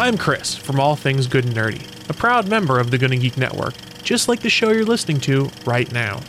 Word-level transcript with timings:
I'm 0.00 0.16
Chris 0.16 0.54
from 0.54 0.78
All 0.78 0.94
Things 0.94 1.26
Good 1.26 1.44
and 1.44 1.56
Nerdy, 1.56 1.82
a 2.08 2.14
proud 2.14 2.46
member 2.46 2.78
of 2.78 2.92
the 2.92 2.98
Gonna 2.98 3.16
Geek 3.16 3.36
Network, 3.36 3.74
just 4.04 4.28
like 4.28 4.38
the 4.38 4.48
show 4.48 4.70
you're 4.70 4.84
listening 4.84 5.18
to 5.22 5.50
right 5.66 5.90
now. 5.90 6.20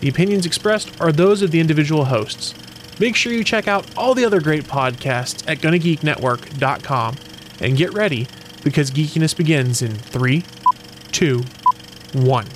The 0.00 0.10
opinions 0.10 0.44
expressed 0.44 1.00
are 1.00 1.10
those 1.12 1.40
of 1.40 1.50
the 1.50 1.58
individual 1.58 2.04
hosts. 2.04 2.54
Make 3.00 3.16
sure 3.16 3.32
you 3.32 3.42
check 3.42 3.68
out 3.68 3.86
all 3.96 4.14
the 4.14 4.26
other 4.26 4.42
great 4.42 4.64
podcasts 4.64 5.50
at 5.50 5.60
GonnaGeekNetwork.com 5.60 7.16
and 7.62 7.76
get 7.78 7.94
ready 7.94 8.28
because 8.62 8.90
geekiness 8.90 9.34
begins 9.34 9.80
in 9.80 9.94
three, 9.94 10.44
two, 11.10 11.42
one. 12.12 12.46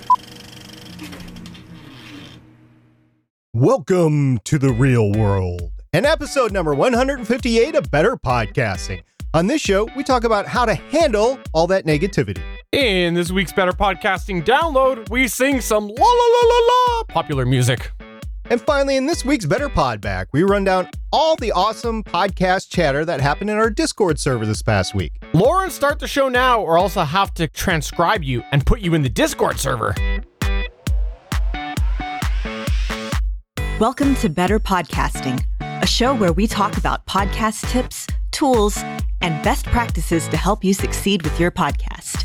Welcome 3.55 4.41
to 4.45 4.59
the 4.59 4.75
real 4.75 5.11
world 5.11 5.73
and 5.95 6.05
episode 6.05 6.53
number 6.53 6.75
158 6.75 7.75
of 7.75 7.91
Better 7.91 8.15
Podcasting. 8.17 9.05
On 9.33 9.47
this 9.47 9.63
show, 9.63 9.89
we 9.97 10.03
talk 10.03 10.25
about 10.25 10.49
how 10.49 10.65
to 10.65 10.75
handle 10.75 11.39
all 11.53 11.69
that 11.69 11.87
negativity. 11.87 12.43
In 12.73 13.15
this 13.15 13.31
week's 13.31 13.53
Better 13.53 13.71
Podcasting 13.71 14.45
download, 14.45 15.09
we 15.09 15.29
sing 15.29 15.61
some 15.61 15.87
la 15.87 16.05
la 16.05 16.25
la 16.33 16.49
la 16.49 16.59
la 16.99 17.05
popular 17.05 17.47
music. 17.47 17.93
And 18.47 18.61
finally, 18.61 18.97
in 18.97 19.07
this 19.07 19.25
week's 19.25 19.47
Better 19.47 19.69
Pod 19.69 20.01
Back, 20.01 20.27
we 20.33 20.43
run 20.43 20.65
down 20.65 20.91
all 21.13 21.37
the 21.37 21.53
awesome 21.53 22.03
podcast 22.03 22.71
chatter 22.71 23.05
that 23.05 23.21
happened 23.21 23.51
in 23.51 23.57
our 23.57 23.71
Discord 23.71 24.19
server 24.19 24.45
this 24.45 24.63
past 24.63 24.97
week. 24.97 25.13
Lauren, 25.33 25.71
start 25.71 26.01
the 26.01 26.09
show 26.09 26.29
now, 26.29 26.61
or 26.61 26.77
else 26.77 26.97
I'll 26.97 27.05
have 27.07 27.33
to 27.35 27.47
transcribe 27.47 28.25
you 28.25 28.43
and 28.51 28.67
put 28.67 28.81
you 28.81 28.95
in 28.95 29.03
the 29.03 29.09
Discord 29.09 29.61
server. 29.61 29.95
Welcome 33.79 34.17
to 34.17 34.29
Better 34.29 34.59
Podcasting, 34.59 35.45
a 35.61 35.87
show 35.87 36.17
where 36.17 36.33
we 36.33 36.49
talk 36.49 36.77
about 36.77 37.07
podcast 37.07 37.71
tips, 37.71 38.09
tools, 38.41 38.79
and 39.21 39.45
best 39.45 39.67
practices 39.67 40.27
to 40.29 40.37
help 40.39 40.65
you 40.65 40.73
succeed 40.73 41.21
with 41.23 41.39
your 41.39 41.51
podcast. 41.51 42.25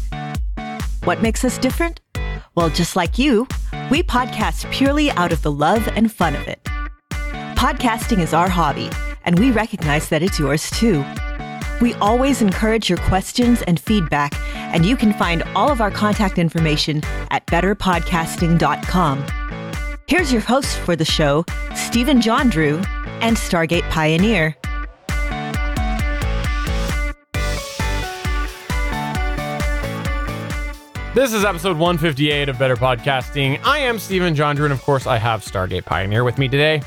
What 1.03 1.21
makes 1.21 1.43
us 1.43 1.57
different? 1.57 1.99
Well, 2.55 2.69
just 2.69 2.95
like 2.95 3.19
you, 3.19 3.45
we 3.91 4.01
podcast 4.01 4.71
purely 4.71 5.11
out 5.11 5.33
of 5.33 5.41
the 5.41 5.51
love 5.51 5.89
and 5.89 6.09
fun 6.09 6.37
of 6.37 6.47
it. 6.47 6.63
Podcasting 7.59 8.19
is 8.19 8.33
our 8.33 8.47
hobby, 8.47 8.89
and 9.25 9.37
we 9.37 9.51
recognize 9.51 10.07
that 10.07 10.23
it's 10.23 10.39
yours 10.39 10.69
too. 10.69 11.03
We 11.81 11.93
always 11.95 12.41
encourage 12.41 12.87
your 12.87 12.99
questions 13.09 13.61
and 13.63 13.77
feedback, 13.77 14.33
and 14.73 14.85
you 14.85 14.95
can 14.95 15.11
find 15.11 15.43
all 15.53 15.69
of 15.69 15.81
our 15.81 15.91
contact 15.91 16.39
information 16.39 17.01
at 17.29 17.45
betterpodcasting.com. 17.47 19.25
Here's 20.07 20.31
your 20.31 20.41
host 20.41 20.77
for 20.77 20.95
the 20.95 21.03
show, 21.03 21.43
Stephen 21.75 22.21
John 22.21 22.49
Drew 22.49 22.77
and 23.19 23.35
Stargate 23.35 23.89
Pioneer. 23.89 24.55
This 31.15 31.31
is 31.31 31.45
episode 31.45 31.77
158 31.77 32.49
of 32.49 32.59
Better 32.59 32.75
Podcasting. 32.75 33.57
I 33.63 33.79
am 33.79 33.99
Stephen 33.99 34.35
John 34.35 34.57
and 34.57 34.73
of 34.73 34.81
course, 34.81 35.07
I 35.07 35.17
have 35.17 35.45
Stargate 35.45 35.85
Pioneer 35.85 36.25
with 36.25 36.37
me 36.37 36.49
today. 36.49 36.81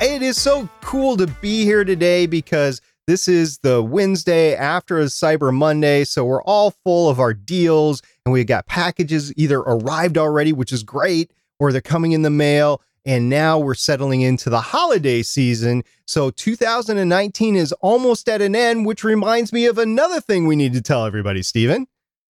It 0.00 0.22
is 0.22 0.36
so 0.36 0.68
cool 0.80 1.16
to 1.18 1.28
be 1.28 1.62
here 1.62 1.84
today 1.84 2.26
because 2.26 2.80
this 3.06 3.28
is 3.28 3.58
the 3.58 3.80
Wednesday 3.80 4.56
after 4.56 4.98
Cyber 5.02 5.54
Monday. 5.54 6.02
So 6.02 6.24
we're 6.24 6.42
all 6.42 6.72
full 6.82 7.08
of 7.08 7.20
our 7.20 7.32
deals 7.32 8.02
and 8.26 8.32
we've 8.32 8.48
got 8.48 8.66
packages 8.66 9.32
either 9.36 9.60
arrived 9.60 10.18
already, 10.18 10.52
which 10.52 10.72
is 10.72 10.82
great, 10.82 11.30
or 11.60 11.70
they're 11.70 11.80
coming 11.80 12.10
in 12.10 12.22
the 12.22 12.28
mail. 12.28 12.82
And 13.06 13.28
now 13.28 13.56
we're 13.56 13.74
settling 13.74 14.22
into 14.22 14.50
the 14.50 14.60
holiday 14.60 15.22
season. 15.22 15.84
So 16.08 16.30
2019 16.30 17.54
is 17.54 17.70
almost 17.74 18.28
at 18.28 18.42
an 18.42 18.56
end, 18.56 18.84
which 18.84 19.04
reminds 19.04 19.52
me 19.52 19.66
of 19.66 19.78
another 19.78 20.20
thing 20.20 20.48
we 20.48 20.56
need 20.56 20.72
to 20.72 20.82
tell 20.82 21.06
everybody, 21.06 21.44
Stephen. 21.44 21.86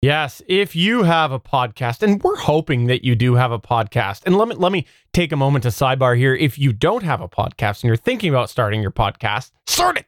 Yes, 0.02 0.40
if 0.48 0.74
you 0.74 1.02
have 1.02 1.30
a 1.30 1.38
podcast, 1.38 2.02
and 2.02 2.22
we're 2.22 2.36
hoping 2.36 2.86
that 2.86 3.04
you 3.04 3.14
do 3.14 3.34
have 3.34 3.52
a 3.52 3.58
podcast, 3.58 4.22
and 4.24 4.34
let 4.34 4.48
me 4.48 4.54
let 4.54 4.72
me 4.72 4.86
take 5.12 5.30
a 5.30 5.36
moment 5.36 5.64
to 5.64 5.68
sidebar 5.68 6.16
here. 6.16 6.34
If 6.34 6.58
you 6.58 6.72
don't 6.72 7.02
have 7.02 7.20
a 7.20 7.28
podcast 7.28 7.82
and 7.82 7.84
you're 7.84 7.96
thinking 7.96 8.30
about 8.30 8.48
starting 8.48 8.80
your 8.80 8.92
podcast, 8.92 9.50
start 9.66 9.98
it. 9.98 10.06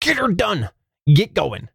Get 0.00 0.16
her 0.16 0.28
done. 0.28 0.70
Get 1.12 1.34
going. 1.34 1.68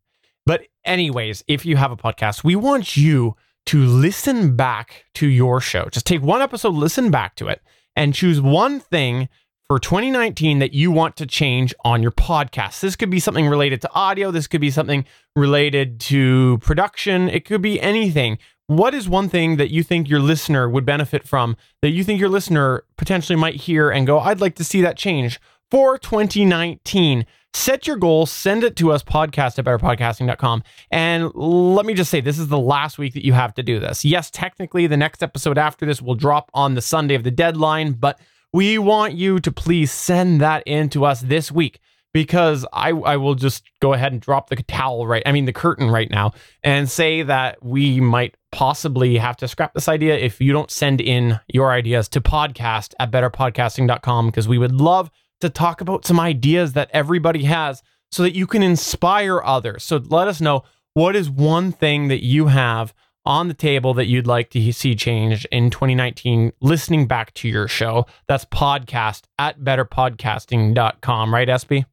But 0.43 0.63
anyways, 0.85 1.43
if 1.47 1.63
you 1.63 1.77
have 1.77 1.91
a 1.91 1.95
podcast, 1.95 2.43
we 2.43 2.55
want 2.55 2.97
you 2.97 3.35
to 3.67 3.85
listen 3.85 4.55
back 4.55 5.05
to 5.13 5.27
your 5.27 5.61
show. 5.61 5.87
Just 5.91 6.07
take 6.07 6.23
one 6.23 6.41
episode, 6.41 6.73
listen 6.73 7.11
back 7.11 7.35
to 7.35 7.47
it, 7.47 7.61
and 7.95 8.15
choose 8.15 8.41
one 8.41 8.79
thing 8.79 9.29
for 9.71 9.79
2019 9.79 10.59
that 10.59 10.73
you 10.73 10.91
want 10.91 11.15
to 11.15 11.25
change 11.25 11.73
on 11.85 12.01
your 12.01 12.11
podcast. 12.11 12.81
This 12.81 12.97
could 12.97 13.09
be 13.09 13.21
something 13.21 13.47
related 13.47 13.79
to 13.83 13.93
audio, 13.93 14.29
this 14.29 14.45
could 14.45 14.59
be 14.59 14.69
something 14.69 15.05
related 15.33 15.97
to 16.01 16.57
production, 16.57 17.29
it 17.29 17.45
could 17.45 17.61
be 17.61 17.79
anything. 17.79 18.37
What 18.67 18.93
is 18.93 19.07
one 19.07 19.29
thing 19.29 19.55
that 19.55 19.71
you 19.71 19.81
think 19.81 20.09
your 20.09 20.19
listener 20.19 20.67
would 20.67 20.85
benefit 20.85 21.25
from 21.25 21.55
that 21.81 21.91
you 21.91 22.03
think 22.03 22.19
your 22.19 22.27
listener 22.27 22.83
potentially 22.97 23.37
might 23.37 23.55
hear 23.55 23.89
and 23.89 24.05
go, 24.05 24.19
I'd 24.19 24.41
like 24.41 24.55
to 24.55 24.65
see 24.65 24.81
that 24.81 24.97
change 24.97 25.39
for 25.69 25.97
2019? 25.97 27.25
Set 27.53 27.87
your 27.87 27.95
goal, 27.95 28.25
send 28.25 28.65
it 28.65 28.75
to 28.75 28.91
us, 28.91 29.03
podcast 29.03 29.57
at 29.57 29.63
betterpodcasting.com. 29.63 30.63
And 30.91 31.33
let 31.33 31.85
me 31.85 31.93
just 31.93 32.11
say, 32.11 32.19
this 32.19 32.39
is 32.39 32.49
the 32.49 32.59
last 32.59 32.97
week 32.97 33.13
that 33.13 33.25
you 33.25 33.31
have 33.31 33.53
to 33.53 33.63
do 33.63 33.79
this. 33.79 34.03
Yes, 34.03 34.29
technically, 34.29 34.87
the 34.87 34.97
next 34.97 35.23
episode 35.23 35.57
after 35.57 35.85
this 35.85 36.01
will 36.01 36.15
drop 36.15 36.51
on 36.53 36.75
the 36.75 36.81
Sunday 36.81 37.15
of 37.15 37.23
the 37.23 37.31
deadline, 37.31 37.93
but 37.93 38.19
we 38.53 38.77
want 38.77 39.13
you 39.13 39.39
to 39.39 39.51
please 39.51 39.91
send 39.91 40.41
that 40.41 40.63
in 40.65 40.89
to 40.89 41.05
us 41.05 41.21
this 41.21 41.51
week 41.51 41.79
because 42.13 42.65
I, 42.73 42.89
I 42.89 43.17
will 43.17 43.35
just 43.35 43.63
go 43.79 43.93
ahead 43.93 44.11
and 44.11 44.21
drop 44.21 44.49
the 44.49 44.57
towel 44.57 45.07
right, 45.07 45.23
I 45.25 45.31
mean, 45.31 45.45
the 45.45 45.53
curtain 45.53 45.89
right 45.89 46.09
now 46.09 46.33
and 46.63 46.89
say 46.89 47.23
that 47.23 47.63
we 47.63 48.01
might 48.01 48.35
possibly 48.51 49.17
have 49.17 49.37
to 49.37 49.47
scrap 49.47 49.73
this 49.73 49.87
idea 49.87 50.17
if 50.17 50.41
you 50.41 50.51
don't 50.51 50.69
send 50.69 50.99
in 50.99 51.39
your 51.47 51.71
ideas 51.71 52.09
to 52.09 52.21
podcast 52.21 52.93
at 52.99 53.11
betterpodcasting.com 53.11 54.25
because 54.27 54.47
we 54.47 54.57
would 54.57 54.73
love 54.73 55.09
to 55.39 55.49
talk 55.49 55.79
about 55.81 56.05
some 56.05 56.19
ideas 56.19 56.73
that 56.73 56.89
everybody 56.91 57.45
has 57.45 57.81
so 58.11 58.23
that 58.23 58.35
you 58.35 58.45
can 58.45 58.61
inspire 58.61 59.41
others. 59.41 59.83
So 59.83 59.97
let 60.09 60.27
us 60.27 60.41
know 60.41 60.63
what 60.93 61.15
is 61.15 61.29
one 61.29 61.71
thing 61.71 62.09
that 62.09 62.23
you 62.23 62.47
have 62.47 62.93
on 63.25 63.47
the 63.47 63.53
table 63.53 63.93
that 63.93 64.07
you'd 64.07 64.27
like 64.27 64.49
to 64.49 64.71
see 64.71 64.95
changed 64.95 65.47
in 65.51 65.69
2019 65.69 66.51
listening 66.61 67.07
back 67.07 67.33
to 67.33 67.47
your 67.47 67.67
show 67.67 68.05
that's 68.27 68.45
podcast 68.45 69.23
at 69.37 69.59
betterpodcasting.com 69.59 71.33
right 71.33 71.47
SB 71.47 71.85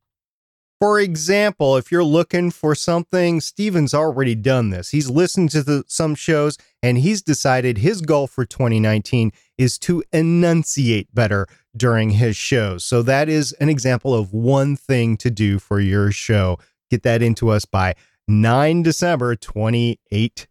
for 0.80 1.00
example, 1.00 1.76
if 1.76 1.90
you're 1.90 2.04
looking 2.04 2.52
for 2.52 2.72
something, 2.76 3.40
Steven's 3.40 3.94
already 3.94 4.36
done 4.36 4.70
this. 4.70 4.90
He's 4.90 5.10
listened 5.10 5.50
to 5.50 5.64
the, 5.64 5.82
some 5.88 6.14
shows 6.14 6.56
and 6.84 6.98
he's 6.98 7.20
decided 7.20 7.78
his 7.78 8.00
goal 8.00 8.28
for 8.28 8.44
2019 8.44 9.32
is 9.56 9.76
to 9.80 10.04
enunciate 10.12 11.12
better 11.12 11.48
during 11.76 12.10
his 12.10 12.36
shows. 12.36 12.84
So 12.84 13.02
that 13.02 13.28
is 13.28 13.52
an 13.54 13.68
example 13.68 14.14
of 14.14 14.32
one 14.32 14.76
thing 14.76 15.16
to 15.16 15.30
do 15.30 15.58
for 15.58 15.80
your 15.80 16.12
show. 16.12 16.60
Get 16.90 17.02
that 17.02 17.22
into 17.22 17.48
us 17.48 17.64
by 17.64 17.96
9 18.28 18.82
December 18.84 19.34
2018. 19.34 20.46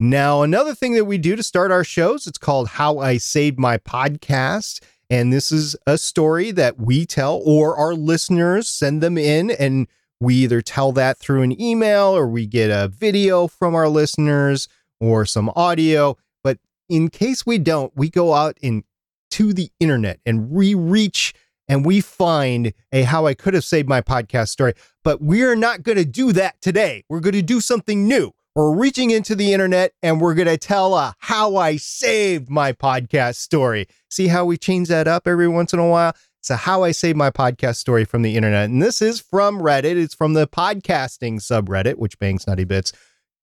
Now, 0.00 0.42
another 0.42 0.74
thing 0.74 0.92
that 0.92 1.06
we 1.06 1.18
do 1.18 1.34
to 1.34 1.42
start 1.42 1.72
our 1.72 1.82
shows, 1.82 2.26
it's 2.26 2.38
called 2.38 2.68
How 2.68 2.98
I 2.98 3.16
Saved 3.16 3.58
My 3.58 3.78
Podcast. 3.78 4.80
And 5.10 5.32
this 5.32 5.50
is 5.50 5.74
a 5.86 5.98
story 5.98 6.50
that 6.52 6.78
we 6.78 7.06
tell 7.06 7.40
or 7.44 7.76
our 7.76 7.94
listeners 7.94 8.68
send 8.68 9.02
them 9.02 9.16
in 9.16 9.50
and 9.50 9.88
we 10.20 10.34
either 10.36 10.60
tell 10.60 10.92
that 10.92 11.18
through 11.18 11.42
an 11.42 11.60
email 11.60 12.06
or 12.06 12.28
we 12.28 12.46
get 12.46 12.70
a 12.70 12.88
video 12.88 13.46
from 13.46 13.74
our 13.74 13.88
listeners 13.88 14.68
or 15.00 15.24
some 15.24 15.50
audio. 15.56 16.16
But 16.44 16.58
in 16.88 17.08
case 17.08 17.46
we 17.46 17.58
don't, 17.58 17.92
we 17.96 18.10
go 18.10 18.34
out 18.34 18.58
into 18.60 19.52
the 19.52 19.70
internet 19.80 20.20
and 20.26 20.54
re 20.56 20.74
reach 20.74 21.34
and 21.68 21.84
we 21.84 22.00
find 22.00 22.72
a 22.92 23.02
how 23.02 23.26
I 23.26 23.34
could 23.34 23.54
have 23.54 23.64
saved 23.64 23.88
my 23.88 24.00
podcast 24.00 24.48
story. 24.48 24.74
But 25.04 25.20
we're 25.20 25.56
not 25.56 25.82
going 25.82 25.98
to 25.98 26.04
do 26.04 26.32
that 26.32 26.60
today. 26.60 27.04
We're 27.08 27.20
going 27.20 27.34
to 27.34 27.42
do 27.42 27.60
something 27.60 28.06
new. 28.06 28.32
We're 28.58 28.74
reaching 28.74 29.12
into 29.12 29.36
the 29.36 29.52
internet 29.52 29.92
and 30.02 30.20
we're 30.20 30.34
going 30.34 30.48
to 30.48 30.58
tell 30.58 30.96
a 30.96 31.14
how 31.20 31.54
I 31.54 31.76
saved 31.76 32.50
my 32.50 32.72
podcast 32.72 33.36
story. 33.36 33.86
See 34.10 34.26
how 34.26 34.44
we 34.46 34.56
change 34.56 34.88
that 34.88 35.06
up 35.06 35.28
every 35.28 35.46
once 35.46 35.72
in 35.72 35.78
a 35.78 35.86
while? 35.86 36.12
It's 36.40 36.50
a 36.50 36.56
how 36.56 36.82
I 36.82 36.90
saved 36.90 37.16
my 37.16 37.30
podcast 37.30 37.76
story 37.76 38.04
from 38.04 38.22
the 38.22 38.34
internet. 38.34 38.68
And 38.68 38.82
this 38.82 39.00
is 39.00 39.20
from 39.20 39.60
Reddit. 39.60 39.96
It's 39.96 40.12
from 40.12 40.34
the 40.34 40.48
podcasting 40.48 41.34
subreddit, 41.34 41.98
which 41.98 42.18
Banks 42.18 42.48
Nutty 42.48 42.64
Bits 42.64 42.92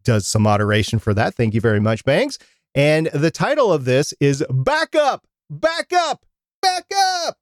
does 0.04 0.28
some 0.28 0.42
moderation 0.42 1.00
for 1.00 1.14
that. 1.14 1.34
Thank 1.34 1.54
you 1.54 1.62
very 1.62 1.80
much, 1.80 2.04
Banks. 2.04 2.38
And 2.76 3.08
the 3.14 3.32
title 3.32 3.72
of 3.72 3.86
this 3.86 4.14
is 4.20 4.44
Back 4.50 4.96
Up, 4.96 5.26
Back 5.50 5.94
Up, 5.94 6.26
Back 6.62 6.88
Up. 6.94 7.38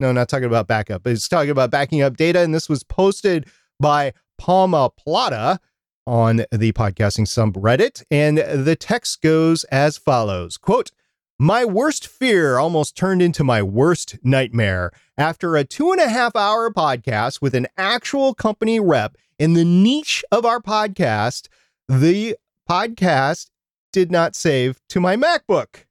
No, 0.00 0.10
not 0.10 0.28
talking 0.28 0.46
about 0.46 0.66
backup, 0.66 1.04
but 1.04 1.12
it's 1.12 1.28
talking 1.28 1.50
about 1.50 1.70
backing 1.70 2.02
up 2.02 2.16
data. 2.16 2.40
And 2.40 2.52
this 2.52 2.68
was 2.68 2.82
posted 2.82 3.46
by 3.78 4.14
Palma 4.36 4.90
Plata 4.90 5.60
on 6.06 6.44
the 6.50 6.72
podcasting 6.72 7.26
subreddit. 7.26 8.04
And 8.10 8.38
the 8.38 8.76
text 8.76 9.22
goes 9.22 9.64
as 9.64 9.96
follows 9.96 10.56
quote, 10.56 10.90
My 11.38 11.64
worst 11.64 12.06
fear 12.06 12.58
almost 12.58 12.96
turned 12.96 13.22
into 13.22 13.44
my 13.44 13.62
worst 13.62 14.18
nightmare 14.22 14.90
after 15.16 15.56
a 15.56 15.64
two 15.64 15.92
and 15.92 16.00
a 16.00 16.08
half 16.08 16.36
hour 16.36 16.70
podcast 16.70 17.40
with 17.40 17.54
an 17.54 17.66
actual 17.76 18.34
company 18.34 18.80
rep 18.80 19.16
in 19.38 19.54
the 19.54 19.64
niche 19.64 20.24
of 20.30 20.44
our 20.44 20.60
podcast. 20.60 21.48
The 21.88 22.36
podcast 22.68 23.50
did 23.92 24.10
not 24.10 24.34
save 24.34 24.80
to 24.88 25.00
my 25.00 25.16
MacBook. 25.16 25.84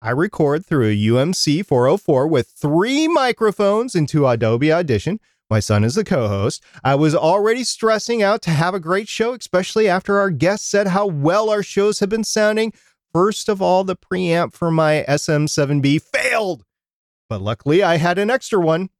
I 0.00 0.10
record 0.10 0.64
through 0.64 0.86
a 0.86 0.96
UMC 0.96 1.66
404 1.66 2.28
with 2.28 2.48
three 2.48 3.08
microphones 3.08 3.96
into 3.96 4.28
Adobe 4.28 4.72
Audition. 4.72 5.18
My 5.50 5.60
son 5.60 5.82
is 5.82 5.94
the 5.94 6.04
co 6.04 6.28
host. 6.28 6.62
I 6.84 6.94
was 6.94 7.14
already 7.14 7.64
stressing 7.64 8.22
out 8.22 8.42
to 8.42 8.50
have 8.50 8.74
a 8.74 8.80
great 8.80 9.08
show, 9.08 9.34
especially 9.34 9.88
after 9.88 10.18
our 10.18 10.30
guest 10.30 10.68
said 10.70 10.88
how 10.88 11.06
well 11.06 11.48
our 11.48 11.62
shows 11.62 12.00
have 12.00 12.10
been 12.10 12.24
sounding. 12.24 12.72
First 13.12 13.48
of 13.48 13.62
all, 13.62 13.84
the 13.84 13.96
preamp 13.96 14.52
for 14.52 14.70
my 14.70 15.04
SM7B 15.08 16.02
failed, 16.02 16.64
but 17.30 17.40
luckily 17.40 17.82
I 17.82 17.96
had 17.96 18.18
an 18.18 18.30
extra 18.30 18.60
one. 18.60 18.90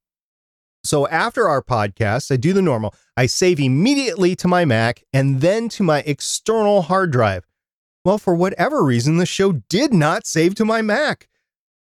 So 0.82 1.06
after 1.08 1.48
our 1.48 1.62
podcast, 1.62 2.32
I 2.32 2.36
do 2.36 2.54
the 2.54 2.62
normal. 2.62 2.94
I 3.16 3.26
save 3.26 3.60
immediately 3.60 4.34
to 4.36 4.48
my 4.48 4.64
Mac 4.64 5.04
and 5.12 5.42
then 5.42 5.68
to 5.70 5.82
my 5.82 6.00
external 6.00 6.82
hard 6.82 7.10
drive. 7.10 7.46
Well, 8.04 8.16
for 8.16 8.34
whatever 8.34 8.82
reason, 8.82 9.18
the 9.18 9.26
show 9.26 9.52
did 9.52 9.92
not 9.92 10.26
save 10.26 10.54
to 10.54 10.64
my 10.64 10.80
Mac. 10.80 11.28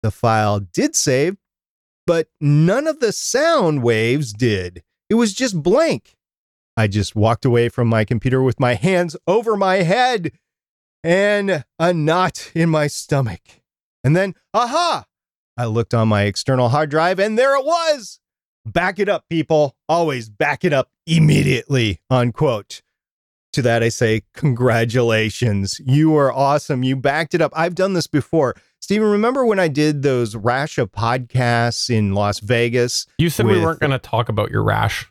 The 0.02 0.10
file 0.10 0.60
did 0.60 0.94
save, 0.94 1.38
but 2.10 2.26
none 2.40 2.88
of 2.88 2.98
the 2.98 3.12
sound 3.12 3.84
waves 3.84 4.32
did. 4.32 4.82
It 5.08 5.14
was 5.14 5.32
just 5.32 5.62
blank. 5.62 6.16
I 6.76 6.88
just 6.88 7.14
walked 7.14 7.44
away 7.44 7.68
from 7.68 7.86
my 7.86 8.04
computer 8.04 8.42
with 8.42 8.58
my 8.58 8.74
hands 8.74 9.16
over 9.28 9.56
my 9.56 9.76
head 9.76 10.32
and 11.04 11.64
a 11.78 11.94
knot 11.94 12.50
in 12.52 12.68
my 12.68 12.88
stomach. 12.88 13.42
And 14.02 14.16
then, 14.16 14.34
aha! 14.52 15.04
I 15.56 15.66
looked 15.66 15.94
on 15.94 16.08
my 16.08 16.22
external 16.22 16.70
hard 16.70 16.90
drive 16.90 17.20
and 17.20 17.38
there 17.38 17.56
it 17.56 17.64
was. 17.64 18.18
Back 18.66 18.98
it 18.98 19.08
up, 19.08 19.28
people. 19.30 19.76
Always 19.88 20.28
back 20.28 20.64
it 20.64 20.72
up 20.72 20.90
immediately. 21.06 22.00
Unquote. 22.10 22.82
To 23.52 23.62
that, 23.62 23.84
I 23.84 23.88
say, 23.88 24.22
congratulations. 24.34 25.80
You 25.86 26.16
are 26.16 26.32
awesome. 26.32 26.82
You 26.82 26.96
backed 26.96 27.34
it 27.34 27.40
up. 27.40 27.52
I've 27.54 27.76
done 27.76 27.92
this 27.92 28.08
before. 28.08 28.56
Steven, 28.80 29.08
remember 29.08 29.44
when 29.44 29.58
I 29.58 29.68
did 29.68 30.02
those 30.02 30.34
rash 30.34 30.78
of 30.78 30.90
podcasts 30.90 31.90
in 31.90 32.14
Las 32.14 32.40
Vegas? 32.40 33.06
You 33.18 33.28
said 33.28 33.46
we 33.46 33.60
weren't 33.60 33.78
going 33.80 33.90
to 33.92 33.98
talk 33.98 34.28
about 34.28 34.50
your 34.50 34.62
rash. 34.64 35.10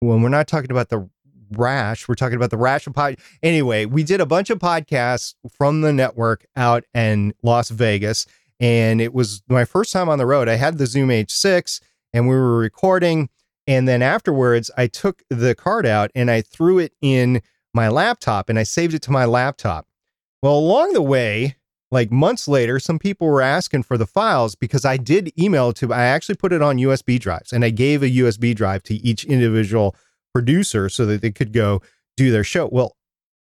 When 0.00 0.22
we're 0.22 0.28
not 0.28 0.46
talking 0.46 0.70
about 0.70 0.90
the 0.90 1.08
rash, 1.52 2.06
we're 2.06 2.14
talking 2.14 2.36
about 2.36 2.50
the 2.50 2.58
rash 2.58 2.86
of 2.86 2.94
pod. 2.94 3.16
Anyway, 3.42 3.86
we 3.86 4.04
did 4.04 4.20
a 4.20 4.26
bunch 4.26 4.50
of 4.50 4.58
podcasts 4.58 5.34
from 5.50 5.80
the 5.80 5.92
network 5.92 6.46
out 6.56 6.84
in 6.94 7.32
Las 7.42 7.70
Vegas, 7.70 8.26
and 8.60 9.00
it 9.00 9.14
was 9.14 9.42
my 9.48 9.64
first 9.64 9.92
time 9.92 10.08
on 10.08 10.18
the 10.18 10.26
road. 10.26 10.46
I 10.46 10.56
had 10.56 10.78
the 10.78 10.86
Zoom 10.86 11.08
H6, 11.08 11.80
and 12.12 12.28
we 12.28 12.34
were 12.34 12.58
recording. 12.58 13.30
And 13.66 13.86
then 13.86 14.02
afterwards, 14.02 14.70
I 14.76 14.86
took 14.86 15.22
the 15.28 15.54
card 15.54 15.84
out 15.84 16.10
and 16.14 16.30
I 16.30 16.40
threw 16.40 16.78
it 16.78 16.94
in 17.02 17.42
my 17.74 17.88
laptop 17.88 18.48
and 18.48 18.58
I 18.58 18.62
saved 18.62 18.94
it 18.94 19.02
to 19.02 19.10
my 19.10 19.26
laptop. 19.26 19.86
Well, 20.42 20.56
along 20.56 20.94
the 20.94 21.02
way, 21.02 21.56
like 21.90 22.10
months 22.10 22.46
later, 22.46 22.78
some 22.78 22.98
people 22.98 23.26
were 23.26 23.40
asking 23.40 23.84
for 23.84 23.96
the 23.96 24.06
files 24.06 24.54
because 24.54 24.84
I 24.84 24.96
did 24.96 25.32
email 25.40 25.72
to, 25.74 25.92
I 25.92 26.02
actually 26.02 26.34
put 26.36 26.52
it 26.52 26.62
on 26.62 26.76
USB 26.76 27.18
drives 27.18 27.52
and 27.52 27.64
I 27.64 27.70
gave 27.70 28.02
a 28.02 28.10
USB 28.10 28.54
drive 28.54 28.82
to 28.84 28.94
each 28.94 29.24
individual 29.24 29.96
producer 30.34 30.88
so 30.88 31.06
that 31.06 31.22
they 31.22 31.30
could 31.30 31.52
go 31.52 31.80
do 32.16 32.30
their 32.30 32.44
show. 32.44 32.68
Well, 32.70 32.96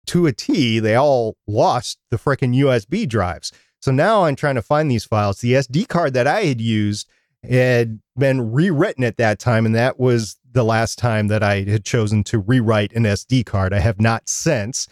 to 0.07 0.27
a 0.27 0.33
T, 0.33 0.79
they 0.79 0.95
all 0.95 1.37
lost 1.47 1.99
the 2.11 2.17
freaking 2.17 2.57
USB 2.57 3.07
drives. 3.07 3.53
So 3.83 3.91
now 3.91 4.25
I'm 4.25 4.37
trying 4.37 4.55
to 4.55 4.63
find 4.63 4.91
these 4.91 5.05
files. 5.05 5.41
The 5.41 5.53
SD 5.55 5.89
card 5.89 6.15
that 6.15 6.27
I 6.27 6.43
had 6.43 6.61
used 6.61 7.09
had 7.43 8.01
been 8.19 8.53
rewritten 8.53 9.05
at 9.05 9.17
that 9.17 9.39
time, 9.39 9.65
and 9.65 9.75
that 9.75 9.99
was 9.99 10.37
the 10.53 10.65
last 10.65 10.99
time 10.99 11.29
that 11.29 11.43
I 11.43 11.63
had 11.63 11.85
chosen 11.85 12.25
to 12.25 12.39
rewrite 12.39 12.93
an 12.93 13.05
SD 13.05 13.47
card. 13.47 13.73
I 13.73 13.79
have 13.79 14.01
not 14.01 14.29
since, 14.29 14.89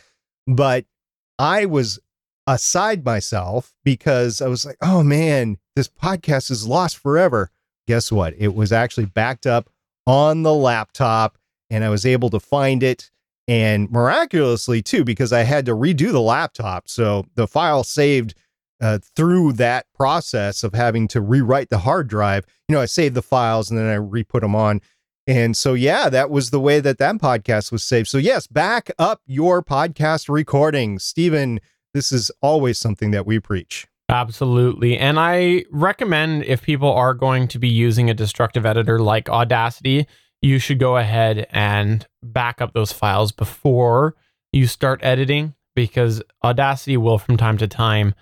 but 0.47 0.87
I 1.39 1.67
was 1.67 1.99
aside 2.49 3.05
myself 3.05 3.75
because 3.85 4.41
I 4.41 4.49
was 4.49 4.65
like, 4.65 4.79
oh 4.81 5.03
man, 5.05 5.59
this 5.77 5.87
podcast 5.87 6.51
is 6.51 6.67
lost 6.67 6.97
forever. 6.97 7.51
Guess 7.87 8.11
what? 8.11 8.35
It 8.39 8.55
was 8.55 8.73
actually 8.73 9.05
backed 9.05 9.47
up 9.47 9.71
on 10.07 10.43
the 10.43 10.55
laptop, 10.55 11.39
and 11.71 11.85
I 11.85 11.91
was 11.91 12.07
able 12.07 12.31
to 12.31 12.41
find 12.41 12.83
it. 12.83 13.11
And 13.47 13.91
miraculously, 13.91 14.83
too, 14.83 15.05
because 15.05 15.33
I 15.33 15.43
had 15.43 15.65
to 15.67 15.73
redo 15.73 16.13
the 16.13 16.21
laptop. 16.21 16.89
So 16.89 17.25
the 17.35 17.47
file 17.47 17.83
saved 17.83 18.35
uh, 18.81 18.99
through 19.17 19.55
that 19.55 19.87
process 19.95 20.63
of 20.63 20.75
having 20.75 21.09
to 21.09 21.21
rewrite 21.21 21.71
the 21.71 21.79
hard 21.79 22.09
drive. 22.09 22.45
You 22.69 22.75
know, 22.75 22.83
I 22.83 22.87
saved 22.87 23.15
the 23.15 23.23
files 23.23 23.71
and 23.71 23.79
then 23.79 23.87
I 23.87 23.95
re 23.95 24.23
put 24.23 24.43
them 24.43 24.55
on. 24.55 24.81
And 25.27 25.57
so, 25.57 25.75
yeah, 25.75 26.09
that 26.11 26.31
was 26.31 26.51
the 26.51 26.61
way 26.61 26.81
that 26.81 26.99
that 26.99 27.17
podcast 27.17 27.73
was 27.73 27.85
saved. 27.85 28.09
So, 28.09 28.19
yes, 28.19 28.47
back 28.47 28.91
up 28.99 29.23
your 29.27 29.63
podcast 29.63 30.29
recordings. 30.29 31.05
Stephen, 31.05 31.61
this 31.95 32.13
is 32.13 32.31
always 32.41 32.79
something 32.79 33.11
that 33.13 33.27
we 33.27 33.39
preach. 33.39 33.87
Absolutely. 34.11 34.97
And 34.97 35.19
I 35.21 35.65
recommend 35.71 36.45
if 36.45 36.63
people 36.63 36.91
are 36.91 37.13
going 37.13 37.47
to 37.49 37.59
be 37.59 37.69
using 37.69 38.09
a 38.09 38.15
destructive 38.15 38.65
editor 38.65 39.01
like 39.01 39.29
Audacity, 39.29 40.07
you 40.41 40.59
should 40.59 40.79
go 40.79 40.97
ahead 40.97 41.47
and 41.51 42.07
back 42.23 42.63
up 42.63 42.73
those 42.73 42.93
files 42.93 43.33
before 43.33 44.15
you 44.53 44.67
start 44.67 45.01
editing 45.03 45.55
because 45.75 46.23
Audacity 46.43 46.97
will, 46.97 47.19
from 47.19 47.37
time 47.37 47.59
to 47.59 47.69
time, 47.69 48.15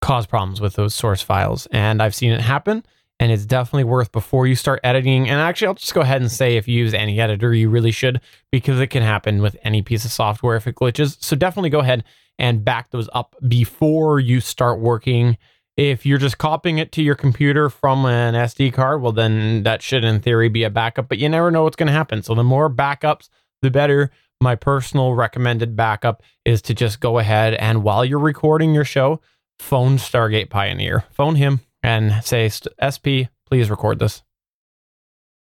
cause 0.00 0.26
problems 0.26 0.60
with 0.60 0.74
those 0.74 0.94
source 0.94 1.20
files. 1.20 1.66
And 1.70 2.02
I've 2.02 2.14
seen 2.14 2.32
it 2.32 2.40
happen. 2.40 2.84
And 3.20 3.30
it's 3.30 3.46
definitely 3.46 3.84
worth 3.84 4.10
before 4.10 4.46
you 4.46 4.56
start 4.56 4.80
editing. 4.82 5.28
And 5.28 5.40
actually, 5.40 5.68
I'll 5.68 5.74
just 5.74 5.94
go 5.94 6.00
ahead 6.00 6.20
and 6.20 6.30
say 6.30 6.56
if 6.56 6.66
you 6.66 6.78
use 6.78 6.94
any 6.94 7.20
editor, 7.20 7.54
you 7.54 7.68
really 7.68 7.92
should 7.92 8.20
because 8.50 8.80
it 8.80 8.88
can 8.88 9.04
happen 9.04 9.40
with 9.40 9.56
any 9.62 9.82
piece 9.82 10.04
of 10.04 10.10
software 10.10 10.56
if 10.56 10.66
it 10.66 10.74
glitches. 10.74 11.22
So 11.22 11.36
definitely 11.36 11.70
go 11.70 11.78
ahead 11.78 12.02
and 12.38 12.64
back 12.64 12.90
those 12.90 13.08
up 13.12 13.36
before 13.46 14.20
you 14.20 14.40
start 14.40 14.80
working. 14.80 15.38
If 15.76 16.06
you're 16.06 16.18
just 16.18 16.38
copying 16.38 16.78
it 16.78 16.92
to 16.92 17.02
your 17.02 17.16
computer 17.16 17.68
from 17.68 18.06
an 18.06 18.34
SD 18.34 18.72
card, 18.72 19.02
well, 19.02 19.12
then 19.12 19.64
that 19.64 19.82
should, 19.82 20.04
in 20.04 20.20
theory, 20.20 20.48
be 20.48 20.62
a 20.62 20.70
backup, 20.70 21.08
but 21.08 21.18
you 21.18 21.28
never 21.28 21.50
know 21.50 21.64
what's 21.64 21.76
going 21.76 21.88
to 21.88 21.92
happen. 21.92 22.22
So 22.22 22.34
the 22.34 22.44
more 22.44 22.70
backups, 22.70 23.28
the 23.62 23.70
better. 23.70 24.10
My 24.40 24.56
personal 24.56 25.14
recommended 25.14 25.74
backup 25.74 26.22
is 26.44 26.60
to 26.62 26.74
just 26.74 27.00
go 27.00 27.18
ahead 27.18 27.54
and 27.54 27.82
while 27.82 28.04
you're 28.04 28.18
recording 28.18 28.74
your 28.74 28.84
show, 28.84 29.20
phone 29.58 29.96
Stargate 29.96 30.50
Pioneer, 30.50 31.04
phone 31.12 31.36
him 31.36 31.60
and 31.82 32.22
say, 32.22 32.48
SP, 32.50 33.30
please 33.46 33.70
record 33.70 33.98
this. 33.98 34.22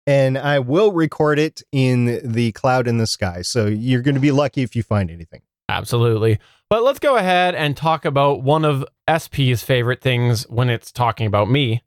And 0.06 0.37
I 0.37 0.59
will 0.59 0.93
record 0.93 1.38
it 1.38 1.62
in 1.73 2.20
the 2.23 2.53
cloud 2.53 2.87
in 2.87 2.99
the 2.99 3.06
sky. 3.06 3.43
So 3.43 3.67
you're 3.67 4.03
going 4.03 4.17
to 4.17 4.20
be 4.20 4.32
lucky 4.32 4.63
if 4.63 4.77
you 4.77 4.82
find 4.82 5.10
anything. 5.10 5.41
Absolutely. 5.69 6.39
But 6.71 6.83
let's 6.83 6.99
go 6.99 7.17
ahead 7.17 7.55
and 7.55 7.77
talk 7.77 8.05
about 8.05 8.43
one 8.43 8.65
of 8.65 8.85
SP's 9.19 9.63
favorite 9.63 10.01
things 10.01 10.49
when 10.49 10.71
it's 10.71 10.91
talking 10.91 11.27
about 11.27 11.51
me 11.51 11.83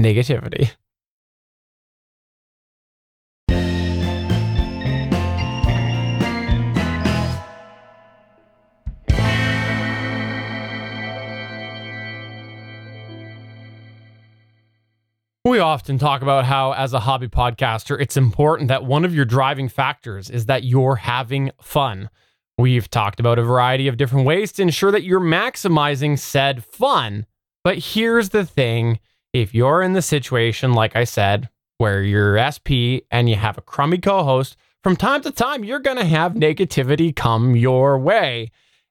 negativity. 0.00 0.70
We 15.44 15.58
often 15.58 15.98
talk 15.98 16.22
about 16.22 16.44
how, 16.44 16.72
as 16.72 16.92
a 16.92 17.00
hobby 17.00 17.26
podcaster, 17.26 18.00
it's 18.00 18.16
important 18.16 18.68
that 18.68 18.84
one 18.84 19.04
of 19.04 19.12
your 19.12 19.24
driving 19.24 19.68
factors 19.68 20.30
is 20.30 20.46
that 20.46 20.62
you're 20.62 20.96
having 20.96 21.50
fun. 21.60 22.08
We've 22.58 22.90
talked 22.90 23.18
about 23.18 23.38
a 23.38 23.42
variety 23.42 23.88
of 23.88 23.96
different 23.96 24.26
ways 24.26 24.52
to 24.52 24.62
ensure 24.62 24.90
that 24.90 25.04
you're 25.04 25.20
maximizing 25.20 26.18
said 26.18 26.64
fun. 26.64 27.26
But 27.64 27.78
here's 27.78 28.30
the 28.30 28.44
thing 28.44 29.00
if 29.32 29.54
you're 29.54 29.82
in 29.82 29.94
the 29.94 30.02
situation, 30.02 30.74
like 30.74 30.94
I 30.94 31.04
said, 31.04 31.48
where 31.78 32.02
you're 32.02 32.38
SP 32.38 33.08
and 33.10 33.28
you 33.28 33.36
have 33.36 33.56
a 33.56 33.62
crummy 33.62 33.98
co 33.98 34.22
host, 34.22 34.56
from 34.82 34.96
time 34.96 35.22
to 35.22 35.30
time, 35.30 35.64
you're 35.64 35.78
going 35.78 35.96
to 35.96 36.04
have 36.04 36.34
negativity 36.34 37.14
come 37.14 37.56
your 37.56 37.98
way. 37.98 38.50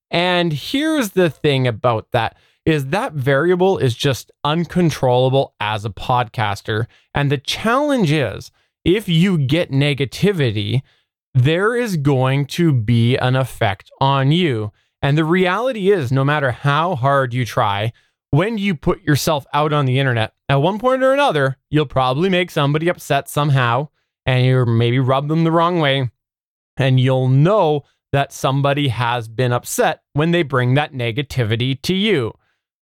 And 0.10 0.52
here's 0.54 1.12
the 1.12 1.30
thing 1.30 1.68
about 1.68 2.12
that 2.12 2.38
is 2.66 2.88
that 2.88 3.14
variable 3.14 3.78
is 3.78 3.96
just 3.96 4.32
uncontrollable 4.44 5.56
as 5.60 5.84
a 5.84 5.90
podcaster. 5.90 6.86
And 7.14 7.32
the 7.32 7.38
challenge 7.38 8.12
is 8.12 8.52
if 8.86 9.10
you 9.10 9.38
get 9.38 9.72
negativity, 9.72 10.82
there 11.34 11.76
is 11.76 11.98
going 11.98 12.46
to 12.46 12.74
be 12.74 13.16
an 13.18 13.36
effect 13.36 13.90
on 14.00 14.32
you. 14.32 14.72
And 15.02 15.18
the 15.18 15.26
reality 15.26 15.92
is, 15.92 16.12
no 16.12 16.24
matter 16.24 16.52
how 16.52 16.96
hard 16.96 17.34
you 17.34 17.46
try, 17.46 17.94
when 18.30 18.58
you 18.58 18.76
put 18.76 19.02
yourself 19.04 19.46
out 19.54 19.74
on 19.74 19.86
the 19.86 20.00
internet, 20.00 20.34
at 20.48 20.56
one 20.56 20.80
point 20.80 21.04
or 21.04 21.14
another, 21.14 21.58
you'll 21.70 21.86
probably 21.86 22.30
make 22.30 22.52
somebody 22.52 22.88
upset 22.88 23.30
somehow 23.30 23.90
and 24.26 24.46
you 24.46 24.66
maybe 24.66 25.00
rub 25.00 25.28
them 25.28 25.44
the 25.44 25.52
wrong 25.52 25.80
way. 25.80 26.10
And 26.78 27.00
you'll 27.00 27.28
know 27.28 27.84
that 28.12 28.32
somebody 28.32 28.90
has 28.90 29.28
been 29.28 29.52
upset 29.52 30.02
when 30.14 30.32
they 30.32 30.44
bring 30.44 30.74
that 30.76 30.94
negativity 30.94 31.82
to 31.82 31.94
you. 31.94 32.34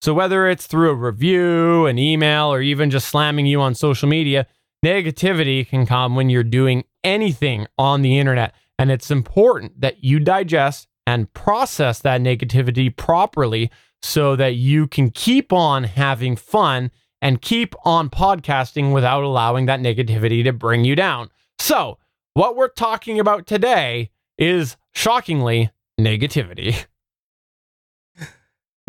So, 0.01 0.13
whether 0.13 0.47
it's 0.47 0.65
through 0.65 0.91
a 0.91 0.95
review, 0.95 1.85
an 1.85 1.97
email, 1.97 2.53
or 2.53 2.61
even 2.61 2.89
just 2.89 3.09
slamming 3.09 3.45
you 3.45 3.59
on 3.59 3.75
social 3.75 4.07
media, 4.07 4.47
negativity 4.83 5.67
can 5.67 5.85
come 5.85 6.15
when 6.15 6.29
you're 6.29 6.43
doing 6.43 6.83
anything 7.03 7.67
on 7.77 8.01
the 8.01 8.17
internet. 8.19 8.53
And 8.77 8.91
it's 8.91 9.11
important 9.11 9.81
that 9.81 10.03
you 10.03 10.19
digest 10.19 10.87
and 11.05 11.31
process 11.33 11.99
that 11.99 12.21
negativity 12.21 12.95
properly 12.95 13.71
so 14.01 14.35
that 14.35 14.55
you 14.55 14.87
can 14.87 15.09
keep 15.09 15.51
on 15.51 15.83
having 15.83 16.35
fun 16.35 16.91
and 17.21 17.41
keep 17.41 17.75
on 17.83 18.09
podcasting 18.09 18.93
without 18.93 19.23
allowing 19.23 19.65
that 19.65 19.81
negativity 19.81 20.43
to 20.43 20.53
bring 20.53 20.85
you 20.85 20.95
down. 20.95 21.29
So, 21.57 21.97
what 22.33 22.55
we're 22.55 22.69
talking 22.69 23.19
about 23.19 23.45
today 23.45 24.11
is 24.37 24.77
shockingly 24.93 25.71
negativity. 25.99 26.85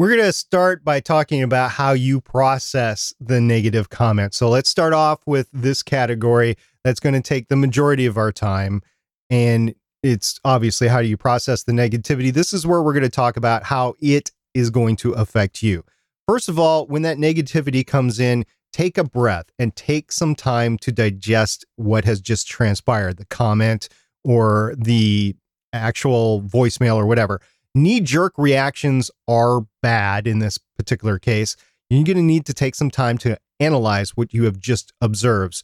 We're 0.00 0.09
going 0.09 0.23
to 0.23 0.33
start 0.33 0.83
by 0.83 1.00
talking 1.00 1.42
about 1.42 1.73
how 1.73 1.92
you 1.92 2.23
process 2.23 3.12
the 3.21 3.38
negative 3.38 3.90
comments. 3.90 4.38
So 4.38 4.49
let's 4.49 4.71
start 4.71 4.95
off 4.95 5.21
with 5.26 5.50
this 5.52 5.83
category 5.83 6.57
that's 6.83 7.00
going 7.00 7.12
to 7.12 7.21
take 7.21 7.49
the 7.49 7.57
majority 7.57 8.07
of 8.07 8.16
our 8.16 8.33
time. 8.33 8.80
And 9.28 9.75
it's 10.02 10.40
obviously 10.42 10.88
how 10.88 11.02
do 11.02 11.07
you 11.07 11.19
process 11.19 11.64
the 11.64 11.73
negativity? 11.73 12.33
This 12.33 12.54
is 12.54 12.66
where 12.66 12.83
we're 12.83 12.95
going 12.95 13.02
to 13.02 13.11
talk 13.11 13.37
about 13.37 13.64
how 13.64 13.92
it 14.00 14.30
is 14.54 14.71
going 14.71 14.97
to 14.97 15.12
affect 15.12 15.62
you. 15.62 15.85
First 16.26 16.49
of 16.49 16.59
all, 16.59 16.87
when 16.87 17.02
that 17.02 17.19
negativity 17.19 17.87
comes 17.87 18.19
in, 18.19 18.47
take 18.73 18.97
a 18.97 19.04
breath 19.04 19.50
and 19.59 19.76
take 19.76 20.12
some 20.12 20.35
time 20.35 20.78
to 20.78 20.92
digest 20.92 21.66
what 21.76 22.07
has 22.07 22.23
just 22.23 22.49
transpired 22.49 23.19
the 23.19 23.26
comment 23.26 23.90
or 24.25 24.75
the 24.78 25.37
actual 25.75 26.40
voicemail 26.40 26.97
or 26.97 27.04
whatever 27.04 27.42
knee 27.74 28.00
jerk 28.00 28.34
reactions 28.36 29.10
are 29.28 29.62
bad 29.82 30.26
in 30.26 30.38
this 30.38 30.58
particular 30.76 31.18
case. 31.18 31.56
You're 31.88 32.04
going 32.04 32.16
to 32.16 32.22
need 32.22 32.46
to 32.46 32.54
take 32.54 32.74
some 32.74 32.90
time 32.90 33.18
to 33.18 33.38
analyze 33.58 34.16
what 34.16 34.32
you 34.32 34.44
have 34.44 34.58
just 34.58 34.92
observed. 35.00 35.62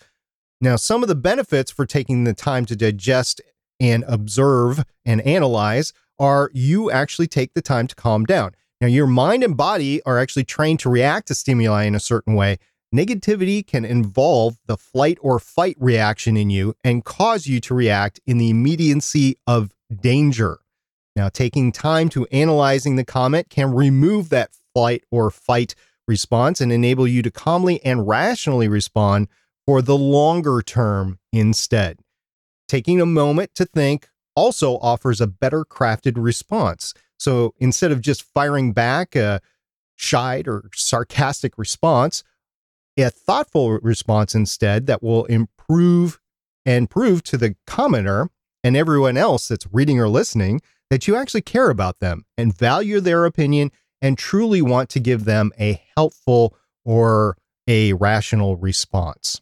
Now, 0.60 0.76
some 0.76 1.02
of 1.02 1.08
the 1.08 1.14
benefits 1.14 1.70
for 1.70 1.86
taking 1.86 2.24
the 2.24 2.34
time 2.34 2.64
to 2.66 2.76
digest 2.76 3.40
and 3.78 4.04
observe 4.08 4.84
and 5.04 5.20
analyze 5.22 5.92
are 6.18 6.50
you 6.54 6.90
actually 6.90 7.26
take 7.26 7.54
the 7.54 7.62
time 7.62 7.86
to 7.86 7.94
calm 7.94 8.24
down. 8.24 8.54
Now, 8.80 8.86
your 8.86 9.06
mind 9.06 9.42
and 9.42 9.56
body 9.56 10.02
are 10.04 10.18
actually 10.18 10.44
trained 10.44 10.80
to 10.80 10.90
react 10.90 11.28
to 11.28 11.34
stimuli 11.34 11.84
in 11.84 11.94
a 11.94 12.00
certain 12.00 12.34
way. 12.34 12.58
Negativity 12.94 13.66
can 13.66 13.84
involve 13.84 14.58
the 14.66 14.76
flight 14.76 15.18
or 15.20 15.38
fight 15.38 15.76
reaction 15.78 16.36
in 16.36 16.50
you 16.50 16.74
and 16.84 17.04
cause 17.04 17.46
you 17.46 17.60
to 17.60 17.74
react 17.74 18.20
in 18.26 18.38
the 18.38 18.50
immediacy 18.50 19.36
of 19.46 19.74
danger. 20.00 20.58
Now, 21.16 21.30
taking 21.30 21.72
time 21.72 22.10
to 22.10 22.26
analyzing 22.26 22.96
the 22.96 23.04
comment 23.04 23.48
can 23.48 23.72
remove 23.72 24.28
that 24.28 24.50
flight 24.74 25.02
or 25.10 25.30
fight 25.30 25.74
response 26.06 26.60
and 26.60 26.70
enable 26.70 27.08
you 27.08 27.22
to 27.22 27.30
calmly 27.30 27.82
and 27.82 28.06
rationally 28.06 28.68
respond 28.68 29.28
for 29.66 29.80
the 29.80 29.96
longer 29.96 30.60
term 30.60 31.18
instead. 31.32 32.00
Taking 32.68 33.00
a 33.00 33.06
moment 33.06 33.54
to 33.54 33.64
think 33.64 34.08
also 34.36 34.76
offers 34.78 35.20
a 35.20 35.26
better 35.26 35.64
crafted 35.64 36.12
response. 36.16 36.92
So 37.18 37.54
instead 37.58 37.90
of 37.90 38.02
just 38.02 38.22
firing 38.22 38.72
back 38.72 39.16
a 39.16 39.40
shied 39.96 40.46
or 40.46 40.68
sarcastic 40.74 41.56
response, 41.56 42.22
a 42.98 43.10
thoughtful 43.10 43.72
response 43.78 44.34
instead 44.34 44.86
that 44.86 45.02
will 45.02 45.24
improve 45.24 46.20
and 46.66 46.90
prove 46.90 47.22
to 47.24 47.38
the 47.38 47.56
commenter 47.66 48.28
and 48.62 48.76
everyone 48.76 49.16
else 49.16 49.48
that's 49.48 49.66
reading 49.72 49.98
or 49.98 50.08
listening 50.08 50.60
that 50.90 51.06
you 51.06 51.16
actually 51.16 51.42
care 51.42 51.70
about 51.70 51.98
them 52.00 52.24
and 52.36 52.56
value 52.56 53.00
their 53.00 53.24
opinion 53.24 53.70
and 54.00 54.18
truly 54.18 54.62
want 54.62 54.88
to 54.90 55.00
give 55.00 55.24
them 55.24 55.52
a 55.58 55.82
helpful 55.96 56.56
or 56.84 57.36
a 57.66 57.92
rational 57.94 58.56
response. 58.56 59.40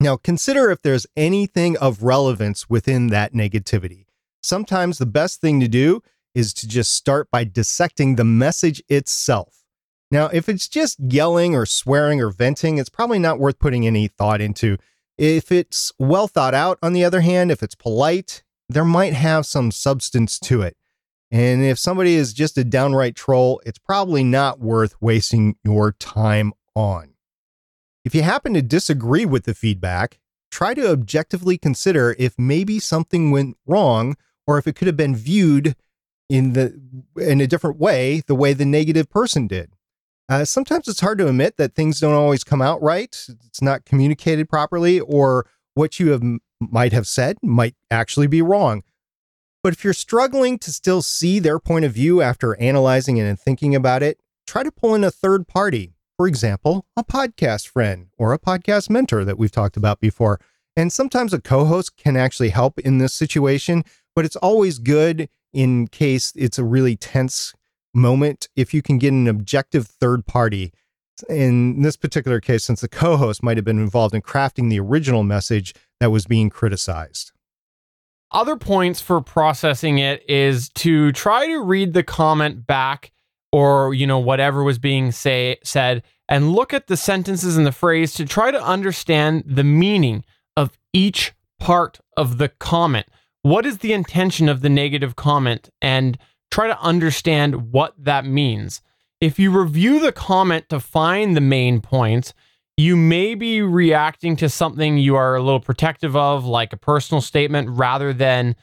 Now, 0.00 0.16
consider 0.16 0.70
if 0.70 0.82
there's 0.82 1.06
anything 1.16 1.76
of 1.78 2.02
relevance 2.02 2.70
within 2.70 3.08
that 3.08 3.32
negativity. 3.32 4.06
Sometimes 4.42 4.98
the 4.98 5.06
best 5.06 5.40
thing 5.40 5.58
to 5.60 5.68
do 5.68 6.02
is 6.34 6.54
to 6.54 6.68
just 6.68 6.92
start 6.92 7.28
by 7.30 7.44
dissecting 7.44 8.14
the 8.14 8.24
message 8.24 8.82
itself. 8.88 9.64
Now, 10.10 10.26
if 10.26 10.48
it's 10.48 10.68
just 10.68 10.98
yelling 11.00 11.54
or 11.54 11.66
swearing 11.66 12.20
or 12.20 12.30
venting, 12.30 12.78
it's 12.78 12.88
probably 12.88 13.18
not 13.18 13.40
worth 13.40 13.58
putting 13.58 13.86
any 13.86 14.08
thought 14.08 14.40
into. 14.40 14.78
If 15.18 15.50
it's 15.50 15.92
well 15.98 16.28
thought 16.28 16.54
out, 16.54 16.78
on 16.80 16.92
the 16.92 17.04
other 17.04 17.20
hand, 17.20 17.50
if 17.50 17.62
it's 17.62 17.74
polite 17.74 18.44
there 18.68 18.84
might 18.84 19.14
have 19.14 19.46
some 19.46 19.70
substance 19.70 20.38
to 20.40 20.62
it. 20.62 20.76
And 21.30 21.62
if 21.62 21.78
somebody 21.78 22.14
is 22.14 22.32
just 22.32 22.56
a 22.56 22.64
downright 22.64 23.14
troll, 23.14 23.60
it's 23.66 23.78
probably 23.78 24.24
not 24.24 24.60
worth 24.60 24.94
wasting 25.00 25.56
your 25.62 25.92
time 25.92 26.52
on. 26.74 27.14
If 28.04 28.14
you 28.14 28.22
happen 28.22 28.54
to 28.54 28.62
disagree 28.62 29.26
with 29.26 29.44
the 29.44 29.54
feedback, 29.54 30.18
try 30.50 30.72
to 30.74 30.90
objectively 30.90 31.58
consider 31.58 32.16
if 32.18 32.38
maybe 32.38 32.78
something 32.78 33.30
went 33.30 33.56
wrong 33.66 34.16
or 34.46 34.56
if 34.56 34.66
it 34.66 34.74
could 34.74 34.86
have 34.86 34.96
been 34.96 35.14
viewed 35.14 35.74
in 36.28 36.52
the 36.52 36.80
in 37.16 37.40
a 37.40 37.46
different 37.46 37.78
way, 37.78 38.22
the 38.26 38.34
way 38.34 38.52
the 38.52 38.64
negative 38.64 39.10
person 39.10 39.46
did. 39.46 39.72
Uh, 40.28 40.44
sometimes 40.44 40.86
it's 40.88 41.00
hard 41.00 41.18
to 41.18 41.28
admit 41.28 41.56
that 41.56 41.74
things 41.74 42.00
don't 42.00 42.14
always 42.14 42.44
come 42.44 42.60
out 42.60 42.82
right. 42.82 43.26
It's 43.46 43.62
not 43.62 43.86
communicated 43.86 44.48
properly, 44.48 45.00
or 45.00 45.46
what 45.74 45.98
you 45.98 46.10
have 46.10 46.22
might 46.60 46.92
have 46.92 47.06
said 47.06 47.36
might 47.42 47.74
actually 47.90 48.26
be 48.26 48.42
wrong. 48.42 48.82
But 49.62 49.72
if 49.72 49.84
you're 49.84 49.92
struggling 49.92 50.58
to 50.60 50.72
still 50.72 51.02
see 51.02 51.38
their 51.38 51.58
point 51.58 51.84
of 51.84 51.92
view 51.92 52.22
after 52.22 52.58
analyzing 52.60 53.16
it 53.16 53.24
and 53.24 53.38
thinking 53.38 53.74
about 53.74 54.02
it, 54.02 54.20
try 54.46 54.62
to 54.62 54.70
pull 54.70 54.94
in 54.94 55.04
a 55.04 55.10
third 55.10 55.48
party. 55.48 55.94
For 56.16 56.26
example, 56.26 56.86
a 56.96 57.04
podcast 57.04 57.68
friend 57.68 58.08
or 58.16 58.32
a 58.32 58.38
podcast 58.38 58.90
mentor 58.90 59.24
that 59.24 59.38
we've 59.38 59.52
talked 59.52 59.76
about 59.76 60.00
before. 60.00 60.40
And 60.76 60.92
sometimes 60.92 61.32
a 61.32 61.40
co 61.40 61.64
host 61.64 61.96
can 61.96 62.16
actually 62.16 62.50
help 62.50 62.78
in 62.78 62.98
this 62.98 63.14
situation, 63.14 63.84
but 64.14 64.24
it's 64.24 64.36
always 64.36 64.78
good 64.78 65.28
in 65.52 65.88
case 65.88 66.32
it's 66.36 66.58
a 66.58 66.64
really 66.64 66.96
tense 66.96 67.52
moment 67.94 68.48
if 68.54 68.72
you 68.72 68.82
can 68.82 68.98
get 68.98 69.12
an 69.12 69.26
objective 69.26 69.86
third 69.86 70.26
party. 70.26 70.72
In 71.28 71.82
this 71.82 71.96
particular 71.96 72.40
case, 72.40 72.64
since 72.64 72.80
the 72.80 72.88
co 72.88 73.16
host 73.16 73.42
might 73.42 73.56
have 73.56 73.64
been 73.64 73.78
involved 73.78 74.14
in 74.14 74.22
crafting 74.22 74.70
the 74.70 74.80
original 74.80 75.22
message, 75.22 75.74
that 76.00 76.10
was 76.10 76.26
being 76.26 76.50
criticized. 76.50 77.32
Other 78.30 78.56
points 78.56 79.00
for 79.00 79.20
processing 79.20 79.98
it 79.98 80.22
is 80.28 80.68
to 80.70 81.12
try 81.12 81.46
to 81.46 81.62
read 81.62 81.92
the 81.92 82.02
comment 82.02 82.66
back 82.66 83.10
or, 83.50 83.94
you 83.94 84.06
know, 84.06 84.18
whatever 84.18 84.62
was 84.62 84.78
being 84.78 85.10
say, 85.10 85.56
said 85.64 86.02
and 86.28 86.52
look 86.52 86.74
at 86.74 86.88
the 86.88 86.96
sentences 86.96 87.56
and 87.56 87.66
the 87.66 87.72
phrase 87.72 88.12
to 88.14 88.26
try 88.26 88.50
to 88.50 88.62
understand 88.62 89.44
the 89.46 89.64
meaning 89.64 90.24
of 90.56 90.78
each 90.92 91.32
part 91.58 92.00
of 92.18 92.36
the 92.36 92.50
comment. 92.50 93.06
What 93.42 93.64
is 93.64 93.78
the 93.78 93.94
intention 93.94 94.48
of 94.48 94.60
the 94.60 94.68
negative 94.68 95.16
comment 95.16 95.70
and 95.80 96.18
try 96.50 96.66
to 96.66 96.80
understand 96.80 97.72
what 97.72 97.94
that 97.98 98.24
means. 98.24 98.80
If 99.20 99.40
you 99.40 99.50
review 99.50 99.98
the 99.98 100.12
comment 100.12 100.68
to 100.68 100.78
find 100.78 101.36
the 101.36 101.40
main 101.40 101.80
points, 101.80 102.34
you 102.76 102.96
may 102.96 103.34
be 103.34 103.62
reacting 103.62 104.36
to 104.36 104.48
something 104.48 104.96
you 104.96 105.16
are 105.16 105.34
a 105.34 105.42
little 105.42 105.58
protective 105.58 106.14
of, 106.14 106.44
like 106.44 106.72
a 106.72 106.76
personal 106.76 107.20
statement, 107.20 107.68
rather 107.70 108.12
than 108.12 108.54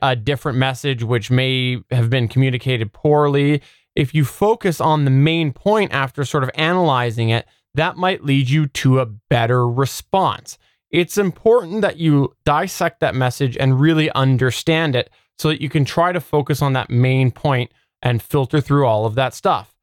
a 0.00 0.14
different 0.14 0.56
message 0.56 1.02
which 1.02 1.32
may 1.32 1.78
have 1.90 2.10
been 2.10 2.28
communicated 2.28 2.92
poorly. 2.92 3.60
If 3.96 4.14
you 4.14 4.24
focus 4.24 4.80
on 4.80 5.04
the 5.04 5.10
main 5.10 5.52
point 5.52 5.92
after 5.92 6.24
sort 6.24 6.44
of 6.44 6.50
analyzing 6.54 7.30
it, 7.30 7.44
that 7.74 7.96
might 7.96 8.24
lead 8.24 8.48
you 8.48 8.68
to 8.68 9.00
a 9.00 9.06
better 9.06 9.68
response. 9.68 10.58
It's 10.92 11.18
important 11.18 11.82
that 11.82 11.96
you 11.96 12.34
dissect 12.44 13.00
that 13.00 13.16
message 13.16 13.56
and 13.56 13.80
really 13.80 14.12
understand 14.12 14.94
it 14.94 15.10
so 15.38 15.48
that 15.48 15.60
you 15.60 15.68
can 15.68 15.84
try 15.84 16.12
to 16.12 16.20
focus 16.20 16.62
on 16.62 16.72
that 16.74 16.88
main 16.88 17.32
point 17.32 17.72
and 18.00 18.22
filter 18.22 18.60
through 18.60 18.86
all 18.86 19.04
of 19.04 19.16
that 19.16 19.34
stuff. 19.34 19.74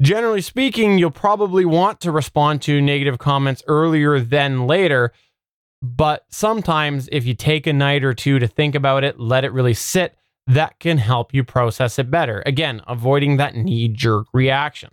Generally 0.00 0.42
speaking, 0.42 0.98
you'll 0.98 1.10
probably 1.10 1.64
want 1.64 2.00
to 2.00 2.12
respond 2.12 2.62
to 2.62 2.80
negative 2.80 3.18
comments 3.18 3.64
earlier 3.66 4.20
than 4.20 4.66
later. 4.66 5.12
But 5.82 6.24
sometimes, 6.30 7.08
if 7.10 7.26
you 7.26 7.34
take 7.34 7.66
a 7.66 7.72
night 7.72 8.04
or 8.04 8.14
two 8.14 8.38
to 8.38 8.46
think 8.46 8.74
about 8.74 9.04
it, 9.04 9.18
let 9.18 9.44
it 9.44 9.52
really 9.52 9.74
sit, 9.74 10.16
that 10.46 10.78
can 10.78 10.98
help 10.98 11.34
you 11.34 11.44
process 11.44 11.98
it 11.98 12.10
better. 12.10 12.42
Again, 12.46 12.80
avoiding 12.86 13.36
that 13.36 13.54
knee 13.54 13.88
jerk 13.88 14.26
reaction. 14.32 14.90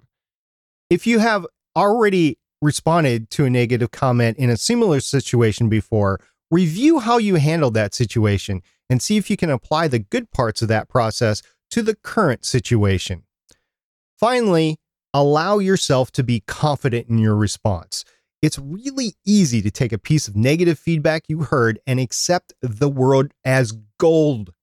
If 0.89 1.07
you 1.07 1.19
have 1.19 1.45
already 1.75 2.37
responded 2.61 3.29
to 3.31 3.45
a 3.45 3.49
negative 3.49 3.91
comment 3.91 4.37
in 4.37 4.49
a 4.49 4.57
similar 4.57 4.99
situation 4.99 5.69
before, 5.69 6.19
review 6.49 6.99
how 6.99 7.17
you 7.17 7.35
handled 7.35 7.73
that 7.75 7.93
situation 7.93 8.61
and 8.89 9.01
see 9.01 9.17
if 9.17 9.29
you 9.29 9.37
can 9.37 9.49
apply 9.49 9.87
the 9.87 9.99
good 9.99 10.31
parts 10.31 10.61
of 10.61 10.67
that 10.67 10.89
process 10.89 11.41
to 11.71 11.81
the 11.81 11.95
current 11.95 12.43
situation. 12.45 13.23
Finally, 14.19 14.77
allow 15.15 15.57
yourself 15.59 16.11
to 16.11 16.23
be 16.23 16.41
confident 16.41 17.07
in 17.07 17.17
your 17.17 17.35
response. 17.35 18.05
It's 18.41 18.59
really 18.59 19.15
easy 19.25 19.61
to 19.61 19.71
take 19.71 19.91
a 19.91 19.97
piece 19.97 20.27
of 20.27 20.35
negative 20.35 20.77
feedback 20.77 21.23
you 21.27 21.39
heard 21.39 21.79
and 21.87 21.99
accept 21.99 22.53
the 22.61 22.89
world 22.89 23.31
as 23.43 23.71
gold. 23.97 24.53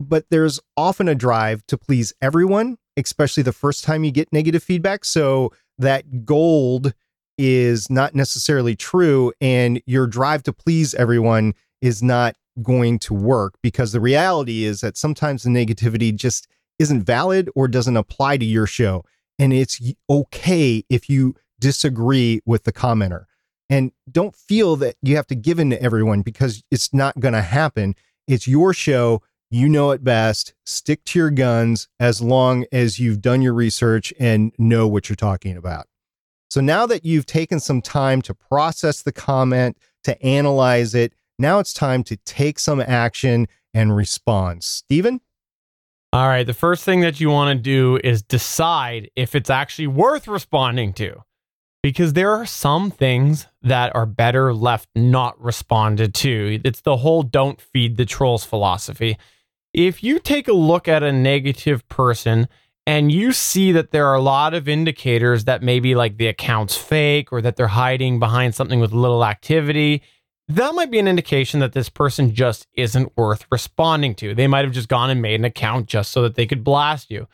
But 0.00 0.24
there's 0.30 0.60
often 0.76 1.08
a 1.08 1.14
drive 1.14 1.66
to 1.66 1.76
please 1.76 2.14
everyone 2.22 2.78
especially 2.96 3.42
the 3.42 3.52
first 3.52 3.84
time 3.84 4.04
you 4.04 4.10
get 4.10 4.32
negative 4.32 4.62
feedback. 4.62 5.04
So 5.04 5.52
that 5.78 6.24
gold 6.24 6.94
is 7.38 7.88
not 7.90 8.14
necessarily 8.14 8.76
true, 8.76 9.32
and 9.40 9.80
your 9.86 10.06
drive 10.06 10.42
to 10.44 10.52
please 10.52 10.94
everyone 10.94 11.54
is 11.80 12.02
not 12.02 12.36
going 12.62 12.98
to 12.98 13.14
work 13.14 13.54
because 13.62 13.92
the 13.92 14.00
reality 14.00 14.64
is 14.64 14.82
that 14.82 14.96
sometimes 14.96 15.42
the 15.42 15.50
negativity 15.50 16.14
just 16.14 16.46
isn't 16.78 17.02
valid 17.02 17.48
or 17.54 17.66
doesn't 17.66 17.96
apply 17.96 18.36
to 18.36 18.44
your 18.44 18.66
show. 18.66 19.04
And 19.38 19.52
it's 19.52 19.80
okay 20.08 20.84
if 20.88 21.08
you 21.08 21.34
disagree 21.58 22.40
with 22.44 22.64
the 22.64 22.72
commenter. 22.72 23.24
And 23.70 23.92
don't 24.10 24.36
feel 24.36 24.76
that 24.76 24.96
you 25.02 25.16
have 25.16 25.26
to 25.28 25.34
give 25.34 25.58
in 25.58 25.70
to 25.70 25.82
everyone 25.82 26.22
because 26.22 26.62
it's 26.70 26.92
not 26.92 27.20
going 27.20 27.34
to 27.34 27.42
happen. 27.42 27.94
It's 28.28 28.46
your 28.46 28.74
show. 28.74 29.22
You 29.50 29.68
know 29.68 29.90
it 29.90 30.04
best. 30.04 30.54
Stick 30.64 31.04
to 31.06 31.18
your 31.18 31.30
guns 31.30 31.88
as 31.98 32.20
long 32.20 32.66
as 32.72 32.98
you've 32.98 33.20
done 33.20 33.42
your 33.42 33.54
research 33.54 34.12
and 34.18 34.52
know 34.58 34.86
what 34.86 35.08
you're 35.08 35.16
talking 35.16 35.56
about. 35.56 35.86
So 36.50 36.60
now 36.60 36.84
that 36.86 37.04
you've 37.04 37.24
taken 37.24 37.60
some 37.60 37.80
time 37.80 38.20
to 38.22 38.34
process 38.34 39.02
the 39.02 39.12
comment, 39.12 39.78
to 40.04 40.20
analyze 40.22 40.94
it, 40.94 41.14
now 41.38 41.58
it's 41.58 41.72
time 41.72 42.04
to 42.04 42.16
take 42.18 42.58
some 42.58 42.80
action 42.80 43.48
and 43.72 43.96
respond. 43.96 44.64
Stephen? 44.64 45.22
All 46.12 46.28
right. 46.28 46.46
The 46.46 46.52
first 46.52 46.84
thing 46.84 47.00
that 47.00 47.20
you 47.20 47.30
want 47.30 47.56
to 47.56 47.62
do 47.62 47.98
is 48.04 48.22
decide 48.22 49.10
if 49.16 49.34
it's 49.34 49.48
actually 49.48 49.86
worth 49.86 50.28
responding 50.28 50.92
to 50.94 51.22
because 51.82 52.12
there 52.12 52.30
are 52.30 52.44
some 52.44 52.90
things 52.90 53.46
that 53.62 53.94
are 53.94 54.06
better 54.06 54.52
left 54.52 54.88
not 54.94 55.42
responded 55.42 56.14
to. 56.14 56.60
It's 56.64 56.82
the 56.82 56.98
whole 56.98 57.22
don't 57.22 57.60
feed 57.60 57.96
the 57.96 58.04
trolls 58.04 58.44
philosophy. 58.44 59.16
If 59.72 60.04
you 60.04 60.18
take 60.18 60.48
a 60.48 60.52
look 60.52 60.86
at 60.86 61.02
a 61.02 61.12
negative 61.12 61.88
person 61.88 62.46
and 62.86 63.10
you 63.10 63.32
see 63.32 63.72
that 63.72 63.90
there 63.90 64.06
are 64.06 64.14
a 64.14 64.20
lot 64.20 64.54
of 64.54 64.68
indicators 64.68 65.44
that 65.44 65.62
maybe 65.62 65.94
like 65.94 66.18
the 66.18 66.26
account's 66.26 66.76
fake 66.76 67.32
or 67.32 67.40
that 67.40 67.56
they're 67.56 67.68
hiding 67.68 68.18
behind 68.18 68.54
something 68.54 68.80
with 68.80 68.92
little 68.92 69.24
activity, 69.24 70.02
that 70.48 70.74
might 70.74 70.90
be 70.90 70.98
an 70.98 71.08
indication 71.08 71.60
that 71.60 71.72
this 71.72 71.88
person 71.88 72.34
just 72.34 72.66
isn't 72.74 73.16
worth 73.16 73.46
responding 73.50 74.14
to. 74.16 74.34
They 74.34 74.46
might 74.46 74.64
have 74.64 74.74
just 74.74 74.88
gone 74.88 75.10
and 75.10 75.22
made 75.22 75.40
an 75.40 75.44
account 75.44 75.86
just 75.86 76.10
so 76.10 76.22
that 76.22 76.34
they 76.34 76.46
could 76.46 76.64
blast 76.64 77.10
you. 77.10 77.28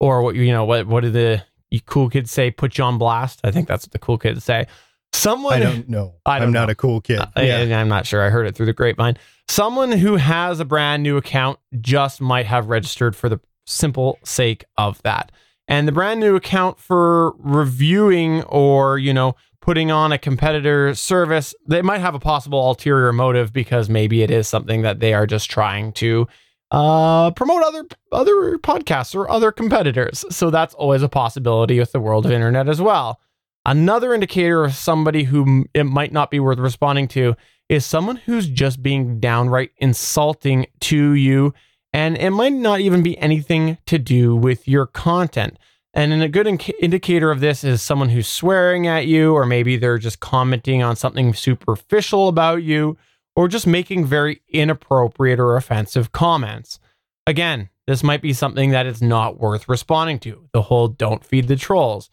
Or 0.00 0.22
what 0.22 0.34
you 0.34 0.52
know, 0.52 0.64
what 0.64 0.86
what 0.86 1.02
do 1.02 1.10
the 1.10 1.44
cool 1.86 2.08
kids 2.08 2.30
say 2.30 2.50
put 2.50 2.78
you 2.78 2.84
on 2.84 2.98
blast. 2.98 3.40
I 3.44 3.50
think 3.50 3.68
that's 3.68 3.86
what 3.86 3.92
the 3.92 3.98
cool 3.98 4.18
kids 4.18 4.44
say. 4.44 4.66
Someone 5.12 5.54
I 5.54 5.60
don't 5.60 5.88
know. 5.88 6.14
I 6.26 6.42
am 6.42 6.52
not 6.52 6.70
a 6.70 6.74
cool 6.74 7.00
kid. 7.00 7.20
Uh, 7.20 7.30
yeah. 7.36 7.80
I'm 7.80 7.88
not 7.88 8.06
sure. 8.06 8.22
I 8.22 8.30
heard 8.30 8.46
it 8.46 8.54
through 8.54 8.66
the 8.66 8.72
grapevine. 8.72 9.16
Someone 9.48 9.92
who 9.92 10.16
has 10.16 10.60
a 10.60 10.64
brand 10.64 11.02
new 11.02 11.16
account 11.16 11.58
just 11.80 12.20
might 12.20 12.46
have 12.46 12.68
registered 12.68 13.14
for 13.14 13.28
the 13.28 13.40
simple 13.66 14.18
sake 14.24 14.64
of 14.76 15.00
that. 15.02 15.30
And 15.68 15.88
the 15.88 15.92
brand 15.92 16.20
new 16.20 16.36
account 16.36 16.78
for 16.78 17.32
reviewing 17.38 18.42
or, 18.44 18.98
you 18.98 19.14
know, 19.14 19.36
putting 19.64 19.90
on 19.90 20.12
a 20.12 20.18
competitor 20.18 20.94
service, 20.94 21.54
they 21.66 21.80
might 21.80 22.02
have 22.02 22.14
a 22.14 22.20
possible 22.20 22.68
ulterior 22.68 23.14
motive 23.14 23.50
because 23.50 23.88
maybe 23.88 24.22
it 24.22 24.30
is 24.30 24.46
something 24.46 24.82
that 24.82 25.00
they 25.00 25.14
are 25.14 25.26
just 25.26 25.50
trying 25.50 25.90
to 25.90 26.28
uh, 26.70 27.30
promote 27.30 27.62
other 27.62 27.86
other 28.12 28.58
podcasts 28.58 29.14
or 29.14 29.30
other 29.30 29.50
competitors. 29.50 30.22
So 30.28 30.50
that's 30.50 30.74
always 30.74 31.02
a 31.02 31.08
possibility 31.08 31.78
with 31.78 31.92
the 31.92 32.00
world 32.00 32.26
of 32.26 32.32
internet 32.32 32.68
as 32.68 32.78
well. 32.78 33.20
Another 33.64 34.12
indicator 34.12 34.64
of 34.64 34.74
somebody 34.74 35.24
who 35.24 35.64
it 35.72 35.84
might 35.84 36.12
not 36.12 36.30
be 36.30 36.40
worth 36.40 36.58
responding 36.58 37.08
to 37.08 37.34
is 37.70 37.86
someone 37.86 38.16
who's 38.16 38.46
just 38.46 38.82
being 38.82 39.18
downright 39.18 39.70
insulting 39.78 40.66
to 40.80 41.14
you, 41.14 41.54
and 41.94 42.18
it 42.18 42.32
might 42.32 42.52
not 42.52 42.80
even 42.80 43.02
be 43.02 43.16
anything 43.16 43.78
to 43.86 43.98
do 43.98 44.36
with 44.36 44.68
your 44.68 44.86
content. 44.86 45.58
And 45.94 46.12
a 46.22 46.28
good 46.28 46.48
in- 46.48 46.58
indicator 46.80 47.30
of 47.30 47.40
this 47.40 47.62
is 47.62 47.80
someone 47.80 48.08
who's 48.08 48.26
swearing 48.26 48.86
at 48.88 49.06
you, 49.06 49.32
or 49.32 49.46
maybe 49.46 49.76
they're 49.76 49.96
just 49.96 50.18
commenting 50.18 50.82
on 50.82 50.96
something 50.96 51.32
superficial 51.32 52.28
about 52.28 52.64
you 52.64 52.98
or 53.36 53.48
just 53.48 53.66
making 53.66 54.04
very 54.04 54.42
inappropriate 54.48 55.38
or 55.38 55.56
offensive 55.56 56.12
comments. 56.12 56.80
Again, 57.26 57.70
this 57.86 58.02
might 58.02 58.22
be 58.22 58.32
something 58.32 58.70
that 58.70 58.86
is 58.86 59.00
not 59.00 59.38
worth 59.38 59.68
responding 59.68 60.18
to. 60.20 60.48
The 60.52 60.62
whole 60.62 60.88
don't 60.88 61.24
feed 61.24 61.48
the 61.48 61.56
trolls. 61.56 62.10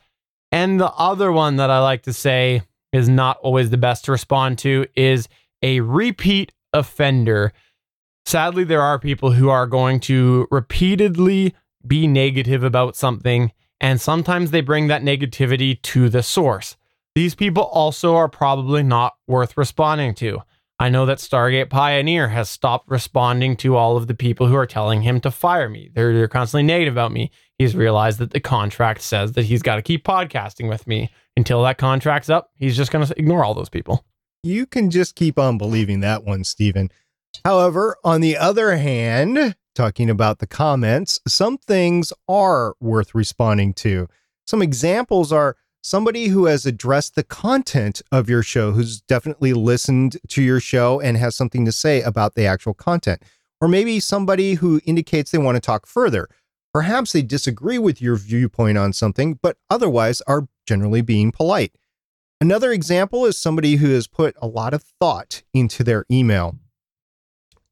And 0.52 0.80
the 0.80 0.92
other 0.94 1.32
one 1.32 1.56
that 1.56 1.70
I 1.70 1.80
like 1.80 2.04
to 2.04 2.14
say 2.14 2.64
is 2.92 3.08
not 3.08 3.38
always 3.38 3.70
the 3.70 3.78
best 3.78 4.06
to 4.06 4.12
respond 4.12 4.58
to 4.60 4.86
is 4.96 5.28
a 5.62 5.80
repeat 5.80 6.52
offender. 6.74 7.54
Sadly, 8.26 8.64
there 8.64 8.82
are 8.82 9.00
people 9.00 9.32
who 9.32 9.50
are 9.50 9.66
going 9.66 10.00
to 10.02 10.48
repeatedly 10.52 11.56
be 11.86 12.06
negative 12.06 12.64
about 12.64 12.96
something, 12.96 13.52
and 13.82 14.00
sometimes 14.00 14.52
they 14.52 14.62
bring 14.62 14.88
that 14.88 15.02
negativity 15.02 15.82
to 15.82 16.08
the 16.08 16.24
source. 16.24 16.78
These 17.16 17.36
people 17.36 17.64
also 17.64 18.16
are 18.16 18.30
probably 18.30 18.84
not 18.84 19.16
worth 19.28 19.58
responding 19.58 20.14
to. 20.16 20.42
I 20.80 20.90
know 20.90 21.06
that 21.06 21.18
Stargate 21.18 21.70
Pioneer 21.70 22.30
has 22.30 22.50
stopped 22.50 22.90
responding 22.90 23.56
to 23.58 23.76
all 23.76 23.98
of 23.98 24.08
the 24.08 24.14
people 24.14 24.48
who 24.48 24.56
are 24.56 24.66
telling 24.66 25.02
him 25.02 25.20
to 25.22 25.30
fire 25.30 25.68
me. 25.68 25.90
They're, 25.94 26.14
they're 26.14 26.28
constantly 26.28 26.64
negative 26.64 26.94
about 26.94 27.12
me. 27.12 27.32
He's 27.60 27.76
realized 27.76 28.20
that 28.20 28.32
the 28.32 28.40
contract 28.40 29.02
says 29.02 29.34
that 29.34 29.46
he's 29.46 29.62
got 29.62 29.76
to 29.76 29.82
keep 29.82 30.06
podcasting 30.06 30.70
with 30.70 30.88
me. 30.88 31.12
Until 31.38 31.62
that 31.64 31.78
contract's 31.78 32.30
up, 32.30 32.52
he's 32.56 32.78
just 32.78 32.92
going 32.92 33.06
to 33.06 33.20
ignore 33.20 33.44
all 33.44 33.54
those 33.54 33.70
people. 33.70 34.06
You 34.44 34.66
can 34.66 34.90
just 34.90 35.16
keep 35.16 35.38
on 35.38 35.58
believing 35.58 36.00
that 36.00 36.24
one, 36.24 36.44
Stephen. 36.44 36.90
However, 37.46 37.96
on 38.04 38.22
the 38.22 38.38
other 38.38 38.76
hand, 38.78 39.56
talking 39.76 40.10
about 40.10 40.40
the 40.40 40.48
comments, 40.48 41.20
some 41.28 41.58
things 41.58 42.12
are 42.28 42.76
worth 42.80 43.16
responding 43.16 43.74
to. 43.76 44.08
Some 44.46 44.62
examples 44.62 45.32
are 45.32 45.56
somebody 45.82 46.28
who 46.28 46.46
has 46.46 46.66
addressed 46.66 47.16
the 47.16 47.24
content 47.24 48.02
of 48.12 48.30
your 48.30 48.44
show, 48.44 48.72
who's 48.72 49.02
definitely 49.02 49.54
listened 49.54 50.18
to 50.30 50.42
your 50.42 50.60
show 50.60 51.00
and 51.00 51.18
has 51.18 51.36
something 51.36 51.66
to 51.66 51.72
say 51.72 52.02
about 52.02 52.36
the 52.36 52.46
actual 52.46 52.74
content. 52.74 53.24
Or 53.60 53.68
maybe 53.68 54.00
somebody 54.00 54.56
who 54.56 54.82
indicates 54.86 55.32
they 55.32 55.38
want 55.38 55.56
to 55.56 55.62
talk 55.62 55.86
further. 55.86 56.28
Perhaps 56.74 57.12
they 57.12 57.22
disagree 57.22 57.78
with 57.78 58.02
your 58.02 58.16
viewpoint 58.16 58.78
on 58.78 58.94
something, 58.94 59.38
but 59.42 59.58
otherwise 59.70 60.22
are 60.22 60.48
generally 60.66 61.02
being 61.02 61.32
polite. 61.32 61.76
Another 62.40 62.72
example 62.72 63.26
is 63.26 63.38
somebody 63.38 63.76
who 63.76 63.92
has 63.92 64.08
put 64.08 64.36
a 64.42 64.48
lot 64.48 64.74
of 64.74 64.84
thought 65.00 65.44
into 65.54 65.84
their 65.84 66.06
email. 66.10 66.56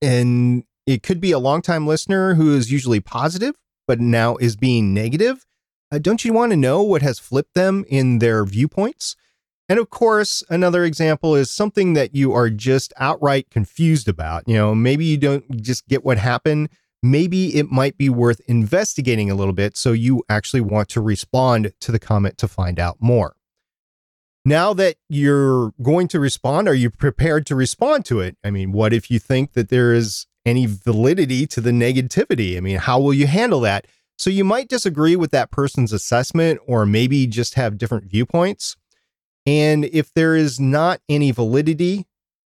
And 0.02 0.64
it 0.90 1.04
could 1.04 1.22
be 1.22 1.32
a 1.32 1.40
longtime 1.40 1.86
listener 1.86 2.36
who 2.36 2.56
is 2.56 2.72
usually 2.72 3.00
positive, 3.00 3.56
but 3.88 4.00
now 4.00 4.38
is 4.38 4.56
being 4.56 4.94
negative 4.94 5.46
uh, 5.92 5.98
don't 5.98 6.24
you 6.24 6.34
want 6.34 6.52
to 6.52 6.58
know 6.58 6.84
what 6.84 7.02
has 7.02 7.20
flipped 7.20 7.56
them 7.56 7.84
in 7.88 8.20
their 8.20 8.46
viewpoints? 8.46 9.16
And 9.68 9.80
of 9.80 9.90
course, 9.90 10.44
another 10.50 10.84
example 10.84 11.36
is 11.36 11.50
something 11.50 11.94
that 11.94 12.16
you 12.16 12.34
are 12.34 12.50
just 12.50 12.94
outright 12.98 13.50
confused 13.50 14.08
about. 14.08 14.44
You 14.48 14.56
know, 14.56 14.76
maybe 14.76 15.06
you 15.06 15.18
don't 15.18 15.62
just 15.62 15.88
get 15.88 16.04
what 16.04 16.18
happened. 16.18 16.70
Maybe 17.02 17.56
it 17.56 17.72
might 17.72 17.98
be 17.98 18.10
worth 18.10 18.42
investigating 18.48 19.32
a 19.32 19.36
little 19.36 19.54
bit 19.54 19.78
so 19.78 19.92
you 19.92 20.24
actually 20.28 20.62
want 20.62 20.90
to 20.90 21.02
respond 21.02 21.72
to 21.80 21.92
the 21.92 22.00
comment 22.00 22.38
to 22.40 22.48
find 22.48 22.80
out 22.80 22.98
more. 23.00 23.36
Now 24.46 24.74
that 24.74 24.96
you're 25.08 25.74
going 25.82 26.08
to 26.10 26.20
respond, 26.20 26.68
are 26.68 26.74
you 26.74 26.90
prepared 26.90 27.46
to 27.48 27.56
respond 27.56 28.06
to 28.06 28.20
it? 28.20 28.38
I 28.44 28.52
mean, 28.52 28.72
what 28.72 28.94
if 28.94 29.12
you 29.12 29.20
think 29.20 29.54
that 29.54 29.70
there 29.70 29.94
is 29.94 30.28
any 30.46 30.66
validity 30.66 31.46
to 31.48 31.62
the 31.62 31.72
negativity? 31.72 32.58
I 32.58 32.60
mean, 32.60 32.78
how 32.78 33.00
will 33.00 33.14
you 33.14 33.28
handle 33.28 33.60
that? 33.62 33.88
So 34.18 34.30
you 34.30 34.44
might 34.44 34.68
disagree 34.68 35.16
with 35.16 35.32
that 35.32 35.52
person's 35.52 35.94
assessment 35.94 36.60
or 36.68 36.86
maybe 36.86 37.26
just 37.26 37.54
have 37.56 37.78
different 37.78 38.06
viewpoints. 38.06 38.76
And 39.46 39.86
if 39.86 40.14
there 40.14 40.36
is 40.36 40.60
not 40.60 41.00
any 41.08 41.32
validity, 41.32 42.06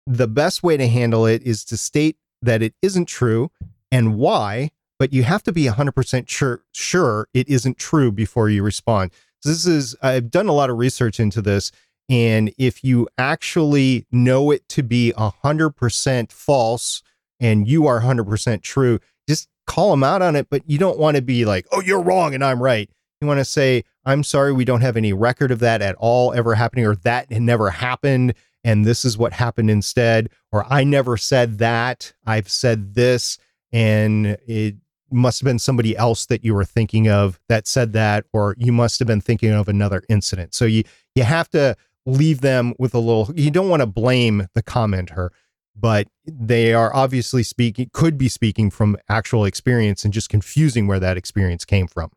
the 0.05 0.27
best 0.27 0.61
way 0.61 0.77
to 0.77 0.87
handle 0.87 1.25
it 1.25 1.41
is 1.41 1.65
to 1.65 1.77
state 1.77 2.17
that 2.41 2.61
it 2.61 2.75
isn't 2.81 3.05
true 3.05 3.49
and 3.91 4.15
why, 4.15 4.69
but 4.99 5.11
you 5.11 5.23
have 5.23 5.41
to 5.43 5.51
be 5.51 5.65
100% 5.65 6.29
sure, 6.29 6.61
sure 6.71 7.27
it 7.33 7.49
isn't 7.49 7.77
true 7.77 8.11
before 8.11 8.49
you 8.49 8.61
respond. 8.61 9.11
So 9.41 9.49
this 9.49 9.65
is, 9.65 9.95
I've 10.01 10.29
done 10.29 10.47
a 10.47 10.53
lot 10.53 10.69
of 10.69 10.77
research 10.77 11.19
into 11.19 11.41
this. 11.41 11.71
And 12.07 12.53
if 12.57 12.83
you 12.83 13.07
actually 13.17 14.05
know 14.11 14.51
it 14.51 14.69
to 14.69 14.83
be 14.83 15.11
100% 15.17 16.31
false 16.31 17.01
and 17.45 17.67
you 17.67 17.85
are 17.85 18.01
100% 18.01 18.61
true, 18.63 18.99
just 19.29 19.47
call 19.67 19.91
them 19.91 20.03
out 20.03 20.21
on 20.21 20.35
it, 20.35 20.47
but 20.49 20.63
you 20.65 20.79
don't 20.79 20.97
want 20.97 21.15
to 21.15 21.21
be 21.21 21.45
like, 21.45 21.67
oh, 21.71 21.81
you're 21.81 22.01
wrong 22.01 22.33
and 22.33 22.43
I'm 22.43 22.61
right. 22.61 22.89
You 23.21 23.27
want 23.27 23.39
to 23.39 23.45
say, 23.45 23.83
I'm 24.03 24.23
sorry, 24.23 24.51
we 24.51 24.65
don't 24.65 24.81
have 24.81 24.97
any 24.97 25.13
record 25.13 25.51
of 25.51 25.59
that 25.59 25.81
at 25.81 25.95
all 25.99 26.33
ever 26.33 26.55
happening, 26.55 26.85
or 26.85 26.95
that 26.97 27.29
never 27.29 27.69
happened. 27.69 28.33
And 28.63 28.83
this 28.83 29.05
is 29.05 29.17
what 29.17 29.31
happened 29.31 29.69
instead. 29.69 30.29
Or 30.51 30.65
I 30.71 30.83
never 30.83 31.17
said 31.17 31.59
that. 31.59 32.13
I've 32.25 32.49
said 32.49 32.95
this. 32.95 33.37
And 33.71 34.37
it 34.47 34.75
must 35.11 35.39
have 35.39 35.45
been 35.45 35.59
somebody 35.59 35.95
else 35.95 36.25
that 36.25 36.43
you 36.43 36.55
were 36.55 36.65
thinking 36.65 37.07
of 37.07 37.39
that 37.47 37.67
said 37.67 37.93
that, 37.93 38.25
or 38.33 38.55
you 38.57 38.71
must 38.71 38.97
have 38.99 39.07
been 39.07 39.21
thinking 39.21 39.51
of 39.51 39.69
another 39.69 40.01
incident. 40.09 40.55
So 40.55 40.65
you, 40.65 40.83
you 41.13 41.23
have 41.23 41.49
to 41.51 41.75
leave 42.07 42.41
them 42.41 42.73
with 42.79 42.95
a 42.95 42.99
little, 42.99 43.31
you 43.35 43.51
don't 43.51 43.69
want 43.69 43.81
to 43.81 43.87
blame 43.87 44.47
the 44.55 44.63
commenter 44.63 45.29
but 45.75 46.07
they 46.25 46.73
are 46.73 46.95
obviously 46.95 47.43
speaking, 47.43 47.89
could 47.93 48.17
be 48.17 48.29
speaking 48.29 48.69
from 48.69 48.97
actual 49.09 49.45
experience 49.45 50.03
and 50.03 50.13
just 50.13 50.29
confusing 50.29 50.87
where 50.87 50.99
that 50.99 51.17
experience 51.17 51.65
came 51.65 51.87
from. 51.87 52.11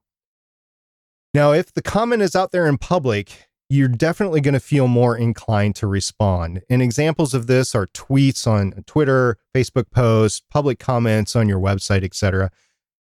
Now, 1.34 1.52
if 1.52 1.72
the 1.72 1.82
comment 1.82 2.22
is 2.22 2.34
out 2.34 2.52
there 2.52 2.66
in 2.66 2.78
public, 2.78 3.48
you're 3.68 3.88
definitely 3.88 4.40
going 4.40 4.54
to 4.54 4.60
feel 4.60 4.88
more 4.88 5.16
inclined 5.16 5.76
to 5.76 5.86
respond. 5.86 6.62
And 6.70 6.80
examples 6.80 7.34
of 7.34 7.46
this 7.46 7.74
are 7.74 7.86
tweets 7.88 8.46
on 8.46 8.82
Twitter, 8.86 9.36
Facebook 9.54 9.90
posts, 9.90 10.42
public 10.50 10.78
comments 10.78 11.36
on 11.36 11.48
your 11.48 11.60
website, 11.60 12.02
etc. 12.02 12.50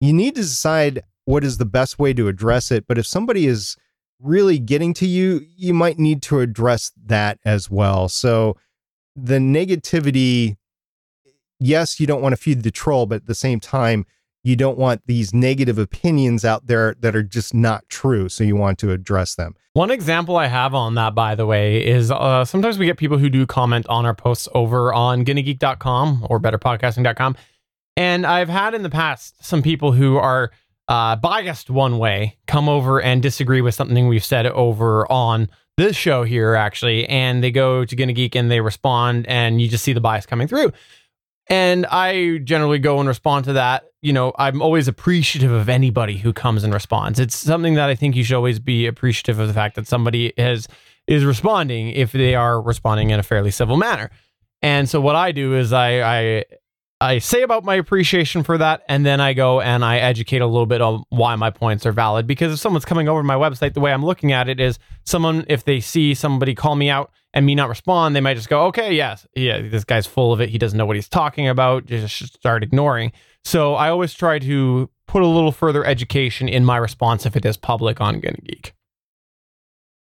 You 0.00 0.12
need 0.12 0.36
to 0.36 0.40
decide 0.40 1.02
what 1.26 1.44
is 1.44 1.58
the 1.58 1.66
best 1.66 1.98
way 1.98 2.14
to 2.14 2.28
address 2.28 2.70
it, 2.70 2.86
but 2.86 2.98
if 2.98 3.06
somebody 3.06 3.46
is 3.46 3.76
really 4.20 4.58
getting 4.58 4.94
to 4.94 5.06
you, 5.06 5.44
you 5.56 5.74
might 5.74 5.98
need 5.98 6.22
to 6.22 6.40
address 6.40 6.92
that 7.06 7.38
as 7.44 7.70
well. 7.70 8.08
So 8.08 8.56
the 9.16 9.38
negativity 9.38 10.56
yes, 11.60 11.98
you 11.98 12.06
don't 12.06 12.22
want 12.22 12.34
to 12.34 12.40
feed 12.40 12.62
the 12.62 12.70
troll, 12.70 13.06
but 13.06 13.16
at 13.16 13.26
the 13.26 13.34
same 13.34 13.60
time, 13.60 14.06
you 14.42 14.56
don't 14.56 14.76
want 14.76 15.00
these 15.06 15.32
negative 15.32 15.78
opinions 15.78 16.44
out 16.44 16.66
there 16.66 16.94
that 17.00 17.16
are 17.16 17.22
just 17.22 17.54
not 17.54 17.88
true. 17.88 18.28
So 18.28 18.44
you 18.44 18.56
want 18.56 18.78
to 18.80 18.90
address 18.90 19.34
them. 19.34 19.54
One 19.72 19.90
example 19.90 20.36
I 20.36 20.46
have 20.46 20.74
on 20.74 20.94
that, 20.96 21.14
by 21.14 21.34
the 21.34 21.46
way, 21.46 21.84
is 21.84 22.10
uh, 22.10 22.44
sometimes 22.44 22.78
we 22.78 22.86
get 22.86 22.98
people 22.98 23.16
who 23.16 23.30
do 23.30 23.46
comment 23.46 23.86
on 23.88 24.04
our 24.04 24.14
posts 24.14 24.46
over 24.54 24.92
on 24.92 25.24
gonnageek.com 25.24 26.26
or 26.28 26.38
betterpodcasting.com. 26.38 27.36
And 27.96 28.26
I've 28.26 28.50
had 28.50 28.74
in 28.74 28.82
the 28.82 28.90
past 28.90 29.42
some 29.42 29.62
people 29.62 29.92
who 29.92 30.18
are 30.18 30.50
uh, 30.88 31.16
biased 31.16 31.70
one 31.70 31.98
way 31.98 32.36
come 32.46 32.68
over 32.68 33.00
and 33.00 33.22
disagree 33.22 33.62
with 33.62 33.74
something 33.74 34.08
we've 34.08 34.24
said 34.24 34.46
over 34.46 35.10
on 35.10 35.48
this 35.76 35.96
show 35.96 36.24
here, 36.24 36.54
actually. 36.54 37.08
And 37.08 37.42
they 37.42 37.50
go 37.50 37.84
to 37.84 37.96
Gonna 37.96 38.12
Geek 38.12 38.34
and 38.34 38.50
they 38.50 38.60
respond, 38.60 39.26
and 39.26 39.60
you 39.60 39.68
just 39.68 39.84
see 39.84 39.92
the 39.92 40.00
bias 40.00 40.26
coming 40.26 40.48
through. 40.48 40.72
And 41.48 41.84
I 41.86 42.38
generally 42.38 42.78
go 42.78 42.98
and 43.00 43.08
respond 43.08 43.44
to 43.46 43.54
that. 43.54 43.84
You 44.00 44.12
know, 44.12 44.32
I'm 44.38 44.62
always 44.62 44.88
appreciative 44.88 45.50
of 45.50 45.68
anybody 45.68 46.16
who 46.16 46.32
comes 46.32 46.64
and 46.64 46.72
responds. 46.72 47.18
It's 47.20 47.36
something 47.36 47.74
that 47.74 47.88
I 47.88 47.94
think 47.94 48.16
you 48.16 48.24
should 48.24 48.36
always 48.36 48.58
be 48.58 48.86
appreciative 48.86 49.38
of 49.38 49.48
the 49.48 49.54
fact 49.54 49.76
that 49.76 49.86
somebody 49.86 50.32
has 50.38 50.68
is 51.06 51.24
responding 51.24 51.90
if 51.90 52.12
they 52.12 52.34
are 52.34 52.60
responding 52.60 53.10
in 53.10 53.20
a 53.20 53.22
fairly 53.22 53.50
civil 53.50 53.76
manner. 53.76 54.10
And 54.62 54.88
so 54.88 55.00
what 55.00 55.16
I 55.16 55.32
do 55.32 55.54
is 55.54 55.72
I 55.72 56.00
I 56.00 56.44
I 57.04 57.18
say 57.18 57.42
about 57.42 57.64
my 57.64 57.74
appreciation 57.74 58.42
for 58.42 58.56
that, 58.56 58.82
and 58.88 59.04
then 59.04 59.20
I 59.20 59.34
go 59.34 59.60
and 59.60 59.84
I 59.84 59.98
educate 59.98 60.40
a 60.40 60.46
little 60.46 60.66
bit 60.66 60.80
on 60.80 61.04
why 61.10 61.36
my 61.36 61.50
points 61.50 61.84
are 61.84 61.92
valid. 61.92 62.26
Because 62.26 62.52
if 62.52 62.58
someone's 62.58 62.86
coming 62.86 63.08
over 63.08 63.20
to 63.20 63.24
my 63.24 63.34
website, 63.34 63.74
the 63.74 63.80
way 63.80 63.92
I'm 63.92 64.04
looking 64.04 64.32
at 64.32 64.48
it 64.48 64.58
is 64.58 64.78
someone, 65.04 65.44
if 65.48 65.64
they 65.64 65.80
see 65.80 66.14
somebody 66.14 66.54
call 66.54 66.76
me 66.76 66.88
out 66.88 67.12
and 67.34 67.44
me 67.44 67.54
not 67.54 67.68
respond, 67.68 68.16
they 68.16 68.20
might 68.20 68.34
just 68.34 68.48
go, 68.48 68.66
okay, 68.66 68.94
yes, 68.94 69.26
yeah, 69.36 69.60
this 69.60 69.84
guy's 69.84 70.06
full 70.06 70.32
of 70.32 70.40
it. 70.40 70.48
He 70.48 70.56
doesn't 70.56 70.78
know 70.78 70.86
what 70.86 70.96
he's 70.96 71.08
talking 71.08 71.46
about. 71.46 71.84
Just 71.84 72.34
start 72.34 72.62
ignoring. 72.62 73.12
So 73.44 73.74
I 73.74 73.90
always 73.90 74.14
try 74.14 74.38
to 74.38 74.88
put 75.06 75.22
a 75.22 75.26
little 75.26 75.52
further 75.52 75.84
education 75.84 76.48
in 76.48 76.64
my 76.64 76.78
response 76.78 77.26
if 77.26 77.36
it 77.36 77.44
is 77.44 77.58
public 77.58 78.00
on 78.00 78.20
Gonna 78.20 78.38
Geek. 78.42 78.72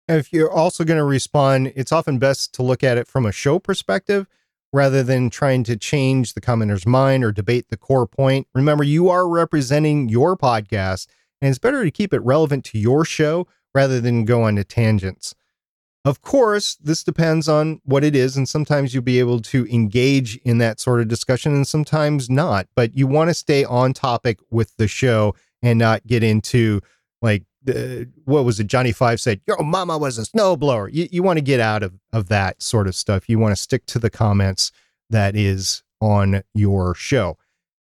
If 0.06 0.32
you're 0.32 0.50
also 0.50 0.84
going 0.84 0.98
to 0.98 1.04
respond, 1.04 1.72
it's 1.76 1.92
often 1.92 2.18
best 2.18 2.52
to 2.54 2.62
look 2.62 2.82
at 2.82 2.98
it 2.98 3.06
from 3.06 3.24
a 3.24 3.32
show 3.32 3.58
perspective 3.58 4.26
rather 4.72 5.02
than 5.02 5.30
trying 5.30 5.64
to 5.64 5.76
change 5.76 6.34
the 6.34 6.40
commenter's 6.40 6.86
mind 6.86 7.24
or 7.24 7.32
debate 7.32 7.66
the 7.70 7.76
core 7.76 8.06
point. 8.06 8.46
Remember, 8.54 8.84
you 8.84 9.08
are 9.08 9.28
representing 9.28 10.08
your 10.08 10.36
podcast, 10.36 11.06
and 11.40 11.48
it's 11.48 11.58
better 11.58 11.84
to 11.84 11.90
keep 11.90 12.14
it 12.14 12.20
relevant 12.20 12.64
to 12.66 12.78
your 12.78 13.04
show 13.04 13.46
rather 13.74 14.00
than 14.00 14.24
go 14.24 14.42
on 14.42 14.56
to 14.56 14.64
tangents. 14.64 15.34
Of 16.04 16.22
course, 16.22 16.76
this 16.76 17.04
depends 17.04 17.46
on 17.46 17.80
what 17.84 18.04
it 18.04 18.16
is, 18.16 18.36
and 18.36 18.48
sometimes 18.48 18.94
you'll 18.94 19.02
be 19.02 19.18
able 19.18 19.40
to 19.40 19.66
engage 19.66 20.36
in 20.38 20.58
that 20.58 20.80
sort 20.80 21.00
of 21.00 21.08
discussion 21.08 21.54
and 21.54 21.66
sometimes 21.66 22.30
not. 22.30 22.68
But 22.74 22.96
you 22.96 23.06
want 23.06 23.28
to 23.28 23.34
stay 23.34 23.64
on 23.64 23.92
topic 23.92 24.38
with 24.50 24.74
the 24.78 24.88
show 24.88 25.34
and 25.62 25.78
not 25.78 26.06
get 26.06 26.22
into 26.22 26.80
like 27.20 27.44
what 28.24 28.44
was 28.44 28.58
it? 28.58 28.66
Johnny 28.66 28.92
Five 28.92 29.20
said, 29.20 29.40
Your 29.46 29.62
mama 29.62 29.98
was 29.98 30.18
a 30.18 30.22
snowblower. 30.22 30.88
You, 30.92 31.08
you 31.10 31.22
want 31.22 31.38
to 31.38 31.42
get 31.44 31.60
out 31.60 31.82
of, 31.82 31.94
of 32.12 32.28
that 32.28 32.62
sort 32.62 32.86
of 32.86 32.94
stuff. 32.94 33.28
You 33.28 33.38
want 33.38 33.54
to 33.54 33.62
stick 33.62 33.86
to 33.86 33.98
the 33.98 34.10
comments 34.10 34.72
that 35.10 35.36
is 35.36 35.82
on 36.00 36.42
your 36.54 36.94
show. 36.94 37.36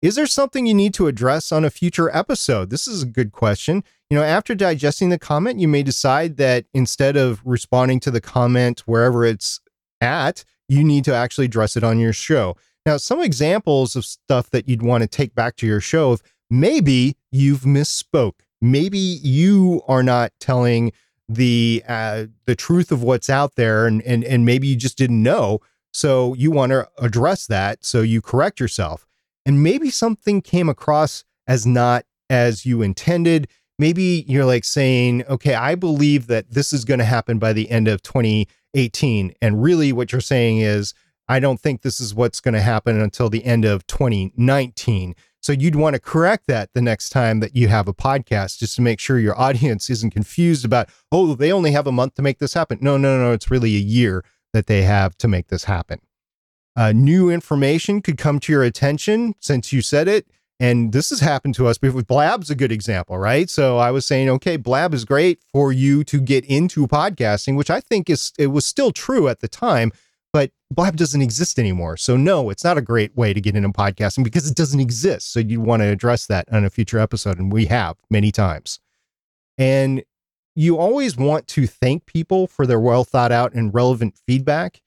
Is 0.01 0.15
there 0.15 0.27
something 0.27 0.65
you 0.65 0.73
need 0.73 0.93
to 0.93 1.07
address 1.07 1.51
on 1.51 1.65
a 1.65 1.69
future 1.69 2.09
episode? 2.15 2.69
This 2.69 2.87
is 2.87 3.03
a 3.03 3.07
good 3.07 3.31
question. 3.31 3.83
You 4.09 4.17
know, 4.17 4.23
after 4.23 4.55
digesting 4.55 5.09
the 5.09 5.19
comment, 5.19 5.59
you 5.59 5.67
may 5.67 5.83
decide 5.83 6.37
that 6.37 6.65
instead 6.73 7.17
of 7.17 7.41
responding 7.43 7.99
to 8.01 8.11
the 8.11 8.21
comment 8.21 8.81
wherever 8.85 9.25
it's 9.25 9.59
at, 9.99 10.45
you 10.69 10.83
need 10.83 11.03
to 11.03 11.13
actually 11.13 11.45
address 11.45 11.75
it 11.75 11.83
on 11.83 11.99
your 11.99 12.13
show. 12.13 12.55
Now, 12.85 12.97
some 12.97 13.21
examples 13.21 13.95
of 13.95 14.05
stuff 14.05 14.49
that 14.51 14.69
you'd 14.69 14.81
want 14.81 15.01
to 15.01 15.07
take 15.07 15.35
back 15.35 15.57
to 15.57 15.67
your 15.67 15.81
show, 15.81 16.17
maybe 16.49 17.17
you've 17.29 17.61
misspoke 17.61 18.39
maybe 18.61 18.97
you 18.97 19.81
are 19.87 20.03
not 20.03 20.31
telling 20.39 20.91
the 21.27 21.83
uh, 21.87 22.25
the 22.45 22.55
truth 22.55 22.91
of 22.91 23.03
what's 23.03 23.29
out 23.29 23.55
there 23.55 23.85
and 23.85 24.01
and 24.01 24.23
and 24.23 24.45
maybe 24.45 24.67
you 24.67 24.75
just 24.75 24.97
didn't 24.97 25.21
know. 25.21 25.59
So 25.93 26.33
you 26.33 26.51
want 26.51 26.71
to 26.71 26.87
address 26.97 27.47
that 27.47 27.85
so 27.85 28.01
you 28.01 28.21
correct 28.21 28.59
yourself. 28.59 29.07
And 29.45 29.63
maybe 29.63 29.89
something 29.89 30.41
came 30.41 30.69
across 30.69 31.23
as 31.47 31.65
not 31.65 32.05
as 32.29 32.65
you 32.65 32.81
intended. 32.81 33.47
Maybe 33.77 34.25
you're 34.27 34.45
like 34.45 34.65
saying 34.65 35.23
okay 35.27 35.55
i 35.55 35.73
believe 35.73 36.27
that 36.27 36.51
this 36.51 36.73
is 36.73 36.83
going 36.83 36.97
to 36.97 37.05
happen 37.05 37.39
by 37.39 37.53
the 37.53 37.71
end 37.71 37.87
of 37.87 38.03
2018 38.03 39.33
and 39.41 39.63
really 39.63 39.93
what 39.93 40.11
you're 40.11 40.19
saying 40.19 40.57
is 40.57 40.93
i 41.29 41.39
don't 41.39 41.61
think 41.61 41.81
this 41.81 42.01
is 42.01 42.13
what's 42.13 42.41
going 42.41 42.53
to 42.53 42.61
happen 42.61 42.99
until 42.99 43.29
the 43.29 43.45
end 43.45 43.63
of 43.63 43.87
2019 43.87 45.15
so 45.41 45.53
you'd 45.53 45.75
want 45.75 45.93
to 45.93 45.99
correct 45.99 46.47
that 46.47 46.73
the 46.73 46.81
next 46.81 47.09
time 47.09 47.39
that 47.39 47.55
you 47.55 47.67
have 47.69 47.87
a 47.87 47.93
podcast 47.93 48.59
just 48.59 48.75
to 48.75 48.81
make 48.81 48.99
sure 48.99 49.19
your 49.19 49.39
audience 49.39 49.89
isn't 49.89 50.11
confused 50.11 50.65
about, 50.65 50.89
oh, 51.11 51.35
they 51.35 51.51
only 51.51 51.71
have 51.71 51.87
a 51.87 51.91
month 51.91 52.15
to 52.15 52.21
make 52.21 52.39
this 52.39 52.53
happen. 52.53 52.79
No, 52.81 52.97
no, 52.97 53.17
no, 53.17 53.31
it's 53.31 53.51
really 53.51 53.75
a 53.75 53.79
year 53.79 54.23
that 54.53 54.67
they 54.67 54.81
have 54.81 55.17
to 55.19 55.27
make 55.27 55.47
this 55.47 55.65
happen. 55.65 55.99
Uh, 56.75 56.91
new 56.91 57.29
information 57.29 58.01
could 58.01 58.17
come 58.17 58.39
to 58.39 58.51
your 58.51 58.63
attention 58.63 59.33
since 59.39 59.73
you 59.73 59.81
said 59.81 60.07
it. 60.07 60.27
And 60.61 60.91
this 60.91 61.09
has 61.09 61.21
happened 61.21 61.55
to 61.55 61.67
us 61.67 61.77
before. 61.77 62.03
Blab's 62.03 62.49
a 62.49 62.55
good 62.55 62.71
example, 62.71 63.17
right? 63.17 63.49
So 63.49 63.77
I 63.77 63.91
was 63.91 64.05
saying, 64.05 64.29
okay, 64.29 64.57
Blab 64.57 64.93
is 64.93 65.05
great 65.05 65.39
for 65.53 65.71
you 65.71 66.03
to 66.03 66.19
get 66.19 66.43
into 66.45 66.85
podcasting, 66.85 67.55
which 67.55 67.69
I 67.69 67.79
think 67.79 68.09
is 68.09 68.33
it 68.37 68.47
was 68.47 68.65
still 68.65 68.91
true 68.91 69.29
at 69.29 69.39
the 69.39 69.47
time 69.47 69.93
but 70.31 70.51
Blab 70.71 70.95
doesn't 70.95 71.21
exist 71.21 71.57
anymore. 71.57 71.97
So 71.97 72.15
no, 72.15 72.49
it's 72.49 72.63
not 72.63 72.77
a 72.77 72.81
great 72.81 73.15
way 73.15 73.33
to 73.33 73.41
get 73.41 73.55
into 73.55 73.69
podcasting 73.69 74.23
because 74.23 74.49
it 74.49 74.55
doesn't 74.55 74.79
exist. 74.79 75.31
So 75.31 75.39
you 75.39 75.61
want 75.61 75.81
to 75.81 75.87
address 75.87 76.27
that 76.27 76.47
on 76.51 76.65
a 76.65 76.69
future 76.69 76.99
episode, 76.99 77.39
and 77.39 77.51
we 77.51 77.65
have 77.65 77.97
many 78.09 78.31
times. 78.31 78.79
And 79.57 80.03
you 80.55 80.77
always 80.77 81.17
want 81.17 81.47
to 81.47 81.67
thank 81.67 82.05
people 82.05 82.47
for 82.47 82.67
their 82.67 82.79
well 82.79 83.03
thought 83.03 83.31
out 83.31 83.53
and 83.53 83.73
relevant 83.73 84.15
feedback. 84.27 84.81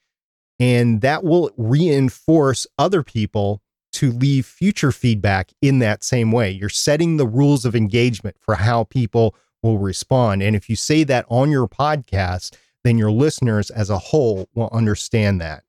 And 0.61 1.01
that 1.01 1.25
will 1.25 1.51
reinforce 1.57 2.67
other 2.79 3.03
people 3.03 3.63
to 3.95 4.13
leave 4.13 4.47
future 4.47 4.93
feedback 4.93 5.51
in 5.61 5.79
that 5.81 6.05
same 6.05 6.33
way. 6.33 6.51
You're 6.51 6.69
setting 6.69 7.17
the 7.17 7.27
rules 7.27 7.65
of 7.65 7.75
engagement 7.75 8.37
for 8.41 8.57
how 8.57 8.85
people 8.85 9.35
will 9.63 9.79
respond. 9.79 10.43
And 10.43 10.57
if 10.57 10.69
you 10.69 10.77
say 10.77 11.05
that 11.05 11.27
on 11.29 11.51
your 11.51 11.69
podcast, 11.69 12.55
then 12.85 12.99
your 12.99 13.11
listeners 13.11 13.71
as 13.71 13.91
a 13.91 13.99
whole 13.99 14.49
will 14.55 14.71
understand 14.73 15.41
that. 15.41 15.65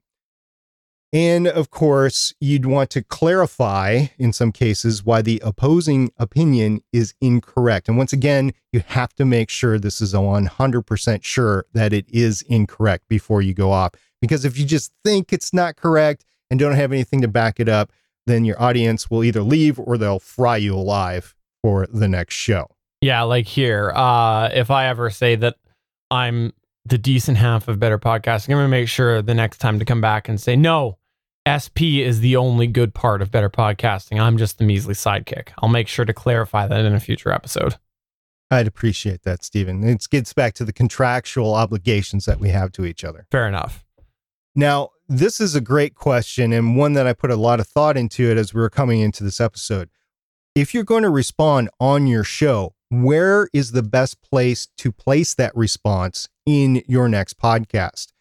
And 1.14 1.48
of 1.48 1.70
course, 1.70 2.34
you'd 2.40 2.66
want 2.66 2.90
to 2.90 3.04
clarify 3.04 4.08
in 4.18 4.34
some 4.34 4.52
cases 4.52 5.06
why 5.06 5.22
the 5.22 5.40
opposing 5.46 6.12
opinion 6.18 6.82
is 6.92 7.14
incorrect. 7.22 7.88
And 7.88 8.00
once 8.00 8.14
again, 8.14 8.52
you 8.72 8.84
have 8.88 9.14
to 9.16 9.26
make 9.26 9.52
sure 9.52 9.78
this 9.78 10.02
is 10.02 10.16
100% 10.16 11.24
sure 11.24 11.66
that 11.74 11.94
it 11.94 12.10
is 12.10 12.42
incorrect 12.44 13.08
before 13.08 13.44
you 13.44 13.54
go 13.54 13.72
off. 13.72 13.92
Because 14.22 14.44
if 14.44 14.58
you 14.58 14.66
just 14.66 14.92
think 15.04 15.32
it's 15.32 15.54
not 15.54 15.76
correct 15.76 16.26
and 16.50 16.60
don't 16.60 16.74
have 16.74 16.92
anything 16.92 17.22
to 17.22 17.28
back 17.28 17.60
it 17.60 17.70
up, 17.70 17.92
then 18.26 18.44
your 18.44 18.60
audience 18.60 19.12
will 19.12 19.24
either 19.24 19.44
leave 19.44 19.80
or 19.80 20.00
they'll 20.00 20.20
fry 20.20 20.58
you 20.58 20.74
alive 20.74 21.36
for 21.62 21.86
the 21.94 22.08
next 22.08 22.34
show. 22.34 22.68
Yeah, 23.02 23.22
like 23.24 23.46
here, 23.46 23.92
uh, 23.94 24.50
if 24.52 24.72
I 24.72 24.88
ever 24.88 25.12
say 25.12 25.36
that 25.36 25.58
I'm 26.10 26.54
the 26.86 26.98
decent 26.98 27.38
half 27.38 27.68
of 27.68 27.80
better 27.80 27.98
podcasting. 27.98 28.50
I'm 28.50 28.58
going 28.58 28.66
to 28.66 28.70
make 28.70 28.88
sure 28.88 29.22
the 29.22 29.34
next 29.34 29.60
time 29.60 29.80
to 29.80 29.86
come 29.86 30.02
back 30.02 30.28
and 30.28 30.40
say, 30.40 30.56
no, 30.56 30.98
SP 31.48 32.00
is 32.00 32.20
the 32.20 32.36
only 32.36 32.68
good 32.68 32.94
part 32.94 33.22
of 33.22 33.32
better 33.32 33.50
podcasting. 33.50 34.20
I'm 34.20 34.38
just 34.38 34.58
the 34.58 34.66
measly 34.66 34.94
sidekick. 34.94 35.50
I'll 35.60 35.70
make 35.70 35.88
sure 35.88 36.06
to 36.06 36.14
clarify 36.14 36.68
that 36.68 36.86
in 36.86 36.94
a 36.94 37.00
future 37.00 37.32
episode. 37.32 37.76
I'd 38.52 38.68
appreciate 38.68 39.24
that, 39.24 39.44
Stephen. 39.44 39.84
It 39.84 40.06
gets 40.10 40.34
back 40.34 40.54
to 40.56 40.66
the 40.66 40.74
contractual 40.74 41.54
obligations 41.54 42.26
that 42.26 42.40
we 42.40 42.50
have 42.50 42.72
to 42.74 42.86
each 42.86 43.04
other. 43.04 43.26
Fair 43.32 43.48
enough. 43.48 43.84
Now, 44.56 44.90
this 45.10 45.42
is 45.42 45.56
a 45.56 45.62
great 45.62 45.96
question 45.96 46.54
and 46.54 46.78
one 46.78 46.94
that 46.94 47.08
I 47.08 47.14
put 47.14 47.32
a 47.32 47.36
lot 47.36 47.60
of 47.60 47.68
thought 47.68 47.98
into 47.98 48.30
it 48.30 48.38
as 48.38 48.54
we 48.54 48.62
were 48.62 48.70
coming 48.70 49.00
into 49.00 49.24
this 49.24 49.42
episode. 49.42 49.90
If 50.56 50.74
you're 50.74 50.84
going 50.84 51.04
to 51.04 51.10
respond 51.10 51.70
on 51.80 52.06
your 52.06 52.24
show, 52.24 52.76
where 53.02 53.48
is 53.54 53.72
the 53.72 53.82
best 53.82 54.22
place 54.22 54.68
to 54.78 54.92
place 54.92 55.34
that 55.34 55.56
response 55.56 56.30
in 56.46 56.84
your 56.88 57.10
next 57.10 57.40
podcast? 57.40 58.12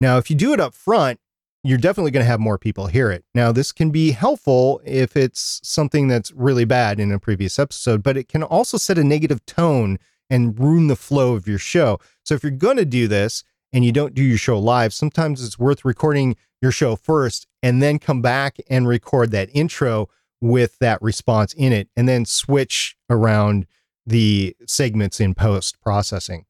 Now, 0.00 0.18
if 0.18 0.30
you 0.30 0.36
do 0.36 0.52
it 0.52 0.60
up 0.60 0.74
front, 0.74 1.20
you're 1.62 1.78
definitely 1.78 2.10
going 2.10 2.24
to 2.24 2.30
have 2.30 2.40
more 2.40 2.58
people 2.58 2.86
hear 2.86 3.10
it. 3.10 3.24
Now, 3.34 3.52
this 3.52 3.72
can 3.72 3.90
be 3.90 4.12
helpful 4.12 4.80
if 4.84 5.16
it's 5.16 5.60
something 5.62 6.08
that's 6.08 6.32
really 6.32 6.64
bad 6.64 7.00
in 7.00 7.12
a 7.12 7.18
previous 7.18 7.58
episode, 7.58 8.02
but 8.02 8.16
it 8.16 8.28
can 8.28 8.42
also 8.42 8.76
set 8.76 8.98
a 8.98 9.04
negative 9.04 9.44
tone 9.46 9.98
and 10.28 10.58
ruin 10.58 10.88
the 10.88 10.96
flow 10.96 11.34
of 11.34 11.46
your 11.46 11.58
show. 11.58 11.98
So 12.24 12.34
if 12.34 12.42
you're 12.42 12.50
going 12.50 12.76
to 12.76 12.84
do 12.84 13.08
this 13.08 13.44
and 13.72 13.84
you 13.84 13.92
don't 13.92 14.14
do 14.14 14.22
your 14.22 14.38
show 14.38 14.58
live, 14.58 14.92
sometimes 14.92 15.44
it's 15.44 15.58
worth 15.58 15.84
recording 15.84 16.36
your 16.60 16.72
show 16.72 16.96
first 16.96 17.46
and 17.62 17.82
then 17.82 17.98
come 17.98 18.22
back 18.22 18.58
and 18.68 18.88
record 18.88 19.30
that 19.32 19.50
intro 19.52 20.08
with 20.40 20.78
that 20.78 21.00
response 21.00 21.52
in 21.54 21.72
it 21.72 21.88
and 21.96 22.08
then 22.08 22.24
switch 22.24 22.96
around 23.08 23.66
the 24.06 24.56
segments 24.66 25.20
in 25.20 25.34
post 25.34 25.80
processing. 25.80 26.44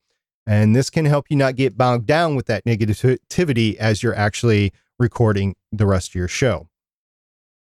And 0.46 0.76
this 0.76 0.90
can 0.90 1.06
help 1.06 1.26
you 1.28 1.36
not 1.36 1.56
get 1.56 1.76
bogged 1.76 2.06
down 2.06 2.36
with 2.36 2.46
that 2.46 2.64
negativity 2.64 3.76
as 3.76 4.02
you're 4.02 4.14
actually 4.14 4.72
recording 4.98 5.56
the 5.72 5.86
rest 5.86 6.10
of 6.10 6.14
your 6.14 6.28
show. 6.28 6.68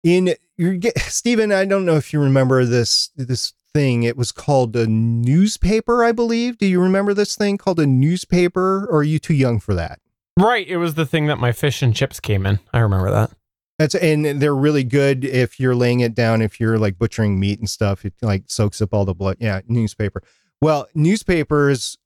In 0.05 0.35
your 0.57 0.79
Stephen, 0.99 1.53
I 1.53 1.65
don't 1.65 1.85
know 1.85 1.97
if 1.97 2.13
you 2.13 2.21
remember 2.21 2.65
this 2.65 3.11
this 3.17 3.55
thing. 3.75 4.03
It 4.03 4.17
was 4.17 4.33
called 4.33 4.75
a 4.77 4.87
newspaper, 4.87 6.05
I 6.05 6.13
believe. 6.13 6.59
Do 6.59 6.67
you 6.67 6.81
remember 6.81 7.15
this 7.15 7.37
thing 7.37 7.59
called 7.59 7.81
a 7.81 7.87
newspaper, 7.87 8.87
or 8.87 8.99
are 8.99 9.03
you 9.03 9.19
too 9.19 9.35
young 9.35 9.61
for 9.61 9.75
that? 9.75 10.01
Right. 10.39 10.67
It 10.67 10.79
was 10.79 10.95
the 10.95 11.07
thing 11.07 11.27
that 11.27 11.39
my 11.39 11.53
fish 11.53 11.83
and 11.83 11.95
chips 11.95 12.21
came 12.21 12.47
in. 12.47 12.61
I 12.73 12.79
remember 12.79 13.11
that. 13.11 13.33
That's 13.81 13.95
and 13.95 14.27
they're 14.43 14.55
really 14.55 14.85
good 14.85 15.25
if 15.25 15.59
you're 15.59 15.75
laying 15.75 16.01
it 16.01 16.15
down. 16.15 16.43
If 16.43 16.61
you're 16.61 16.79
like 16.79 16.99
butchering 16.99 17.41
meat 17.41 17.61
and 17.61 17.71
stuff, 17.71 18.05
it 18.05 18.13
like 18.21 18.43
soaks 18.47 18.83
up 18.83 18.93
all 18.93 19.07
the 19.07 19.15
blood. 19.15 19.39
Yeah, 19.41 19.63
newspaper. 19.67 20.23
Well, 20.61 20.87
newspapers 20.95 21.97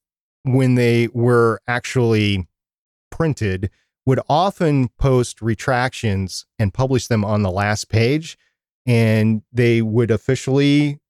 when 0.44 0.76
they 0.76 1.08
were 1.12 1.60
actually 1.66 2.46
printed 3.10 3.70
would 4.06 4.20
often 4.28 4.90
post 5.00 5.42
retractions 5.42 6.46
and 6.60 6.72
publish 6.72 7.08
them 7.08 7.24
on 7.24 7.42
the 7.42 7.50
last 7.50 7.88
page 7.88 8.38
and 8.87 9.42
they 9.52 9.82
would 9.82 10.12
officially 10.12 11.00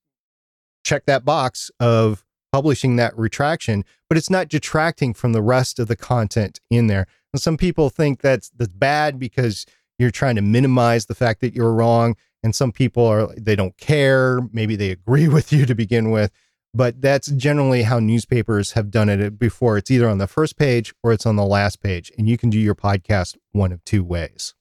check 0.82 1.04
that 1.04 1.26
box 1.26 1.70
of 1.78 2.24
publishing 2.52 2.96
that 2.96 3.18
retraction 3.18 3.84
but 4.08 4.16
it's 4.16 4.30
not 4.30 4.48
detracting 4.48 5.12
from 5.12 5.32
the 5.32 5.42
rest 5.42 5.78
of 5.78 5.88
the 5.88 5.96
content 5.96 6.60
in 6.70 6.86
there 6.86 7.06
and 7.34 7.42
some 7.42 7.56
people 7.56 7.90
think 7.90 8.22
that's 8.22 8.50
that's 8.50 8.72
bad 8.72 9.18
because 9.18 9.66
you're 9.98 10.10
trying 10.10 10.36
to 10.36 10.42
minimize 10.42 11.06
the 11.06 11.14
fact 11.14 11.40
that 11.40 11.54
you're 11.54 11.72
wrong 11.72 12.16
and 12.42 12.54
some 12.54 12.72
people 12.72 13.06
are 13.06 13.34
they 13.36 13.56
don't 13.56 13.76
care 13.78 14.40
maybe 14.52 14.76
they 14.76 14.90
agree 14.90 15.28
with 15.36 15.52
you 15.52 15.66
to 15.66 15.74
begin 15.74 16.10
with 16.10 16.30
but 16.74 17.00
that's 17.00 17.28
generally 17.28 17.84
how 17.84 18.00
newspapers 18.00 18.72
have 18.72 18.90
done 18.90 19.08
it 19.08 19.24
uh, 19.24 19.30
before. 19.30 19.78
It's 19.78 19.90
either 19.90 20.08
on 20.08 20.18
the 20.18 20.26
first 20.26 20.58
page 20.58 20.92
or 21.02 21.12
it's 21.12 21.24
on 21.24 21.36
the 21.36 21.46
last 21.46 21.80
page, 21.80 22.10
and 22.18 22.28
you 22.28 22.36
can 22.36 22.50
do 22.50 22.58
your 22.58 22.74
podcast 22.74 23.36
one 23.52 23.70
of 23.70 23.82
two 23.84 24.02
ways. 24.02 24.54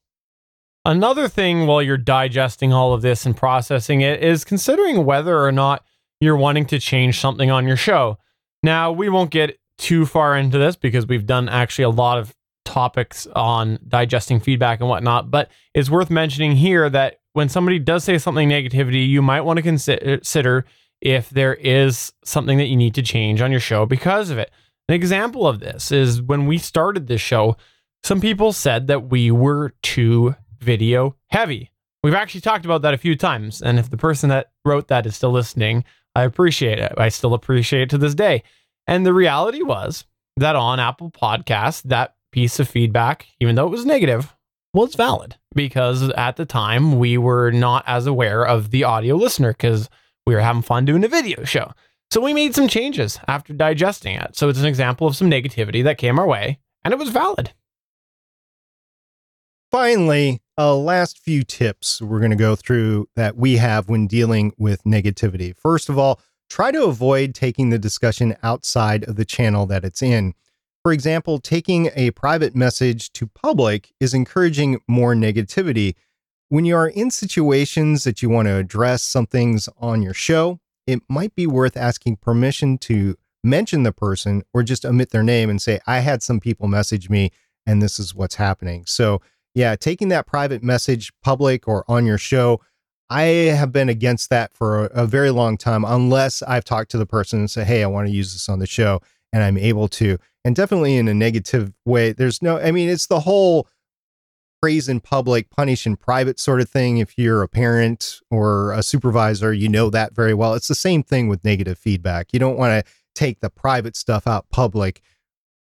Another 0.86 1.28
thing 1.28 1.66
while 1.66 1.82
you're 1.82 1.98
digesting 1.98 2.72
all 2.72 2.94
of 2.94 3.02
this 3.02 3.26
and 3.26 3.36
processing 3.36 4.02
it 4.02 4.22
is 4.22 4.46
considering 4.46 5.06
whether 5.06 5.44
or 5.44 5.52
not 5.52 5.84
you're 6.22 6.38
wanting 6.38 6.66
to 6.68 6.80
change 6.80 7.20
something 7.20 7.50
on 7.50 7.66
your 7.66 7.78
show. 7.78 8.18
Now, 8.62 8.92
we 8.92 9.10
won't 9.10 9.32
get 9.32 9.58
too 9.78 10.06
far 10.06 10.38
into 10.38 10.58
this 10.58 10.76
because 10.76 11.08
we've 11.08 11.26
done 11.26 11.50
actually 11.50 11.86
a 11.86 11.90
lot 11.90 12.20
of 12.20 12.36
topics 12.66 13.28
on 13.36 13.80
digesting 13.88 14.40
feedback 14.40 14.80
and 14.80 14.90
whatnot, 14.90 15.30
but 15.30 15.50
it's 15.74 15.90
worth 15.90 16.10
mentioning 16.10 16.56
here 16.56 16.90
that 16.90 17.20
when 17.34 17.50
somebody 17.50 17.80
does 17.80 18.04
say 18.04 18.18
something 18.18 18.50
negativity, 18.50 19.08
you 19.08 19.22
might 19.22 19.42
want 19.42 19.58
to 19.58 19.64
consider 19.64 20.66
if 21.02 21.30
there 21.30 21.56
is 21.56 22.14
something 22.24 22.58
that 22.58 22.68
you 22.68 22.78
need 22.78 22.96
to 22.96 23.02
change 23.02 23.42
on 23.42 23.52
your 23.52 23.60
show 23.60 23.86
because 23.86 24.30
of 24.30 24.38
it. 24.38 24.52
An 24.88 24.96
example 24.96 25.48
of 25.48 25.60
this 25.60 25.92
is 25.92 26.22
when 26.22 26.46
we 26.46 26.58
started 26.58 27.08
this 27.08 27.22
show, 27.22 27.58
some 28.04 28.22
people 28.22 28.54
said 28.54 28.88
that 28.88 29.10
we 29.10 29.32
were 29.32 29.74
too 29.82 30.36
video 30.60 31.16
heavy. 31.28 31.72
We've 32.04 32.14
actually 32.14 32.42
talked 32.42 32.66
about 32.66 32.82
that 32.82 32.94
a 32.94 32.98
few 32.98 33.16
times. 33.16 33.62
And 33.62 33.80
if 33.80 33.90
the 33.90 33.98
person 33.98 34.30
that 34.30 34.52
wrote 34.66 34.90
that 34.90 35.06
is 35.06 35.16
still 35.16 35.32
listening, 35.32 35.86
I 36.16 36.24
appreciate 36.24 36.80
it. 36.80 36.94
I 36.98 37.10
still 37.10 37.34
appreciate 37.34 37.84
it 37.84 37.90
to 37.92 37.98
this 37.98 38.14
day. 38.14 38.44
And 38.88 39.06
the 39.06 39.14
reality 39.14 39.64
was 39.64 40.06
that 40.36 40.56
on 40.56 40.80
Apple 40.80 41.12
Podcasts, 41.12 41.84
that 41.84 42.16
piece 42.34 42.60
of 42.60 42.68
feedback, 42.68 43.28
even 43.40 43.56
though 43.56 43.68
it 43.68 43.72
was 43.72 43.86
negative, 43.86 44.36
was 44.74 44.96
valid 44.96 45.36
because 45.56 46.10
at 46.12 46.36
the 46.36 46.46
time 46.46 46.98
we 46.98 47.18
were 47.18 47.52
not 47.52 47.84
as 47.88 48.08
aware 48.08 48.46
of 48.46 48.72
the 48.72 48.84
audio 48.84 49.16
listener 49.16 49.54
because 49.54 49.88
we 50.26 50.34
were 50.34 50.42
having 50.42 50.64
fun 50.64 50.84
doing 50.84 51.04
a 51.04 51.08
video 51.08 51.44
show. 51.44 51.72
So 52.12 52.22
we 52.22 52.34
made 52.34 52.56
some 52.56 52.68
changes 52.68 53.20
after 53.28 53.54
digesting 53.54 54.16
it. 54.16 54.36
So 54.36 54.50
it's 54.50 54.60
an 54.60 54.66
example 54.66 55.08
of 55.08 55.16
some 55.16 55.30
negativity 55.30 55.84
that 55.84 55.98
came 55.98 56.20
our 56.20 56.28
way, 56.28 56.60
and 56.84 56.92
it 56.94 57.00
was 57.00 57.10
valid. 57.10 57.54
Finally, 59.72 60.42
a 60.58 60.74
last 60.74 61.20
few 61.20 61.44
tips 61.44 62.02
we're 62.02 62.20
going 62.20 62.32
to 62.32 62.38
go 62.38 62.56
through 62.56 63.08
that 63.16 63.36
we 63.36 63.58
have 63.58 63.90
when 63.90 64.06
dealing 64.06 64.54
with 64.58 64.84
negativity. 64.84 65.56
First 65.56 65.90
of 65.90 65.98
all, 65.98 66.20
try 66.50 66.72
to 66.72 66.84
avoid 66.86 67.34
taking 67.34 67.70
the 67.70 67.80
discussion 67.80 68.36
outside 68.44 69.04
of 69.06 69.16
the 69.16 69.26
channel 69.26 69.66
that 69.68 69.84
it's 69.84 70.04
in. 70.04 70.34
For 70.84 70.92
example, 70.92 71.40
taking 71.40 71.90
a 71.96 72.12
private 72.12 72.56
message 72.56 73.12
to 73.14 73.28
public 73.28 73.94
is 74.00 74.14
encouraging 74.14 74.82
more 74.88 75.16
negativity 75.16 75.96
when 76.54 76.66
you 76.66 76.76
are 76.76 76.88
in 76.88 77.10
situations 77.10 78.04
that 78.04 78.22
you 78.22 78.30
want 78.30 78.48
to 78.48 78.58
address 78.58 79.02
some 79.02 79.26
things 79.26 79.68
on 79.80 80.04
your 80.04 80.14
show, 80.14 80.60
it 80.86 81.02
might 81.10 81.34
be 81.34 81.48
worth 81.48 81.76
asking 81.76 82.18
permission 82.18 82.78
to 82.78 83.16
mention 83.44 83.82
the 83.82 83.92
person 83.92 84.44
or 84.54 84.62
just 84.62 84.86
omit 84.86 85.10
their 85.10 85.24
name 85.24 85.50
and 85.50 85.60
say, 85.60 85.80
I 85.88 86.02
had 86.02 86.22
some 86.22 86.40
people 86.40 86.68
message 86.68 87.10
me 87.10 87.32
and 87.66 87.82
this 87.82 87.98
is 87.98 88.14
what's 88.14 88.36
happening. 88.36 88.84
So, 88.86 89.20
yeah, 89.56 89.76
taking 89.76 90.10
that 90.10 90.28
private 90.28 90.62
message 90.62 91.12
public 91.24 91.68
or 91.68 91.84
on 91.88 92.06
your 92.06 92.20
show, 92.20 92.62
I 93.10 93.24
have 93.24 93.72
been 93.72 93.90
against 93.90 94.30
that 94.30 94.56
for 94.56 94.86
a, 94.86 95.04
a 95.04 95.06
very 95.08 95.32
long 95.32 95.58
time, 95.58 95.84
unless 95.84 96.44
I've 96.44 96.66
talked 96.66 96.92
to 96.92 97.00
the 97.00 97.08
person 97.08 97.40
and 97.40 97.50
say, 97.50 97.64
Hey, 97.64 97.84
I 97.84 97.88
want 97.88 98.08
to 98.08 98.14
use 98.14 98.34
this 98.34 98.48
on 98.48 98.60
the 98.60 98.68
show 98.68 99.02
and 99.34 99.44
I'm 99.44 99.58
able 99.58 99.90
to. 99.90 100.18
And 100.46 100.56
definitely 100.56 100.96
in 100.96 101.10
a 101.10 101.14
negative 101.14 101.74
way. 101.84 102.14
There's 102.14 102.42
no, 102.42 102.60
I 102.60 102.72
mean, 102.72 102.88
it's 102.88 103.08
the 103.08 103.22
whole 103.22 103.68
praise 104.62 104.88
in 104.88 105.02
public, 105.02 105.50
punish 105.50 105.86
in 105.86 105.98
private 105.98 106.40
sort 106.40 106.62
of 106.62 106.70
thing. 106.70 107.00
If 107.00 107.18
you're 107.18 107.42
a 107.42 107.50
parent 107.50 108.22
or 108.32 108.72
a 108.72 108.84
supervisor, 108.84 109.52
you 109.52 109.68
know 109.68 109.90
that 109.90 110.16
very 110.16 110.34
well. 110.34 110.54
It's 110.54 110.70
the 110.70 110.76
same 110.76 111.04
thing 111.04 111.28
with 111.28 111.44
negative 111.44 111.78
feedback. 111.78 112.32
You 112.32 112.40
don't 112.40 112.58
want 112.58 112.86
to 112.86 112.92
take 113.16 113.42
the 113.42 113.50
private 113.50 113.98
stuff 113.98 114.28
out 114.28 114.50
public 114.50 115.02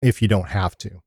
if 0.01 0.21
you 0.21 0.27
don't 0.27 0.49
have 0.49 0.77
to. 0.79 1.01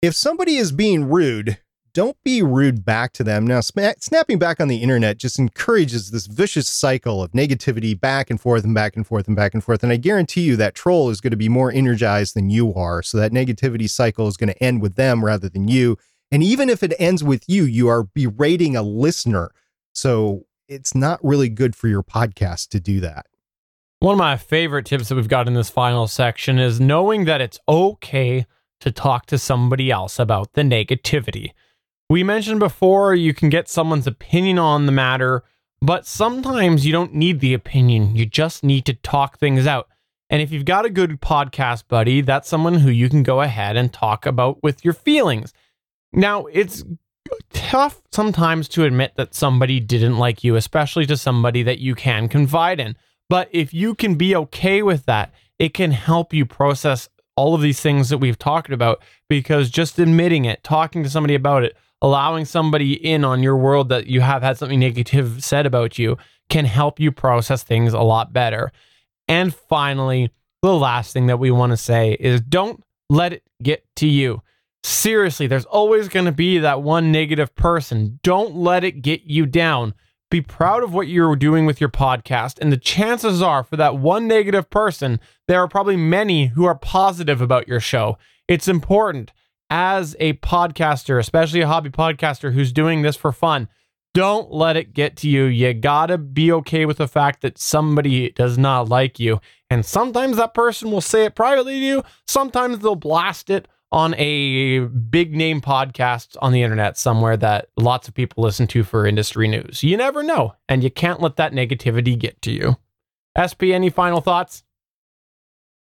If 0.00 0.16
somebody 0.16 0.56
is 0.56 0.72
being 0.72 1.08
rude, 1.08 1.58
don't 1.94 2.16
be 2.24 2.42
rude 2.42 2.84
back 2.84 3.12
to 3.12 3.24
them. 3.24 3.46
Now, 3.46 3.60
snapping 3.60 4.38
back 4.38 4.60
on 4.60 4.68
the 4.68 4.78
internet 4.78 5.18
just 5.18 5.38
encourages 5.38 6.10
this 6.10 6.26
vicious 6.26 6.68
cycle 6.68 7.22
of 7.22 7.32
negativity 7.32 7.98
back 7.98 8.30
and 8.30 8.40
forth 8.40 8.64
and 8.64 8.74
back 8.74 8.96
and 8.96 9.06
forth 9.06 9.26
and 9.26 9.36
back 9.36 9.52
and 9.52 9.62
forth. 9.62 9.82
And 9.82 9.92
I 9.92 9.96
guarantee 9.96 10.42
you 10.42 10.56
that 10.56 10.74
troll 10.74 11.10
is 11.10 11.20
going 11.20 11.32
to 11.32 11.36
be 11.36 11.48
more 11.50 11.70
energized 11.70 12.34
than 12.34 12.48
you 12.48 12.72
are. 12.74 13.02
So 13.02 13.18
that 13.18 13.32
negativity 13.32 13.90
cycle 13.90 14.26
is 14.26 14.36
going 14.36 14.48
to 14.48 14.62
end 14.62 14.80
with 14.80 14.94
them 14.94 15.24
rather 15.24 15.48
than 15.48 15.68
you. 15.68 15.98
And 16.30 16.42
even 16.42 16.70
if 16.70 16.82
it 16.82 16.94
ends 16.98 17.22
with 17.22 17.44
you, 17.46 17.64
you 17.64 17.88
are 17.88 18.04
berating 18.04 18.74
a 18.74 18.82
listener. 18.82 19.50
So 19.92 20.46
it's 20.68 20.94
not 20.94 21.22
really 21.22 21.50
good 21.50 21.76
for 21.76 21.88
your 21.88 22.02
podcast 22.02 22.68
to 22.70 22.80
do 22.80 23.00
that. 23.00 23.26
One 23.98 24.14
of 24.14 24.18
my 24.18 24.38
favorite 24.38 24.86
tips 24.86 25.10
that 25.10 25.14
we've 25.14 25.28
got 25.28 25.46
in 25.46 25.54
this 25.54 25.68
final 25.68 26.08
section 26.08 26.58
is 26.58 26.80
knowing 26.80 27.26
that 27.26 27.42
it's 27.42 27.60
okay 27.68 28.46
to 28.80 28.90
talk 28.90 29.26
to 29.26 29.38
somebody 29.38 29.90
else 29.90 30.18
about 30.18 30.54
the 30.54 30.62
negativity. 30.62 31.50
We 32.12 32.22
mentioned 32.22 32.60
before 32.60 33.14
you 33.14 33.32
can 33.32 33.48
get 33.48 33.70
someone's 33.70 34.06
opinion 34.06 34.58
on 34.58 34.84
the 34.84 34.92
matter, 34.92 35.44
but 35.80 36.06
sometimes 36.06 36.84
you 36.84 36.92
don't 36.92 37.14
need 37.14 37.40
the 37.40 37.54
opinion. 37.54 38.14
You 38.14 38.26
just 38.26 38.62
need 38.62 38.84
to 38.84 38.92
talk 38.92 39.38
things 39.38 39.66
out. 39.66 39.88
And 40.28 40.42
if 40.42 40.52
you've 40.52 40.66
got 40.66 40.84
a 40.84 40.90
good 40.90 41.22
podcast 41.22 41.88
buddy, 41.88 42.20
that's 42.20 42.50
someone 42.50 42.74
who 42.74 42.90
you 42.90 43.08
can 43.08 43.22
go 43.22 43.40
ahead 43.40 43.78
and 43.78 43.90
talk 43.90 44.26
about 44.26 44.62
with 44.62 44.84
your 44.84 44.92
feelings. 44.92 45.54
Now, 46.12 46.44
it's 46.52 46.84
tough 47.54 48.02
sometimes 48.12 48.68
to 48.68 48.84
admit 48.84 49.14
that 49.16 49.34
somebody 49.34 49.80
didn't 49.80 50.18
like 50.18 50.44
you, 50.44 50.56
especially 50.56 51.06
to 51.06 51.16
somebody 51.16 51.62
that 51.62 51.78
you 51.78 51.94
can 51.94 52.28
confide 52.28 52.78
in. 52.78 52.94
But 53.30 53.48
if 53.52 53.72
you 53.72 53.94
can 53.94 54.16
be 54.16 54.36
okay 54.36 54.82
with 54.82 55.06
that, 55.06 55.32
it 55.58 55.72
can 55.72 55.92
help 55.92 56.34
you 56.34 56.44
process 56.44 57.08
all 57.36 57.54
of 57.54 57.62
these 57.62 57.80
things 57.80 58.10
that 58.10 58.18
we've 58.18 58.38
talked 58.38 58.70
about 58.70 59.02
because 59.30 59.70
just 59.70 59.98
admitting 59.98 60.44
it, 60.44 60.62
talking 60.62 61.02
to 61.04 61.08
somebody 61.08 61.34
about 61.34 61.64
it, 61.64 61.74
allowing 62.02 62.44
somebody 62.44 62.94
in 62.94 63.24
on 63.24 63.42
your 63.42 63.56
world 63.56 63.88
that 63.88 64.08
you 64.08 64.20
have 64.20 64.42
had 64.42 64.58
something 64.58 64.80
negative 64.80 65.42
said 65.42 65.64
about 65.64 65.98
you 65.98 66.18
can 66.50 66.64
help 66.66 67.00
you 67.00 67.10
process 67.10 67.62
things 67.62 67.94
a 67.94 68.00
lot 68.00 68.32
better. 68.32 68.72
And 69.28 69.54
finally, 69.54 70.30
the 70.60 70.74
last 70.74 71.12
thing 71.12 71.28
that 71.28 71.38
we 71.38 71.50
want 71.50 71.70
to 71.70 71.76
say 71.76 72.16
is 72.20 72.40
don't 72.40 72.82
let 73.08 73.32
it 73.32 73.44
get 73.62 73.86
to 73.96 74.06
you. 74.06 74.42
Seriously, 74.84 75.46
there's 75.46 75.64
always 75.64 76.08
going 76.08 76.26
to 76.26 76.32
be 76.32 76.58
that 76.58 76.82
one 76.82 77.12
negative 77.12 77.54
person. 77.54 78.18
Don't 78.24 78.56
let 78.56 78.82
it 78.82 79.00
get 79.00 79.22
you 79.22 79.46
down. 79.46 79.94
Be 80.28 80.40
proud 80.40 80.82
of 80.82 80.92
what 80.92 81.08
you're 81.08 81.36
doing 81.36 81.66
with 81.66 81.80
your 81.80 81.90
podcast. 81.90 82.58
And 82.58 82.72
the 82.72 82.76
chances 82.76 83.40
are, 83.40 83.62
for 83.62 83.76
that 83.76 83.98
one 83.98 84.26
negative 84.26 84.70
person, 84.70 85.20
there 85.46 85.60
are 85.60 85.68
probably 85.68 85.96
many 85.96 86.46
who 86.46 86.64
are 86.64 86.74
positive 86.74 87.40
about 87.40 87.68
your 87.68 87.80
show. 87.80 88.18
It's 88.48 88.66
important 88.66 89.32
as 89.72 90.14
a 90.20 90.34
podcaster, 90.34 91.18
especially 91.18 91.62
a 91.62 91.66
hobby 91.66 91.88
podcaster 91.88 92.52
who's 92.52 92.72
doing 92.74 93.00
this 93.00 93.16
for 93.16 93.32
fun, 93.32 93.68
Don't 94.14 94.52
let 94.52 94.76
it 94.76 94.92
get 94.92 95.16
to 95.16 95.28
you. 95.30 95.44
You 95.44 95.72
gotta 95.72 96.18
be 96.18 96.52
okay 96.52 96.84
with 96.84 96.98
the 96.98 97.08
fact 97.08 97.40
that 97.40 97.56
somebody 97.56 98.28
does 98.32 98.58
not 98.58 98.90
like 98.90 99.18
you. 99.18 99.40
And 99.70 99.86
sometimes 99.86 100.36
that 100.36 100.52
person 100.52 100.90
will 100.90 101.00
say 101.00 101.24
it 101.24 101.34
privately 101.34 101.80
to 101.80 101.86
you, 101.86 102.02
sometimes 102.26 102.80
they'll 102.80 102.94
blast 102.94 103.48
it 103.48 103.66
on 103.90 104.14
a 104.18 104.80
big 104.80 105.34
name 105.34 105.62
podcast 105.62 106.36
on 106.42 106.52
the 106.52 106.62
internet 106.62 106.98
somewhere 106.98 107.38
that 107.38 107.68
lots 107.78 108.06
of 108.06 108.12
people 108.12 108.44
listen 108.44 108.66
to 108.66 108.84
for 108.84 109.06
industry 109.06 109.48
news. 109.48 109.82
You 109.82 109.96
never 109.96 110.22
know, 110.22 110.54
and 110.68 110.84
you 110.84 110.90
can't 110.90 111.22
let 111.22 111.36
that 111.36 111.52
negativity 111.52 112.18
get 112.18 112.42
to 112.42 112.50
you. 112.50 112.76
SP, 113.40 113.72
any 113.72 113.88
final 113.88 114.20
thoughts? 114.20 114.62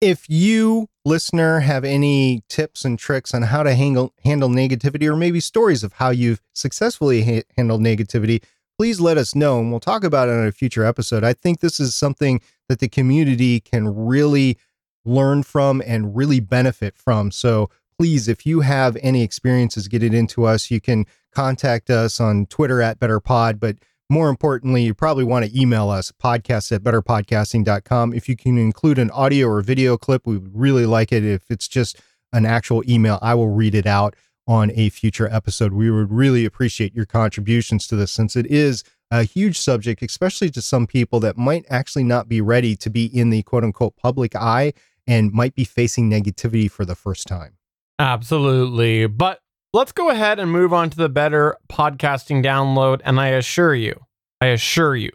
If 0.02 0.28
you, 0.28 0.88
listener, 1.08 1.60
have 1.60 1.84
any 1.84 2.42
tips 2.48 2.84
and 2.84 2.98
tricks 2.98 3.34
on 3.34 3.42
how 3.42 3.62
to 3.62 3.74
handle, 3.74 4.12
handle 4.24 4.48
negativity 4.48 5.08
or 5.08 5.16
maybe 5.16 5.40
stories 5.40 5.82
of 5.82 5.94
how 5.94 6.10
you've 6.10 6.40
successfully 6.52 7.22
ha- 7.22 7.42
handled 7.56 7.80
negativity, 7.80 8.42
please 8.78 9.00
let 9.00 9.16
us 9.16 9.34
know 9.34 9.58
and 9.58 9.70
we'll 9.70 9.80
talk 9.80 10.04
about 10.04 10.28
it 10.28 10.32
on 10.32 10.46
a 10.46 10.52
future 10.52 10.84
episode. 10.84 11.24
I 11.24 11.32
think 11.32 11.60
this 11.60 11.80
is 11.80 11.96
something 11.96 12.40
that 12.68 12.78
the 12.78 12.88
community 12.88 13.58
can 13.58 13.88
really 14.06 14.58
learn 15.04 15.42
from 15.42 15.82
and 15.84 16.14
really 16.14 16.38
benefit 16.40 16.96
from. 16.96 17.30
So 17.30 17.70
please, 17.98 18.28
if 18.28 18.46
you 18.46 18.60
have 18.60 18.96
any 19.02 19.22
experiences, 19.22 19.88
get 19.88 20.02
it 20.02 20.14
into 20.14 20.44
us. 20.44 20.70
You 20.70 20.80
can 20.80 21.06
contact 21.34 21.90
us 21.90 22.20
on 22.20 22.46
Twitter 22.46 22.82
at 22.82 23.00
BetterPod, 23.00 23.58
but 23.58 23.76
more 24.10 24.28
importantly, 24.28 24.82
you 24.82 24.94
probably 24.94 25.24
want 25.24 25.44
to 25.44 25.60
email 25.60 25.90
us 25.90 26.12
podcast 26.12 26.72
at 26.72 26.82
betterpodcasting.com. 26.82 28.14
If 28.14 28.28
you 28.28 28.36
can 28.36 28.56
include 28.56 28.98
an 28.98 29.10
audio 29.10 29.48
or 29.48 29.60
video 29.60 29.96
clip, 29.96 30.26
we 30.26 30.38
would 30.38 30.58
really 30.58 30.86
like 30.86 31.12
it. 31.12 31.24
If 31.24 31.50
it's 31.50 31.68
just 31.68 32.00
an 32.32 32.46
actual 32.46 32.82
email, 32.88 33.18
I 33.20 33.34
will 33.34 33.48
read 33.48 33.74
it 33.74 33.86
out 33.86 34.16
on 34.46 34.72
a 34.74 34.88
future 34.88 35.28
episode. 35.30 35.72
We 35.72 35.90
would 35.90 36.10
really 36.10 36.46
appreciate 36.46 36.94
your 36.94 37.04
contributions 37.04 37.86
to 37.88 37.96
this 37.96 38.10
since 38.10 38.34
it 38.34 38.46
is 38.46 38.82
a 39.10 39.24
huge 39.24 39.58
subject, 39.58 40.02
especially 40.02 40.50
to 40.50 40.62
some 40.62 40.86
people 40.86 41.20
that 41.20 41.36
might 41.36 41.66
actually 41.68 42.04
not 42.04 42.28
be 42.28 42.40
ready 42.40 42.76
to 42.76 42.90
be 42.90 43.06
in 43.06 43.30
the 43.30 43.42
quote 43.42 43.64
unquote 43.64 43.96
public 43.96 44.34
eye 44.34 44.72
and 45.06 45.32
might 45.32 45.54
be 45.54 45.64
facing 45.64 46.10
negativity 46.10 46.70
for 46.70 46.84
the 46.84 46.94
first 46.94 47.26
time. 47.26 47.56
Absolutely. 47.98 49.06
But 49.06 49.40
let's 49.74 49.92
go 49.92 50.08
ahead 50.08 50.38
and 50.38 50.50
move 50.50 50.72
on 50.72 50.90
to 50.90 50.96
the 50.96 51.08
better 51.08 51.56
podcasting 51.68 52.42
download. 52.42 53.00
And 53.04 53.20
I 53.20 53.28
assure 53.28 53.74
you, 53.74 54.00
I 54.40 54.46
assure 54.46 54.96
you 54.96 55.10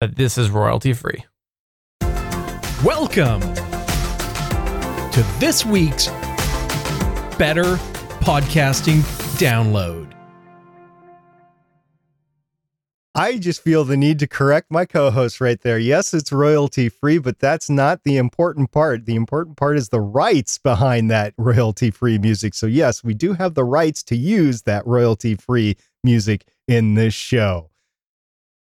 that 0.00 0.16
this 0.16 0.38
is 0.38 0.50
royalty 0.50 0.92
free. 0.92 1.24
Welcome 2.82 3.40
to 5.10 5.26
this 5.38 5.66
week's 5.66 6.08
Better 7.36 7.76
Podcasting 8.20 9.00
Download. 9.38 10.19
I 13.14 13.38
just 13.38 13.62
feel 13.62 13.84
the 13.84 13.96
need 13.96 14.20
to 14.20 14.28
correct 14.28 14.70
my 14.70 14.84
co 14.84 15.10
host 15.10 15.40
right 15.40 15.60
there. 15.60 15.78
Yes, 15.78 16.14
it's 16.14 16.30
royalty 16.30 16.88
free, 16.88 17.18
but 17.18 17.40
that's 17.40 17.68
not 17.68 18.04
the 18.04 18.16
important 18.16 18.70
part. 18.70 19.04
The 19.04 19.16
important 19.16 19.56
part 19.56 19.76
is 19.76 19.88
the 19.88 20.00
rights 20.00 20.58
behind 20.58 21.10
that 21.10 21.34
royalty 21.36 21.90
free 21.90 22.18
music. 22.18 22.54
So, 22.54 22.66
yes, 22.66 23.02
we 23.02 23.14
do 23.14 23.32
have 23.32 23.54
the 23.54 23.64
rights 23.64 24.04
to 24.04 24.16
use 24.16 24.62
that 24.62 24.86
royalty 24.86 25.34
free 25.34 25.76
music 26.04 26.46
in 26.68 26.94
this 26.94 27.14
show. 27.14 27.70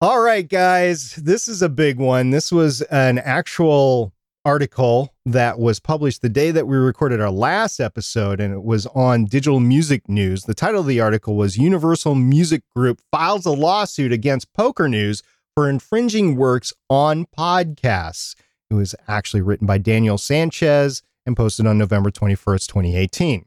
All 0.02 0.22
right, 0.22 0.48
guys, 0.48 1.16
this 1.16 1.50
is 1.50 1.62
a 1.62 1.68
big 1.68 1.98
one. 1.98 2.30
This 2.30 2.50
was 2.50 2.82
an 2.84 3.18
actual 3.20 4.14
article 4.46 5.14
that 5.26 5.60
was 5.60 5.80
published 5.80 6.22
the 6.22 6.30
day 6.30 6.52
that 6.52 6.68
we 6.68 6.78
recorded 6.78 7.22
our 7.22 7.32
last 7.32 7.80
episode, 7.80 8.40
and 8.40 8.54
it 8.54 8.64
was 8.64 8.86
on 8.88 9.26
Digital 9.26 9.60
Music 9.60 10.08
News. 10.08 10.44
The 10.44 10.54
title 10.54 10.82
of 10.82 10.88
the 10.88 11.00
article 11.00 11.36
was 11.36 11.58
Universal 11.58 12.16
Music 12.16 12.64
Group 12.76 13.02
files 13.12 13.46
a 13.46 13.52
lawsuit 13.52 14.12
against 14.12 14.54
Poker 14.54 14.88
News 14.88 15.24
for 15.56 15.70
infringing 15.70 16.36
works 16.36 16.74
on 16.90 17.26
podcasts. 17.38 18.36
It 18.70 18.76
was 18.76 18.96
actually 19.08 19.42
written 19.42 19.68
by 19.68 19.78
Daniel 19.78 20.18
Sanchez 20.18 21.02
and 21.26 21.36
posted 21.36 21.68
on 21.68 21.78
November 21.78 22.12
21st, 22.12 22.68
2018. 22.68 23.46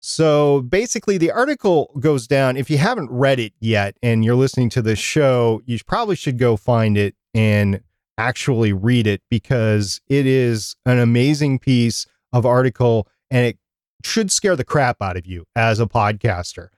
So 0.00 0.62
basically, 0.62 1.16
the 1.16 1.30
article 1.30 1.92
goes 2.00 2.26
down. 2.26 2.56
If 2.56 2.70
you 2.70 2.78
haven't 2.78 3.10
read 3.10 3.38
it 3.38 3.52
yet 3.60 3.96
and 4.02 4.24
you're 4.24 4.34
listening 4.34 4.68
to 4.70 4.82
this 4.82 4.98
show, 4.98 5.62
you 5.64 5.78
probably 5.86 6.16
should 6.16 6.38
go 6.38 6.56
find 6.56 6.98
it 6.98 7.14
and 7.34 7.80
actually 8.18 8.72
read 8.72 9.06
it 9.06 9.22
because 9.30 10.00
it 10.08 10.26
is 10.26 10.76
an 10.86 10.98
amazing 10.98 11.58
piece 11.58 12.06
of 12.32 12.46
article 12.46 13.08
and 13.30 13.46
it 13.46 13.58
should 14.04 14.30
scare 14.30 14.56
the 14.56 14.64
crap 14.64 15.00
out 15.00 15.16
of 15.16 15.26
you 15.26 15.44
as 15.56 15.80
a 15.80 15.86
podcaster. 15.86 16.68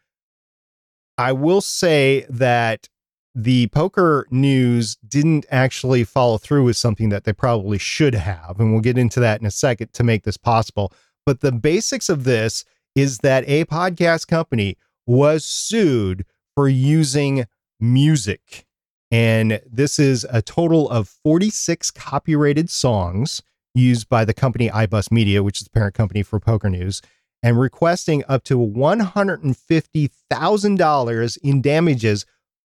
I 1.16 1.32
will 1.32 1.60
say 1.60 2.26
that 2.28 2.88
the 3.34 3.66
poker 3.68 4.26
news 4.30 4.96
didn't 4.96 5.46
actually 5.50 6.04
follow 6.04 6.38
through 6.38 6.64
with 6.64 6.76
something 6.76 7.08
that 7.08 7.24
they 7.24 7.32
probably 7.32 7.78
should 7.78 8.14
have. 8.14 8.60
And 8.60 8.72
we'll 8.72 8.80
get 8.80 8.98
into 8.98 9.20
that 9.20 9.40
in 9.40 9.46
a 9.46 9.50
second 9.50 9.92
to 9.94 10.04
make 10.04 10.22
this 10.22 10.36
possible. 10.36 10.92
But 11.26 11.40
the 11.40 11.52
basics 11.52 12.08
of 12.08 12.24
this 12.24 12.64
is 12.94 13.18
that 13.18 13.44
a 13.48 13.64
podcast 13.64 14.28
company 14.28 14.76
was 15.06 15.44
sued 15.44 16.24
for 16.54 16.68
using 16.68 17.46
music 17.80 18.66
and 19.10 19.60
this 19.70 19.98
is 19.98 20.26
a 20.30 20.40
total 20.42 20.90
of 20.90 21.08
46 21.08 21.90
copyrighted 21.90 22.70
songs 22.70 23.42
used 23.74 24.08
by 24.08 24.24
the 24.24 24.34
company 24.34 24.70
iBus 24.70 25.10
Media, 25.10 25.42
which 25.42 25.58
is 25.58 25.64
the 25.64 25.70
parent 25.70 25.94
company 25.94 26.22
for 26.22 26.38
Poker 26.40 26.70
News, 26.70 27.02
and 27.42 27.58
requesting 27.58 28.22
up 28.28 28.44
to 28.44 28.56
$150,000 28.58 31.38
in 31.42 31.60
damages 31.60 32.24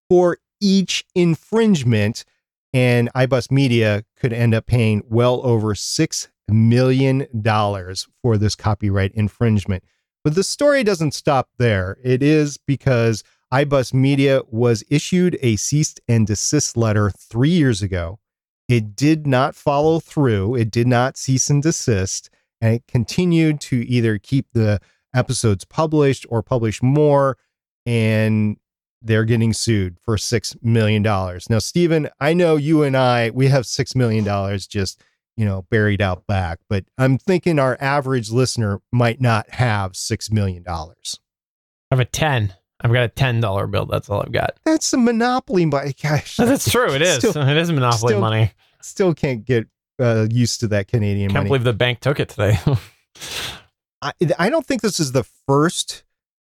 for 0.09 0.37
each 0.61 1.03
infringement. 1.15 2.23
And 2.71 3.11
iBus 3.13 3.49
Media 3.51 4.05
could 4.15 4.31
end 4.31 4.53
up 4.53 4.67
paying 4.67 5.01
well 5.09 5.41
over 5.43 5.73
$6 5.73 6.27
million 6.47 7.25
for 8.21 8.37
this 8.37 8.55
copyright 8.55 9.11
infringement. 9.13 9.83
But 10.23 10.35
the 10.35 10.43
story 10.43 10.83
doesn't 10.83 11.13
stop 11.13 11.49
there. 11.57 11.97
It 12.03 12.21
is 12.21 12.57
because 12.57 13.23
iBus 13.53 13.93
Media 13.93 14.41
was 14.47 14.83
issued 14.89 15.37
a 15.41 15.55
cease 15.55 15.95
and 16.07 16.27
desist 16.27 16.77
letter 16.77 17.09
three 17.09 17.49
years 17.49 17.81
ago. 17.81 18.19
It 18.67 18.95
did 18.95 19.25
not 19.25 19.55
follow 19.55 19.99
through, 19.99 20.55
it 20.55 20.69
did 20.69 20.87
not 20.87 21.17
cease 21.17 21.49
and 21.49 21.63
desist, 21.63 22.29
and 22.61 22.75
it 22.75 22.83
continued 22.87 23.59
to 23.61 23.77
either 23.87 24.19
keep 24.19 24.47
the 24.53 24.79
episodes 25.15 25.65
published 25.65 26.25
or 26.29 26.43
publish 26.43 26.83
more. 26.83 27.37
And 27.85 28.57
they're 29.01 29.25
getting 29.25 29.53
sued 29.53 29.97
for 30.03 30.17
$6 30.17 30.61
million. 30.61 31.01
Now, 31.01 31.59
Stephen, 31.59 32.09
I 32.19 32.33
know 32.33 32.57
you 32.57 32.83
and 32.83 32.97
I, 32.97 33.29
we 33.29 33.47
have 33.47 33.63
$6 33.63 33.95
million 33.95 34.25
just, 34.59 35.01
you 35.37 35.45
know, 35.45 35.65
buried 35.69 36.01
out 36.01 36.27
back, 36.27 36.59
but 36.67 36.85
I'm 36.97 37.17
thinking 37.17 37.59
our 37.59 37.77
average 37.79 38.29
listener 38.29 38.81
might 38.91 39.21
not 39.21 39.49
have 39.51 39.93
$6 39.93 40.31
million. 40.31 40.63
I 40.67 40.83
have 41.91 41.99
a 41.99 42.05
10. 42.05 42.53
I've 42.81 42.93
got 42.93 43.03
a 43.03 43.09
ten 43.09 43.41
dollar 43.41 43.67
bill. 43.67 43.85
That's 43.85 44.09
all 44.09 44.21
I've 44.21 44.31
got. 44.31 44.57
That's 44.63 44.91
a 44.93 44.97
monopoly 44.97 45.65
money. 45.65 45.93
Gosh, 46.01 46.37
that's 46.37 46.69
true. 46.71 46.93
It 46.93 47.01
is. 47.01 47.17
Still, 47.17 47.37
it 47.47 47.57
is 47.57 47.71
monopoly 47.71 48.13
still, 48.13 48.21
money. 48.21 48.51
Still 48.81 49.13
can't 49.13 49.43
get 49.43 49.67
uh, 49.99 50.27
used 50.29 50.61
to 50.61 50.67
that 50.69 50.87
Canadian 50.87 51.27
money. 51.27 51.33
Can't 51.33 51.33
money. 51.33 51.47
believe 51.49 51.63
the 51.65 51.73
bank 51.73 51.99
took 51.99 52.19
it 52.19 52.29
today. 52.29 52.57
I, 54.01 54.13
I 54.37 54.49
don't 54.49 54.65
think 54.65 54.81
this 54.81 54.99
is 54.99 55.11
the 55.11 55.23
first 55.23 56.03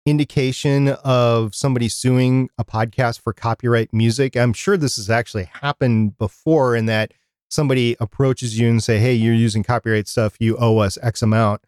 indication 0.05 0.89
of 1.05 1.55
somebody 1.55 1.89
suing 1.89 2.49
a 2.59 2.65
podcast 2.65 3.21
for 3.21 3.33
copyright 3.33 3.93
music. 3.93 4.37
I'm 4.37 4.53
sure 4.53 4.77
this 4.77 4.97
has 4.97 5.09
actually 5.09 5.45
happened 5.45 6.19
before 6.19 6.75
in 6.75 6.87
that 6.87 7.13
somebody 7.49 7.97
approaches 8.01 8.59
you 8.59 8.69
and 8.69 8.83
say, 8.83 8.99
"Hey, 8.99 9.15
you're 9.15 9.33
using 9.33 9.63
copyright 9.63 10.09
stuff. 10.09 10.35
You 10.41 10.57
owe 10.59 10.79
us 10.79 10.99
X 11.03 11.23
amount." 11.23 11.63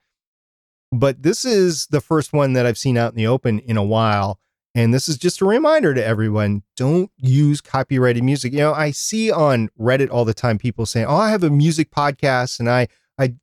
But 0.90 1.22
this 1.22 1.44
is 1.44 1.86
the 1.88 2.00
first 2.00 2.32
one 2.32 2.54
that 2.54 2.66
I've 2.66 2.78
seen 2.78 2.96
out 2.96 3.12
in 3.12 3.16
the 3.16 3.26
open 3.26 3.60
in 3.60 3.76
a 3.76 3.84
while 3.84 4.40
and 4.74 4.92
this 4.92 5.08
is 5.08 5.16
just 5.16 5.40
a 5.40 5.44
reminder 5.44 5.94
to 5.94 6.04
everyone 6.04 6.62
don't 6.76 7.10
use 7.16 7.60
copyrighted 7.60 8.22
music. 8.22 8.52
You 8.52 8.60
know, 8.60 8.74
I 8.74 8.90
see 8.90 9.30
on 9.30 9.70
Reddit 9.78 10.10
all 10.10 10.24
the 10.24 10.34
time 10.34 10.58
people 10.58 10.86
saying, 10.86 11.06
Oh, 11.06 11.16
I 11.16 11.30
have 11.30 11.42
a 11.42 11.50
music 11.50 11.90
podcast 11.90 12.60
and 12.60 12.70
I, 12.70 12.88
I 13.18 13.34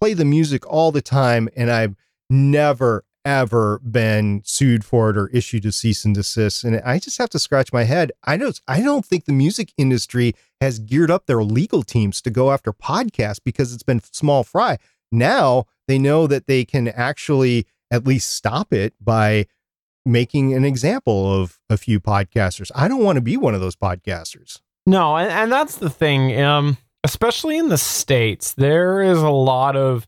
play 0.00 0.14
the 0.14 0.24
music 0.24 0.66
all 0.66 0.92
the 0.92 1.02
time. 1.02 1.48
And 1.56 1.70
I've 1.70 1.94
never, 2.28 3.04
ever 3.24 3.78
been 3.78 4.42
sued 4.44 4.84
for 4.84 5.10
it 5.10 5.16
or 5.16 5.28
issued 5.28 5.64
a 5.64 5.72
cease 5.72 6.04
and 6.04 6.14
desist. 6.14 6.64
And 6.64 6.80
I 6.84 6.98
just 6.98 7.18
have 7.18 7.30
to 7.30 7.38
scratch 7.38 7.72
my 7.72 7.84
head. 7.84 8.12
I 8.24 8.36
don't, 8.36 8.60
I 8.68 8.82
don't 8.82 9.06
think 9.06 9.24
the 9.24 9.32
music 9.32 9.72
industry 9.78 10.34
has 10.60 10.78
geared 10.78 11.10
up 11.10 11.26
their 11.26 11.42
legal 11.42 11.82
teams 11.82 12.20
to 12.22 12.30
go 12.30 12.50
after 12.52 12.72
podcasts 12.72 13.40
because 13.42 13.72
it's 13.72 13.82
been 13.82 14.02
small 14.02 14.42
fry. 14.42 14.78
Now 15.10 15.64
they 15.86 15.98
know 15.98 16.26
that 16.26 16.46
they 16.46 16.64
can 16.64 16.88
actually 16.88 17.66
at 17.90 18.06
least 18.06 18.30
stop 18.32 18.72
it 18.72 18.92
by 19.00 19.46
making 20.04 20.54
an 20.54 20.64
example 20.64 21.40
of 21.40 21.58
a 21.70 21.76
few 21.76 22.00
podcasters. 22.00 22.70
I 22.74 22.88
don't 22.88 23.02
want 23.02 23.16
to 23.16 23.22
be 23.22 23.36
one 23.36 23.54
of 23.54 23.60
those 23.60 23.76
podcasters. 23.76 24.60
No, 24.86 25.16
and, 25.16 25.30
and 25.30 25.52
that's 25.52 25.76
the 25.76 25.90
thing. 25.90 26.40
Um, 26.40 26.76
especially 27.04 27.56
in 27.56 27.68
the 27.68 27.78
states, 27.78 28.52
there 28.52 29.02
is 29.02 29.18
a 29.18 29.30
lot 29.30 29.76
of, 29.76 30.06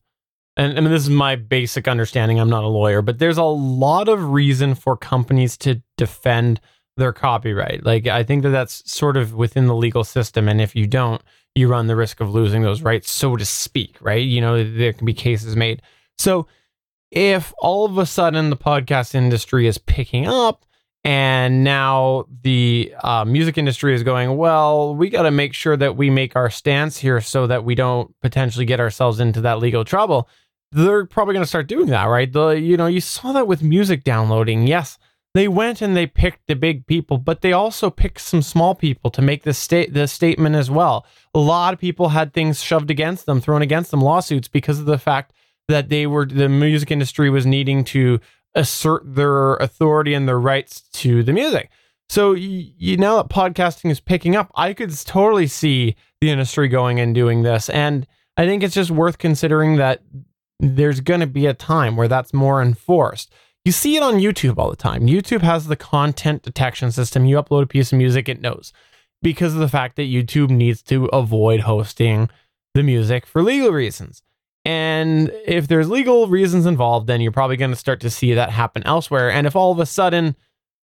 and 0.56 0.76
I 0.76 0.80
mean, 0.80 0.90
this 0.90 1.02
is 1.02 1.10
my 1.10 1.36
basic 1.36 1.88
understanding. 1.88 2.38
I'm 2.38 2.50
not 2.50 2.64
a 2.64 2.68
lawyer, 2.68 3.02
but 3.02 3.18
there's 3.18 3.38
a 3.38 3.44
lot 3.44 4.08
of 4.08 4.30
reason 4.30 4.74
for 4.74 4.96
companies 4.96 5.56
to 5.58 5.82
defend 5.96 6.60
their 6.96 7.12
copyright. 7.12 7.84
Like 7.84 8.06
I 8.06 8.22
think 8.22 8.42
that 8.42 8.50
that's 8.50 8.90
sort 8.90 9.16
of 9.16 9.34
within 9.34 9.66
the 9.66 9.74
legal 9.74 10.04
system, 10.04 10.48
and 10.48 10.60
if 10.60 10.74
you 10.74 10.86
don't, 10.86 11.22
you 11.54 11.68
run 11.68 11.86
the 11.86 11.96
risk 11.96 12.20
of 12.20 12.34
losing 12.34 12.62
those 12.62 12.82
rights, 12.82 13.10
so 13.10 13.36
to 13.36 13.44
speak. 13.44 13.96
Right? 14.00 14.24
You 14.26 14.40
know, 14.40 14.64
there 14.64 14.92
can 14.92 15.06
be 15.06 15.14
cases 15.14 15.56
made. 15.56 15.82
So 16.18 16.46
if 17.16 17.54
all 17.56 17.86
of 17.86 17.96
a 17.96 18.04
sudden 18.04 18.50
the 18.50 18.56
podcast 18.56 19.14
industry 19.14 19.66
is 19.66 19.78
picking 19.78 20.28
up 20.28 20.66
and 21.02 21.64
now 21.64 22.26
the 22.42 22.92
uh, 23.02 23.24
music 23.24 23.56
industry 23.56 23.94
is 23.94 24.02
going 24.02 24.36
well 24.36 24.94
we 24.94 25.08
got 25.08 25.22
to 25.22 25.30
make 25.30 25.54
sure 25.54 25.78
that 25.78 25.96
we 25.96 26.10
make 26.10 26.36
our 26.36 26.50
stance 26.50 26.98
here 26.98 27.18
so 27.22 27.46
that 27.46 27.64
we 27.64 27.74
don't 27.74 28.14
potentially 28.20 28.66
get 28.66 28.80
ourselves 28.80 29.18
into 29.18 29.40
that 29.40 29.58
legal 29.58 29.82
trouble 29.82 30.28
they're 30.72 31.06
probably 31.06 31.32
going 31.32 31.42
to 31.42 31.48
start 31.48 31.68
doing 31.68 31.86
that 31.86 32.04
right? 32.04 32.30
The 32.30 32.48
you 32.48 32.76
know 32.76 32.86
you 32.86 33.00
saw 33.00 33.32
that 33.32 33.46
with 33.46 33.62
music 33.62 34.04
downloading. 34.04 34.66
Yes 34.66 34.98
they 35.32 35.48
went 35.48 35.82
and 35.82 35.96
they 35.96 36.06
picked 36.06 36.46
the 36.48 36.54
big 36.54 36.86
people 36.86 37.16
but 37.16 37.40
they 37.40 37.52
also 37.52 37.88
picked 37.88 38.20
some 38.20 38.42
small 38.42 38.74
people 38.74 39.10
to 39.10 39.22
make 39.22 39.42
this 39.42 39.58
state 39.58 39.94
the 39.94 40.06
statement 40.06 40.54
as 40.54 40.70
well. 40.70 41.06
A 41.34 41.38
lot 41.38 41.72
of 41.72 41.80
people 41.80 42.10
had 42.10 42.34
things 42.34 42.62
shoved 42.62 42.90
against 42.90 43.24
them 43.24 43.40
thrown 43.40 43.62
against 43.62 43.90
them 43.90 44.02
lawsuits 44.02 44.48
because 44.48 44.78
of 44.78 44.84
the 44.84 44.98
fact 44.98 45.32
that 45.68 45.88
they 45.88 46.06
were 46.06 46.26
the 46.26 46.48
music 46.48 46.90
industry 46.90 47.30
was 47.30 47.46
needing 47.46 47.84
to 47.84 48.20
assert 48.54 49.02
their 49.14 49.54
authority 49.56 50.14
and 50.14 50.28
their 50.28 50.40
rights 50.40 50.82
to 50.92 51.22
the 51.22 51.32
music. 51.32 51.70
So 52.08 52.32
you, 52.32 52.72
you 52.78 52.96
now 52.96 53.16
that 53.22 53.28
podcasting 53.28 53.90
is 53.90 54.00
picking 54.00 54.36
up, 54.36 54.50
I 54.54 54.72
could 54.72 54.96
totally 55.04 55.46
see 55.46 55.96
the 56.20 56.30
industry 56.30 56.68
going 56.68 57.00
and 57.00 57.14
doing 57.14 57.42
this, 57.42 57.68
and 57.68 58.06
I 58.36 58.46
think 58.46 58.62
it's 58.62 58.74
just 58.74 58.90
worth 58.90 59.18
considering 59.18 59.76
that 59.76 60.02
there's 60.60 61.00
going 61.00 61.20
to 61.20 61.26
be 61.26 61.46
a 61.46 61.54
time 61.54 61.96
where 61.96 62.08
that's 62.08 62.32
more 62.32 62.62
enforced. 62.62 63.32
You 63.64 63.72
see 63.72 63.96
it 63.96 64.02
on 64.02 64.14
YouTube 64.14 64.58
all 64.58 64.70
the 64.70 64.76
time. 64.76 65.06
YouTube 65.06 65.42
has 65.42 65.66
the 65.66 65.76
content 65.76 66.42
detection 66.42 66.92
system. 66.92 67.24
You 67.24 67.36
upload 67.36 67.62
a 67.62 67.66
piece 67.66 67.92
of 67.92 67.98
music, 67.98 68.28
it 68.28 68.40
knows 68.40 68.72
because 69.22 69.54
of 69.54 69.60
the 69.60 69.68
fact 69.68 69.96
that 69.96 70.02
YouTube 70.02 70.50
needs 70.50 70.82
to 70.82 71.06
avoid 71.06 71.60
hosting 71.60 72.30
the 72.74 72.82
music 72.82 73.26
for 73.26 73.42
legal 73.42 73.70
reasons. 73.70 74.22
And 74.66 75.30
if 75.46 75.68
there's 75.68 75.88
legal 75.88 76.26
reasons 76.26 76.66
involved, 76.66 77.06
then 77.06 77.20
you're 77.20 77.30
probably 77.30 77.56
going 77.56 77.70
to 77.70 77.76
start 77.76 78.00
to 78.00 78.10
see 78.10 78.34
that 78.34 78.50
happen 78.50 78.82
elsewhere. 78.84 79.30
And 79.30 79.46
if 79.46 79.54
all 79.54 79.70
of 79.70 79.78
a 79.78 79.86
sudden, 79.86 80.34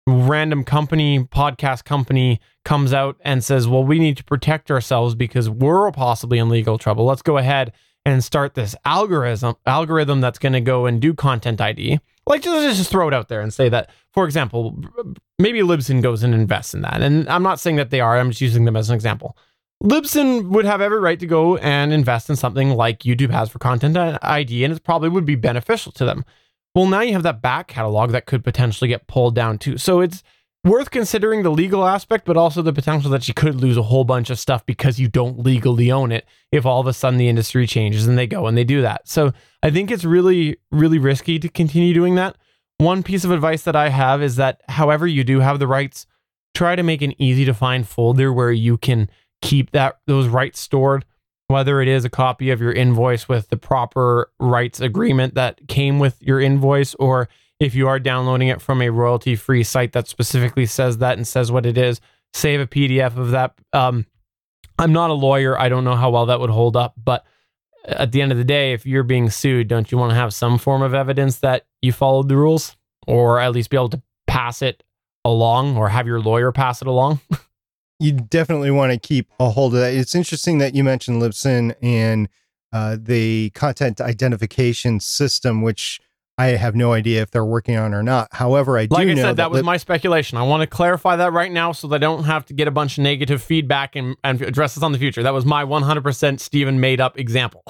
random 0.04 0.64
company, 0.64 1.20
podcast 1.20 1.84
company 1.84 2.40
comes 2.64 2.92
out 2.92 3.18
and 3.20 3.44
says, 3.44 3.68
well, 3.68 3.84
we 3.84 4.00
need 4.00 4.16
to 4.16 4.24
protect 4.24 4.72
ourselves 4.72 5.14
because 5.14 5.48
we're 5.48 5.92
possibly 5.92 6.40
in 6.40 6.48
legal 6.48 6.76
trouble, 6.76 7.04
let's 7.04 7.22
go 7.22 7.36
ahead 7.36 7.72
and 8.04 8.24
start 8.24 8.54
this 8.54 8.74
algorithm 8.84 9.54
algorithm 9.64 10.20
that's 10.20 10.40
going 10.40 10.54
to 10.54 10.60
go 10.60 10.86
and 10.86 11.00
do 11.00 11.14
content 11.14 11.60
ID. 11.60 12.00
Like 12.26 12.42
just, 12.42 12.78
just 12.78 12.90
throw 12.90 13.06
it 13.06 13.14
out 13.14 13.28
there 13.28 13.42
and 13.42 13.54
say 13.54 13.68
that, 13.68 13.90
for 14.12 14.24
example, 14.24 14.76
maybe 15.38 15.60
Libsyn 15.60 16.02
goes 16.02 16.24
and 16.24 16.34
invests 16.34 16.74
in 16.74 16.80
that. 16.80 17.00
And 17.00 17.28
I'm 17.28 17.44
not 17.44 17.60
saying 17.60 17.76
that 17.76 17.90
they 17.90 18.00
are, 18.00 18.18
I'm 18.18 18.30
just 18.30 18.40
using 18.40 18.64
them 18.64 18.76
as 18.76 18.90
an 18.90 18.96
example. 18.96 19.36
Libsyn 19.82 20.48
would 20.48 20.64
have 20.64 20.80
every 20.80 20.98
right 20.98 21.20
to 21.20 21.26
go 21.26 21.56
and 21.58 21.92
invest 21.92 22.28
in 22.28 22.36
something 22.36 22.70
like 22.70 23.00
YouTube 23.00 23.30
has 23.30 23.48
for 23.48 23.60
Content 23.60 23.96
ID, 24.22 24.64
and 24.64 24.74
it 24.74 24.82
probably 24.82 25.08
would 25.08 25.24
be 25.24 25.36
beneficial 25.36 25.92
to 25.92 26.04
them. 26.04 26.24
Well, 26.74 26.86
now 26.86 27.00
you 27.00 27.12
have 27.12 27.22
that 27.22 27.42
back 27.42 27.68
catalog 27.68 28.10
that 28.10 28.26
could 28.26 28.42
potentially 28.42 28.88
get 28.88 29.06
pulled 29.06 29.34
down 29.34 29.58
too. 29.58 29.78
So 29.78 30.00
it's 30.00 30.22
worth 30.64 30.90
considering 30.90 31.42
the 31.42 31.50
legal 31.50 31.86
aspect, 31.86 32.24
but 32.24 32.36
also 32.36 32.60
the 32.60 32.72
potential 32.72 33.10
that 33.12 33.28
you 33.28 33.34
could 33.34 33.54
lose 33.54 33.76
a 33.76 33.82
whole 33.82 34.04
bunch 34.04 34.30
of 34.30 34.38
stuff 34.38 34.66
because 34.66 34.98
you 34.98 35.08
don't 35.08 35.38
legally 35.38 35.90
own 35.90 36.10
it 36.10 36.26
if 36.50 36.66
all 36.66 36.80
of 36.80 36.86
a 36.86 36.92
sudden 36.92 37.18
the 37.18 37.28
industry 37.28 37.66
changes 37.66 38.06
and 38.06 38.18
they 38.18 38.26
go 38.26 38.46
and 38.46 38.58
they 38.58 38.64
do 38.64 38.82
that. 38.82 39.08
So 39.08 39.32
I 39.62 39.70
think 39.70 39.90
it's 39.90 40.04
really, 40.04 40.58
really 40.72 40.98
risky 40.98 41.38
to 41.38 41.48
continue 41.48 41.94
doing 41.94 42.16
that. 42.16 42.36
One 42.78 43.02
piece 43.02 43.24
of 43.24 43.30
advice 43.30 43.62
that 43.62 43.76
I 43.76 43.88
have 43.88 44.22
is 44.22 44.36
that 44.36 44.60
however 44.68 45.06
you 45.06 45.24
do 45.24 45.40
have 45.40 45.58
the 45.58 45.66
rights, 45.66 46.06
try 46.54 46.76
to 46.76 46.82
make 46.82 47.02
an 47.02 47.20
easy 47.20 47.44
to 47.44 47.54
find 47.54 47.86
folder 47.86 48.32
where 48.32 48.52
you 48.52 48.76
can 48.76 49.08
keep 49.42 49.70
that 49.70 49.98
those 50.06 50.28
rights 50.28 50.60
stored 50.60 51.04
whether 51.48 51.80
it 51.80 51.88
is 51.88 52.04
a 52.04 52.10
copy 52.10 52.50
of 52.50 52.60
your 52.60 52.72
invoice 52.72 53.26
with 53.26 53.48
the 53.48 53.56
proper 53.56 54.30
rights 54.38 54.80
agreement 54.80 55.34
that 55.34 55.66
came 55.66 55.98
with 55.98 56.22
your 56.22 56.40
invoice 56.40 56.94
or 56.96 57.28
if 57.58 57.74
you 57.74 57.88
are 57.88 57.98
downloading 57.98 58.48
it 58.48 58.60
from 58.60 58.80
a 58.80 58.90
royalty 58.90 59.34
free 59.34 59.64
site 59.64 59.92
that 59.92 60.06
specifically 60.06 60.66
says 60.66 60.98
that 60.98 61.16
and 61.16 61.26
says 61.26 61.50
what 61.50 61.66
it 61.66 61.76
is 61.76 62.00
save 62.34 62.60
a 62.60 62.66
pdf 62.66 63.16
of 63.16 63.30
that. 63.30 63.54
Um, 63.72 64.06
i'm 64.78 64.92
not 64.92 65.10
a 65.10 65.14
lawyer. 65.14 65.58
I 65.58 65.68
don't 65.68 65.84
know 65.84 65.96
how 65.96 66.10
well 66.10 66.26
that 66.26 66.38
would 66.38 66.50
hold 66.50 66.76
up 66.76 66.94
but 67.02 67.24
at 67.84 68.12
the 68.12 68.20
end 68.20 68.30
of 68.30 68.38
the 68.38 68.44
day 68.44 68.74
if 68.74 68.84
you're 68.84 69.02
being 69.02 69.30
sued 69.30 69.68
don't 69.68 69.90
you 69.90 69.96
want 69.96 70.10
to 70.10 70.16
have 70.16 70.34
some 70.34 70.58
form 70.58 70.82
of 70.82 70.92
evidence 70.92 71.38
that 71.38 71.66
you 71.80 71.92
followed 71.92 72.28
the 72.28 72.36
rules 72.36 72.76
or 73.06 73.40
at 73.40 73.52
least 73.52 73.70
be 73.70 73.76
able 73.76 73.88
to 73.88 74.02
pass 74.26 74.60
it 74.60 74.82
along 75.24 75.78
or 75.78 75.88
have 75.88 76.06
your 76.06 76.20
lawyer 76.20 76.52
pass 76.52 76.82
it 76.82 76.88
along 76.88 77.20
you 77.98 78.12
definitely 78.12 78.70
want 78.70 78.92
to 78.92 78.98
keep 78.98 79.28
a 79.40 79.50
hold 79.50 79.74
of 79.74 79.80
that. 79.80 79.92
It's 79.92 80.14
interesting 80.14 80.58
that 80.58 80.74
you 80.74 80.84
mentioned 80.84 81.20
Libsyn 81.20 81.74
and 81.82 82.28
uh, 82.72 82.96
the 83.00 83.50
content 83.50 84.00
identification 84.00 85.00
system, 85.00 85.62
which 85.62 86.00
I 86.36 86.48
have 86.48 86.76
no 86.76 86.92
idea 86.92 87.20
if 87.22 87.32
they're 87.32 87.44
working 87.44 87.76
on 87.76 87.92
or 87.92 88.02
not. 88.02 88.28
However, 88.32 88.78
I 88.78 88.86
do 88.86 88.94
like 88.94 89.08
I 89.08 89.14
said, 89.16 89.24
that, 89.24 89.36
that 89.36 89.50
was 89.50 89.64
my 89.64 89.76
speculation. 89.76 90.38
I 90.38 90.42
want 90.42 90.60
to 90.60 90.68
clarify 90.68 91.16
that 91.16 91.32
right 91.32 91.50
now 91.50 91.72
so 91.72 91.88
that 91.88 91.96
I 91.96 91.98
don't 91.98 92.24
have 92.24 92.46
to 92.46 92.54
get 92.54 92.68
a 92.68 92.70
bunch 92.70 92.96
of 92.96 93.02
negative 93.02 93.42
feedback 93.42 93.96
and, 93.96 94.16
and 94.22 94.40
address 94.42 94.76
this 94.76 94.84
on 94.84 94.92
the 94.92 94.98
future. 94.98 95.24
That 95.24 95.34
was 95.34 95.44
my 95.44 95.64
100% 95.64 96.38
Stephen 96.38 96.78
made 96.78 97.00
up 97.00 97.18
example. 97.18 97.64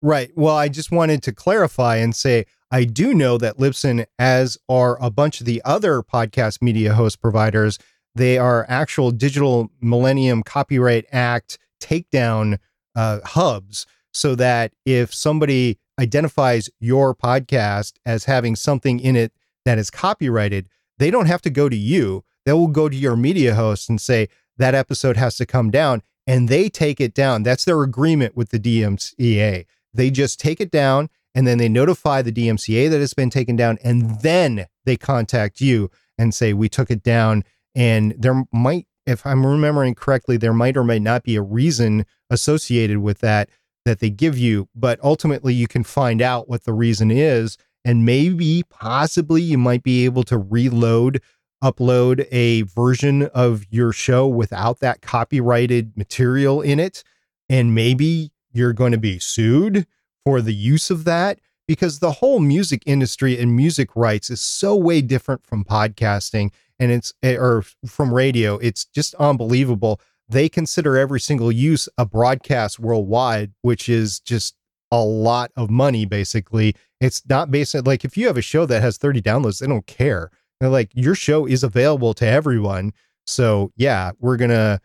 Right. 0.00 0.30
Well, 0.36 0.56
I 0.56 0.68
just 0.68 0.92
wanted 0.92 1.22
to 1.24 1.32
clarify 1.32 1.96
and 1.96 2.14
say 2.14 2.46
I 2.70 2.84
do 2.84 3.14
know 3.14 3.36
that 3.38 3.58
Libsyn, 3.58 4.06
as 4.18 4.58
are 4.68 4.96
a 5.02 5.10
bunch 5.10 5.40
of 5.40 5.46
the 5.46 5.60
other 5.64 6.02
podcast 6.02 6.62
media 6.62 6.94
host 6.94 7.20
providers, 7.20 7.78
they 8.14 8.38
are 8.38 8.66
actual 8.68 9.10
digital 9.10 9.70
Millennium 9.80 10.42
Copyright 10.42 11.06
Act 11.12 11.58
takedown 11.80 12.58
uh, 12.94 13.20
hubs 13.24 13.86
so 14.12 14.34
that 14.34 14.72
if 14.84 15.14
somebody 15.14 15.78
identifies 15.98 16.68
your 16.80 17.14
podcast 17.14 17.94
as 18.04 18.24
having 18.24 18.56
something 18.56 19.00
in 19.00 19.16
it 19.16 19.32
that 19.64 19.78
is 19.78 19.90
copyrighted, 19.90 20.68
they 20.98 21.10
don't 21.10 21.26
have 21.26 21.42
to 21.42 21.50
go 21.50 21.68
to 21.68 21.76
you. 21.76 22.24
They 22.44 22.52
will 22.52 22.68
go 22.68 22.88
to 22.88 22.96
your 22.96 23.16
media 23.16 23.54
host 23.54 23.88
and 23.88 24.00
say 24.00 24.28
that 24.58 24.74
episode 24.74 25.16
has 25.16 25.36
to 25.36 25.46
come 25.46 25.70
down, 25.70 26.02
and 26.26 26.48
they 26.48 26.68
take 26.68 27.00
it 27.00 27.14
down. 27.14 27.42
That's 27.42 27.64
their 27.64 27.82
agreement 27.82 28.36
with 28.36 28.50
the 28.50 28.58
DMCA. 28.58 29.64
They 29.94 30.10
just 30.10 30.38
take 30.38 30.60
it 30.60 30.70
down 30.70 31.08
and 31.34 31.46
then 31.46 31.58
they 31.58 31.68
notify 31.68 32.22
the 32.22 32.32
DMCA 32.32 32.90
that 32.90 33.00
it's 33.00 33.14
been 33.14 33.30
taken 33.30 33.56
down, 33.56 33.78
and 33.82 34.20
then 34.20 34.66
they 34.84 34.96
contact 34.96 35.60
you 35.60 35.90
and 36.18 36.34
say, 36.34 36.52
We 36.52 36.68
took 36.68 36.90
it 36.90 37.02
down 37.02 37.44
and 37.74 38.14
there 38.18 38.44
might, 38.52 38.86
if 39.06 39.26
I'm 39.26 39.46
remembering 39.46 39.94
correctly, 39.94 40.36
there 40.36 40.52
might 40.52 40.76
or 40.76 40.84
might 40.84 41.02
not 41.02 41.22
be 41.22 41.36
a 41.36 41.42
reason 41.42 42.04
associated 42.30 42.98
with 42.98 43.18
that 43.20 43.48
that 43.84 43.98
they 44.00 44.10
give 44.10 44.38
you. 44.38 44.68
But 44.74 45.00
ultimately, 45.02 45.54
you 45.54 45.66
can 45.66 45.84
find 45.84 46.22
out 46.22 46.48
what 46.48 46.64
the 46.64 46.72
reason 46.72 47.10
is. 47.10 47.56
And 47.84 48.06
maybe, 48.06 48.62
possibly, 48.70 49.42
you 49.42 49.58
might 49.58 49.82
be 49.82 50.04
able 50.04 50.22
to 50.24 50.38
reload, 50.38 51.20
upload 51.64 52.26
a 52.30 52.62
version 52.62 53.24
of 53.34 53.64
your 53.70 53.92
show 53.92 54.28
without 54.28 54.78
that 54.80 55.02
copyrighted 55.02 55.96
material 55.96 56.60
in 56.60 56.78
it. 56.78 57.02
And 57.48 57.74
maybe 57.74 58.30
you're 58.52 58.72
going 58.72 58.92
to 58.92 58.98
be 58.98 59.18
sued 59.18 59.86
for 60.24 60.40
the 60.40 60.54
use 60.54 60.90
of 60.90 61.04
that 61.04 61.40
because 61.66 61.98
the 61.98 62.12
whole 62.12 62.38
music 62.38 62.82
industry 62.86 63.38
and 63.38 63.56
music 63.56 63.96
rights 63.96 64.30
is 64.30 64.40
so 64.40 64.76
way 64.76 65.00
different 65.00 65.44
from 65.46 65.64
podcasting 65.64 66.50
and 66.78 66.90
it's 66.90 67.12
eh, 67.22 67.36
or 67.36 67.64
from 67.86 68.12
radio 68.12 68.58
it's 68.58 68.84
just 68.84 69.14
unbelievable. 69.16 70.00
They 70.28 70.48
consider 70.48 70.96
every 70.96 71.20
single 71.20 71.52
use 71.52 71.88
a 71.98 72.06
broadcast 72.06 72.78
worldwide 72.78 73.52
which 73.62 73.88
is 73.88 74.20
just 74.20 74.54
a 74.90 75.02
lot 75.02 75.50
of 75.56 75.70
money 75.70 76.04
basically. 76.04 76.74
It's 77.00 77.22
not 77.28 77.50
basic 77.50 77.86
like 77.86 78.04
if 78.04 78.16
you 78.16 78.26
have 78.26 78.36
a 78.36 78.42
show 78.42 78.66
that 78.66 78.82
has 78.82 78.98
30 78.98 79.22
downloads 79.22 79.60
they 79.60 79.66
don't 79.66 79.86
care. 79.86 80.30
They're 80.60 80.70
like 80.70 80.90
your 80.94 81.14
show 81.14 81.46
is 81.46 81.62
available 81.62 82.14
to 82.14 82.26
everyone 82.26 82.92
so 83.26 83.72
yeah 83.76 84.12
we're 84.18 84.36
gonna 84.36 84.80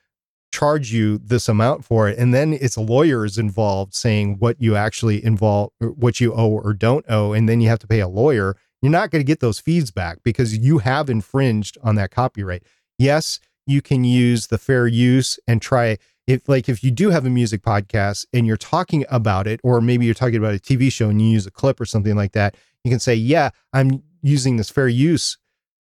charge 0.51 0.91
you 0.91 1.17
this 1.19 1.49
amount 1.49 1.85
for 1.85 2.07
it. 2.09 2.17
And 2.17 2.33
then 2.33 2.53
it's 2.53 2.77
lawyers 2.77 3.37
involved 3.37 3.93
saying 3.93 4.37
what 4.39 4.59
you 4.61 4.75
actually 4.75 5.23
involve 5.23 5.71
what 5.79 6.19
you 6.19 6.33
owe 6.33 6.49
or 6.49 6.73
don't 6.73 7.05
owe 7.09 7.33
and 7.33 7.47
then 7.47 7.61
you 7.61 7.69
have 7.69 7.79
to 7.79 7.87
pay 7.87 7.99
a 7.99 8.07
lawyer 8.07 8.55
you're 8.81 8.91
not 8.91 9.09
going 9.11 9.19
to 9.19 9.27
get 9.27 9.39
those 9.39 9.59
feeds 9.59 9.91
back 9.91 10.19
because 10.23 10.57
you 10.57 10.79
have 10.79 11.09
infringed 11.09 11.77
on 11.83 11.95
that 11.95 12.11
copyright 12.11 12.63
yes 12.97 13.39
you 13.65 13.81
can 13.81 14.03
use 14.03 14.47
the 14.47 14.57
fair 14.57 14.87
use 14.87 15.39
and 15.47 15.61
try 15.61 15.97
if 16.25 16.47
like 16.47 16.67
if 16.69 16.83
you 16.83 16.91
do 16.91 17.09
have 17.09 17.25
a 17.25 17.29
music 17.29 17.61
podcast 17.61 18.25
and 18.33 18.45
you're 18.45 18.57
talking 18.57 19.05
about 19.09 19.47
it 19.47 19.59
or 19.63 19.81
maybe 19.81 20.05
you're 20.05 20.13
talking 20.13 20.37
about 20.37 20.55
a 20.55 20.59
tv 20.59 20.91
show 20.91 21.09
and 21.09 21.21
you 21.21 21.27
use 21.27 21.45
a 21.45 21.51
clip 21.51 21.79
or 21.79 21.85
something 21.85 22.15
like 22.15 22.33
that 22.33 22.55
you 22.83 22.91
can 22.91 22.99
say 22.99 23.15
yeah 23.15 23.49
i'm 23.73 24.03
using 24.21 24.57
this 24.57 24.69
fair 24.69 24.87
use 24.87 25.37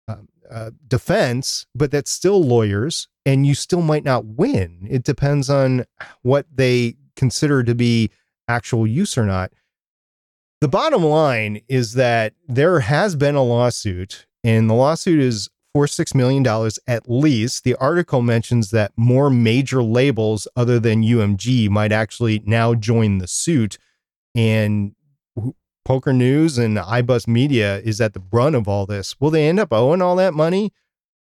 um, 0.07 0.27
uh, 0.49 0.71
defense, 0.87 1.65
but 1.73 1.91
that's 1.91 2.11
still 2.11 2.43
lawyers, 2.43 3.07
and 3.25 3.45
you 3.45 3.55
still 3.55 3.81
might 3.81 4.03
not 4.03 4.25
win. 4.25 4.85
It 4.89 5.03
depends 5.03 5.49
on 5.49 5.85
what 6.21 6.45
they 6.53 6.95
consider 7.15 7.63
to 7.63 7.73
be 7.73 8.11
actual 8.47 8.85
use 8.85 9.17
or 9.17 9.25
not. 9.25 9.51
The 10.61 10.67
bottom 10.67 11.03
line 11.03 11.61
is 11.67 11.93
that 11.93 12.33
there 12.47 12.79
has 12.81 13.15
been 13.15 13.35
a 13.35 13.43
lawsuit, 13.43 14.25
and 14.43 14.69
the 14.69 14.73
lawsuit 14.73 15.19
is 15.19 15.49
for 15.73 15.85
$6 15.85 16.15
million 16.15 16.71
at 16.87 17.09
least. 17.09 17.65
The 17.65 17.75
article 17.75 18.21
mentions 18.21 18.71
that 18.71 18.93
more 18.95 19.29
major 19.29 19.83
labels 19.83 20.47
other 20.55 20.79
than 20.79 21.03
UMG 21.03 21.69
might 21.69 21.91
actually 21.91 22.41
now 22.45 22.73
join 22.73 23.17
the 23.17 23.27
suit. 23.27 23.77
And 24.33 24.95
Poker 25.83 26.13
News 26.13 26.57
and 26.57 26.77
iBus 26.77 27.27
Media 27.27 27.79
is 27.79 27.99
at 27.99 28.13
the 28.13 28.19
brunt 28.21 28.55
of 28.55 28.69
all 28.69 28.85
this. 28.85 29.19
Will 29.19 29.31
they 29.31 29.49
end 29.49 29.59
up 29.59 29.73
owing 29.73 30.01
all 30.01 30.15
that 30.15 30.33
money? 30.33 30.71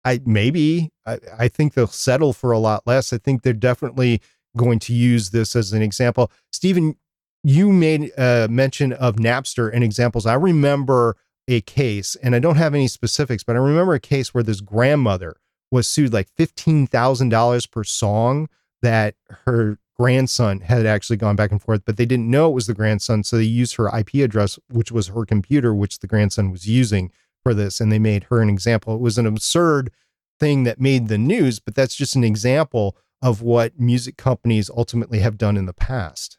I 0.05 0.21
maybe. 0.27 0.91
I, 1.07 1.19
I 1.39 1.49
think 1.49 1.73
they'll 1.73 1.87
settle 1.87 2.35
for 2.35 2.53
a 2.53 2.59
lot 2.59 2.87
less. 2.87 3.13
I 3.13 3.19
think 3.19 3.43
they're 3.43 3.55
definitely 3.55 4.21
going 4.57 4.79
to 4.81 4.93
use 4.93 5.31
this 5.31 5.57
as 5.57 5.73
an 5.73 5.81
example. 5.81 6.31
Stephen, 6.51 6.97
you 7.43 7.73
made 7.73 8.13
a 8.17 8.49
mention 8.49 8.93
of 8.93 9.17
Napster 9.17 9.71
and 9.73 9.83
examples. 9.83 10.27
I 10.27 10.35
remember 10.35 11.17
a 11.49 11.61
case, 11.61 12.17
and 12.23 12.35
I 12.35 12.39
don't 12.39 12.57
have 12.57 12.75
any 12.75 12.89
specifics, 12.89 13.43
but 13.43 13.57
I 13.57 13.59
remember 13.59 13.95
a 13.95 14.01
case 14.01 14.33
where 14.33 14.45
this 14.45 14.61
grandmother 14.61 15.37
was 15.71 15.87
sued 15.87 16.13
like 16.13 16.29
$15,000 16.39 17.71
per 17.71 17.85
song 17.85 18.49
that 18.83 19.17
her 19.47 19.79
grandson 19.99 20.61
had 20.61 20.87
actually 20.87 21.17
gone 21.17 21.37
back 21.37 21.51
and 21.51 21.61
forth, 21.61 21.83
but 21.85 21.97
they 21.97 22.07
didn't 22.07 22.31
know 22.31 22.49
it 22.49 22.55
was 22.55 22.67
the 22.67 22.75
grandson. 22.75 23.25
So 23.25 23.37
they 23.37 23.45
used 23.45 23.77
her 23.77 23.89
IP 23.97 24.15
address, 24.15 24.59
which 24.69 24.93
was 24.93 25.09
her 25.09 25.25
computer, 25.25 25.75
which 25.75 25.99
the 25.99 26.07
grandson 26.07 26.51
was 26.51 26.69
using 26.69 27.11
for 27.43 27.55
this. 27.55 27.81
And 27.81 27.91
they 27.91 27.99
made 27.99 28.25
her 28.25 28.41
an 28.41 28.49
example. 28.49 28.95
It 28.95 29.01
was 29.01 29.19
an 29.19 29.27
absurd 29.27 29.91
thing 30.39 30.65
that 30.65 30.81
made 30.81 31.09
the 31.09 31.19
news, 31.19 31.61
but 31.61 31.75
that's 31.75 31.95
just 31.95 32.17
an 32.17 32.25
example 32.25 32.97
of 33.21 33.43
what 33.43 33.79
music 33.79 34.17
companies 34.17 34.71
ultimately 34.71 35.21
have 35.21 35.39
done 35.39 35.57
in 35.57 35.67
the 35.67 35.73
past. 35.73 36.39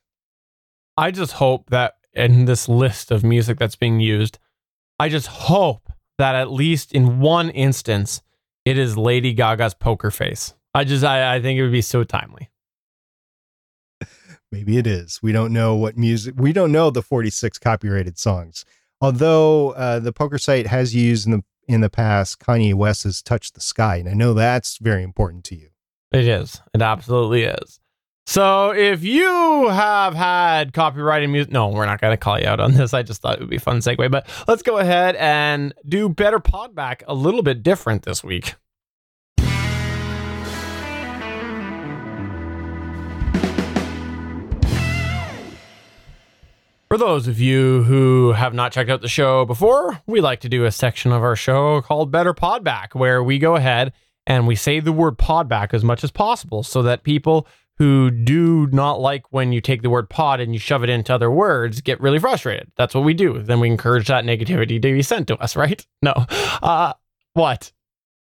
I 0.98 1.12
just 1.12 1.34
hope 1.34 1.70
that 1.70 1.96
in 2.14 2.46
this 2.46 2.70
list 2.70 3.12
of 3.12 3.24
music 3.24 3.58
that's 3.58 3.76
being 3.76 4.00
used, 4.00 4.38
I 5.00 5.10
just 5.10 5.28
hope 5.28 5.92
that 6.18 6.36
at 6.36 6.52
least 6.52 6.94
in 6.94 7.20
one 7.20 7.50
instance, 7.50 8.22
it 8.66 8.78
is 8.78 8.98
Lady 8.98 9.34
Gaga's 9.34 9.74
poker 9.74 10.12
face. 10.12 10.54
I 10.74 10.84
just, 10.84 11.04
I, 11.04 11.36
I 11.36 11.42
think 11.42 11.58
it 11.58 11.64
would 11.64 11.72
be 11.72 11.82
so 11.82 12.04
timely. 12.04 12.50
Maybe 14.52 14.78
it 14.78 14.86
is. 14.86 15.20
We 15.24 15.32
don't 15.32 15.52
know 15.52 15.76
what 15.76 15.98
music, 15.98 16.36
we 16.38 16.54
don't 16.54 16.72
know 16.72 16.92
the 16.92 17.02
46 17.02 17.58
copyrighted 17.58 18.20
songs. 18.20 18.66
Although 19.02 19.72
uh, 19.72 20.00
the 20.00 20.14
poker 20.14 20.38
site 20.38 20.68
has 20.68 20.94
used 20.94 21.26
in 21.26 21.32
the, 21.32 21.44
in 21.68 21.82
the 21.82 21.90
past 21.90 22.40
Kanye 22.40 22.76
West's 22.76 23.22
Touch 23.24 23.52
the 23.52 23.62
Sky. 23.62 23.98
And 23.98 24.08
I 24.08 24.14
know 24.14 24.34
that's 24.36 24.78
very 24.78 25.02
important 25.02 25.44
to 25.46 25.56
you. 25.56 25.70
It 26.12 26.28
is. 26.28 26.62
It 26.74 26.84
absolutely 26.84 27.44
is. 27.44 27.80
So 28.26 28.72
if 28.72 29.04
you 29.04 29.68
have 29.68 30.16
had 30.16 30.72
copyrighted 30.72 31.30
music, 31.30 31.52
no, 31.52 31.68
we're 31.68 31.86
not 31.86 32.00
going 32.00 32.14
to 32.14 32.18
call 32.18 32.40
you 32.40 32.48
out 32.48 32.62
on 32.62 32.72
this. 32.72 32.94
I 32.94 33.04
just 33.04 33.22
thought 33.22 33.36
it 33.36 33.42
would 33.42 33.50
be 33.50 33.58
a 33.58 33.60
fun 33.60 33.80
segue, 33.80 34.10
but 34.10 34.28
let's 34.48 34.62
go 34.62 34.78
ahead 34.78 35.16
and 35.18 35.74
do 35.88 36.08
better 36.08 36.40
podback 36.40 37.02
a 37.06 37.14
little 37.14 37.44
bit 37.44 37.64
different 37.64 38.04
this 38.04 38.24
week. 38.24 38.56
For 46.88 46.98
those 46.98 47.28
of 47.28 47.40
you 47.42 47.84
who 47.84 48.34
have 48.34 48.54
not 48.54 48.72
checked 48.72 48.90
out 48.90 49.02
the 49.02 49.08
show 49.08 49.46
before, 49.46 50.00
we 50.06 50.22
like 50.22 50.40
to 50.42 50.50
do 50.50 50.64
a 50.64 50.72
section 50.72 51.12
of 51.12 51.24
our 51.24 51.36
show 51.36 51.82
called 51.82 52.12
Better 52.12 52.34
Podback, 52.34 52.94
where 52.94 53.22
we 53.22 53.40
go 53.40 53.56
ahead 53.56 53.94
and 54.26 54.48
we 54.48 54.56
say 54.56 54.80
the 54.80 54.92
word 54.92 55.18
podback 55.18 55.74
as 55.74 55.84
much 55.84 56.04
as 56.04 56.12
possible 56.12 56.64
so 56.64 56.84
that 56.84 57.04
people 57.04 57.48
who 57.78 58.12
do 58.12 58.68
not 58.68 59.00
like 59.00 59.32
when 59.32 59.52
you 59.52 59.60
take 59.60 59.82
the 59.82 59.90
word 59.90 60.10
pod 60.10 60.40
and 60.40 60.54
you 60.54 60.60
shove 60.60 60.84
it 60.84 60.90
into 60.90 61.14
other 61.14 61.32
words 61.32 61.82
get 61.82 62.00
really 62.00 62.20
frustrated. 62.20 62.72
That's 62.78 62.94
what 62.94 63.04
we 63.04 63.14
do. 63.14 63.42
Then 63.42 63.60
we 63.60 63.68
encourage 63.68 64.08
that 64.08 64.26
negativity 64.26 64.82
to 64.82 64.94
be 64.94 65.02
sent 65.02 65.28
to 65.30 65.38
us, 65.38 65.56
right? 65.58 65.86
No. 66.02 66.14
Uh, 66.62 66.94
what? 67.34 67.72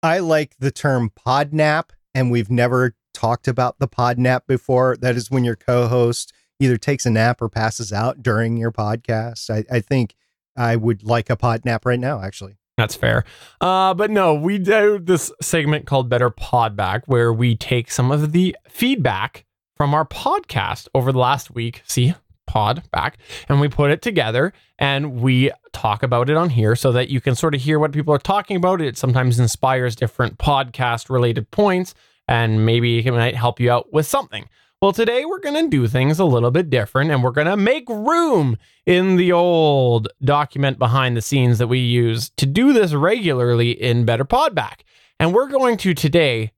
I 0.02 0.20
like 0.20 0.56
the 0.60 0.72
term 0.72 1.12
podnap, 1.26 1.89
and 2.14 2.32
we've 2.32 2.52
never 2.52 2.96
talked 3.14 3.48
about 3.48 3.80
the 3.80 3.88
podnap 3.88 4.41
before. 4.48 4.96
That 4.98 5.16
is 5.16 5.32
when 5.32 5.43
your 5.43 5.56
co 5.56 5.88
host 5.88 6.34
either 6.60 6.78
takes 6.78 7.06
a 7.06 7.10
nap 7.10 7.41
or 7.41 7.50
passes 7.50 7.91
out 7.91 8.22
during 8.22 8.58
your 8.58 8.72
podcast. 8.72 9.50
I, 9.50 9.66
I 9.74 9.80
think 9.80 10.16
I 10.56 10.76
would 10.76 11.04
like 11.04 11.30
a 11.30 11.38
podnap 11.38 11.86
right 11.86 12.00
now, 12.00 12.22
actually. 12.22 12.58
That's 12.78 12.95
fair. 12.95 13.23
Uh, 13.61 13.93
but 13.93 14.11
no, 14.11 14.34
we 14.34 14.57
do 14.57 14.99
this 15.01 15.32
segment 15.41 15.86
called 15.86 16.09
Better 16.09 16.30
Podback, 16.30 17.03
where 17.05 17.32
we 17.32 17.55
take 17.55 17.89
some 17.89 18.11
of 18.11 18.34
the 18.34 18.55
feedback 18.69 19.45
from 19.78 19.93
our 19.93 20.05
podcast 20.05 20.88
over 20.93 21.11
the 21.11 21.19
last 21.19 21.51
week. 21.51 21.82
See, 21.86 22.15
pod 22.47 22.84
back, 22.91 23.17
and 23.49 23.59
we 23.59 23.67
put 23.67 23.91
it 23.91 24.01
together 24.01 24.53
and 24.78 25.21
we 25.21 25.51
talk 25.71 26.03
about 26.03 26.30
it 26.30 26.38
on 26.38 26.49
here 26.49 26.76
so 26.76 26.91
that 26.91 27.09
you 27.09 27.19
can 27.21 27.36
sort 27.36 27.55
of 27.55 27.61
hear 27.61 27.80
what 27.80 27.91
people 27.91 28.13
are 28.13 28.19
talking 28.19 28.57
about. 28.57 28.82
It 28.82 28.97
sometimes 28.97 29.39
inspires 29.39 29.95
different 29.95 30.38
podcast 30.38 31.09
related 31.09 31.49
points, 31.51 31.93
and 32.28 32.65
maybe 32.65 33.05
it 33.05 33.11
might 33.11 33.36
help 33.36 33.59
you 33.59 33.71
out 33.71 33.91
with 33.93 34.05
something. 34.05 34.49
Well, 34.82 34.91
today 34.91 35.26
we're 35.26 35.39
going 35.39 35.63
to 35.63 35.69
do 35.69 35.88
things 35.88 36.19
a 36.19 36.26
little 36.26 36.51
bit 36.51 36.69
different 36.69 37.09
and 37.09 37.23
we're 37.23 37.32
going 37.32 37.47
to 37.47 37.57
make 37.57 37.88
room 37.88 38.57
in 38.86 39.15
the 39.15 39.32
old 39.32 40.09
document 40.21 40.78
behind 40.78 41.15
the 41.15 41.21
scenes 41.21 41.57
that 41.59 41.67
we 41.67 41.80
use 41.80 42.30
to 42.38 42.45
do 42.45 42.73
this 42.73 42.93
regularly 42.93 43.71
in 43.71 44.05
Better 44.05 44.26
Podback. 44.26 44.82
And 45.19 45.34
we're 45.34 45.47
going 45.47 45.78
to 45.78 45.93
today 45.93 46.51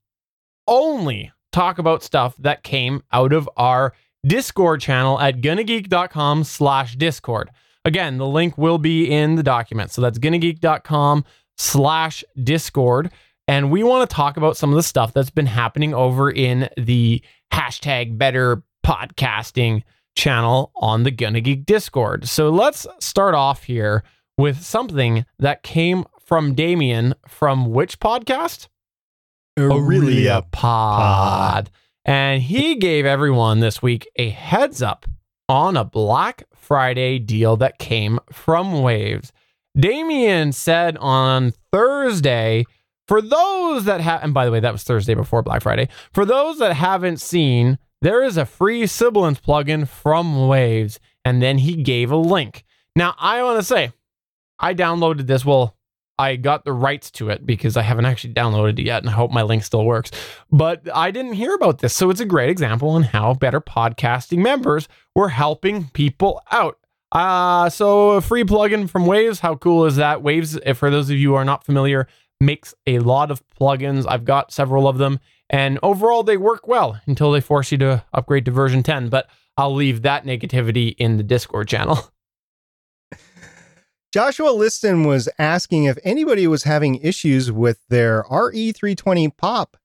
only 0.66 1.32
talk 1.52 1.78
about 1.78 2.02
stuff 2.02 2.36
that 2.38 2.64
came 2.64 3.02
out 3.12 3.32
of 3.32 3.48
our 3.56 3.94
Discord 4.26 4.80
channel 4.80 5.20
at 5.20 5.40
gonnageek.com 5.40 6.42
slash 6.44 6.96
Discord. 6.96 7.50
Again, 7.84 8.18
the 8.18 8.26
link 8.26 8.58
will 8.58 8.78
be 8.78 9.10
in 9.10 9.36
the 9.36 9.44
document. 9.44 9.92
So 9.92 10.02
that's 10.02 10.18
gonnageek.com 10.18 11.24
slash 11.56 12.24
Discord. 12.42 13.10
And 13.48 13.70
we 13.70 13.82
want 13.82 14.08
to 14.08 14.14
talk 14.14 14.36
about 14.36 14.58
some 14.58 14.70
of 14.70 14.76
the 14.76 14.82
stuff 14.82 15.14
that's 15.14 15.30
been 15.30 15.46
happening 15.46 15.94
over 15.94 16.30
in 16.30 16.68
the 16.76 17.22
hashtag 17.52 18.18
better 18.18 18.62
podcasting 18.86 19.82
channel 20.14 20.70
on 20.76 21.04
the 21.04 21.10
Gonna 21.10 21.40
Geek 21.40 21.64
Discord. 21.64 22.28
So 22.28 22.50
let's 22.50 22.86
start 23.00 23.34
off 23.34 23.64
here 23.64 24.04
with 24.36 24.62
something 24.62 25.24
that 25.38 25.62
came 25.62 26.04
from 26.20 26.54
Damien 26.54 27.14
from 27.26 27.72
which 27.72 27.98
podcast? 27.98 28.68
Aurelia 29.58 30.44
Pod. 30.52 31.70
And 32.04 32.42
he 32.42 32.74
gave 32.76 33.06
everyone 33.06 33.60
this 33.60 33.80
week 33.80 34.06
a 34.16 34.28
heads 34.28 34.82
up 34.82 35.06
on 35.48 35.76
a 35.76 35.84
Black 35.84 36.44
Friday 36.54 37.18
deal 37.18 37.56
that 37.56 37.78
came 37.78 38.20
from 38.30 38.82
Waves. 38.82 39.32
Damien 39.78 40.52
said 40.52 40.96
on 40.98 41.52
Thursday, 41.72 42.66
for 43.08 43.22
those 43.22 43.84
that 43.84 44.00
have, 44.02 44.22
and 44.22 44.34
by 44.34 44.44
the 44.44 44.52
way, 44.52 44.60
that 44.60 44.72
was 44.72 44.84
Thursday 44.84 45.14
before 45.14 45.42
Black 45.42 45.62
Friday. 45.62 45.88
For 46.12 46.24
those 46.24 46.58
that 46.58 46.74
haven't 46.74 47.20
seen, 47.20 47.78
there 48.02 48.22
is 48.22 48.36
a 48.36 48.44
free 48.44 48.86
Sibilance 48.86 49.40
plugin 49.40 49.88
from 49.88 50.46
Waves, 50.46 51.00
and 51.24 51.42
then 51.42 51.58
he 51.58 51.82
gave 51.82 52.10
a 52.12 52.16
link. 52.16 52.64
Now, 52.94 53.14
I 53.18 53.42
want 53.42 53.58
to 53.58 53.64
say, 53.64 53.92
I 54.60 54.74
downloaded 54.74 55.26
this. 55.26 55.44
Well, 55.44 55.74
I 56.18 56.36
got 56.36 56.64
the 56.64 56.72
rights 56.72 57.10
to 57.12 57.30
it 57.30 57.46
because 57.46 57.76
I 57.76 57.82
haven't 57.82 58.04
actually 58.04 58.34
downloaded 58.34 58.78
it 58.78 58.84
yet, 58.84 59.02
and 59.02 59.08
I 59.08 59.12
hope 59.12 59.30
my 59.30 59.42
link 59.42 59.64
still 59.64 59.84
works. 59.84 60.10
But 60.50 60.82
I 60.94 61.10
didn't 61.10 61.34
hear 61.34 61.54
about 61.54 61.78
this, 61.78 61.94
so 61.94 62.10
it's 62.10 62.20
a 62.20 62.26
great 62.26 62.50
example 62.50 62.90
on 62.90 63.04
how 63.04 63.34
better 63.34 63.60
podcasting 63.60 64.38
members 64.38 64.88
were 65.14 65.30
helping 65.30 65.88
people 65.90 66.42
out. 66.50 66.78
Uh, 67.10 67.70
so 67.70 68.10
a 68.10 68.20
free 68.20 68.44
plugin 68.44 68.90
from 68.90 69.06
Waves. 69.06 69.40
How 69.40 69.54
cool 69.54 69.86
is 69.86 69.96
that? 69.96 70.22
Waves, 70.22 70.58
if 70.66 70.78
for 70.78 70.90
those 70.90 71.08
of 71.08 71.16
you 71.16 71.30
who 71.30 71.34
are 71.36 71.44
not 71.44 71.64
familiar, 71.64 72.06
makes 72.40 72.74
a 72.86 72.98
lot 73.00 73.30
of 73.30 73.42
plugins. 73.48 74.06
I've 74.08 74.24
got 74.24 74.52
several 74.52 74.86
of 74.88 74.98
them, 74.98 75.20
and 75.50 75.78
overall 75.82 76.22
they 76.22 76.36
work 76.36 76.68
well 76.68 77.00
until 77.06 77.32
they 77.32 77.40
force 77.40 77.72
you 77.72 77.78
to 77.78 78.04
upgrade 78.12 78.44
to 78.46 78.50
version 78.50 78.82
10. 78.82 79.08
But 79.08 79.28
I'll 79.56 79.74
leave 79.74 80.02
that 80.02 80.24
negativity 80.24 80.94
in 80.98 81.16
the 81.16 81.22
Discord 81.22 81.68
channel. 81.68 82.12
Joshua 84.12 84.50
Liston 84.50 85.04
was 85.04 85.28
asking 85.38 85.84
if 85.84 85.98
anybody 86.02 86.46
was 86.46 86.62
having 86.62 86.96
issues 86.96 87.52
with 87.52 87.80
their 87.88 88.22
RE320 88.24 89.36
pop 89.36 89.76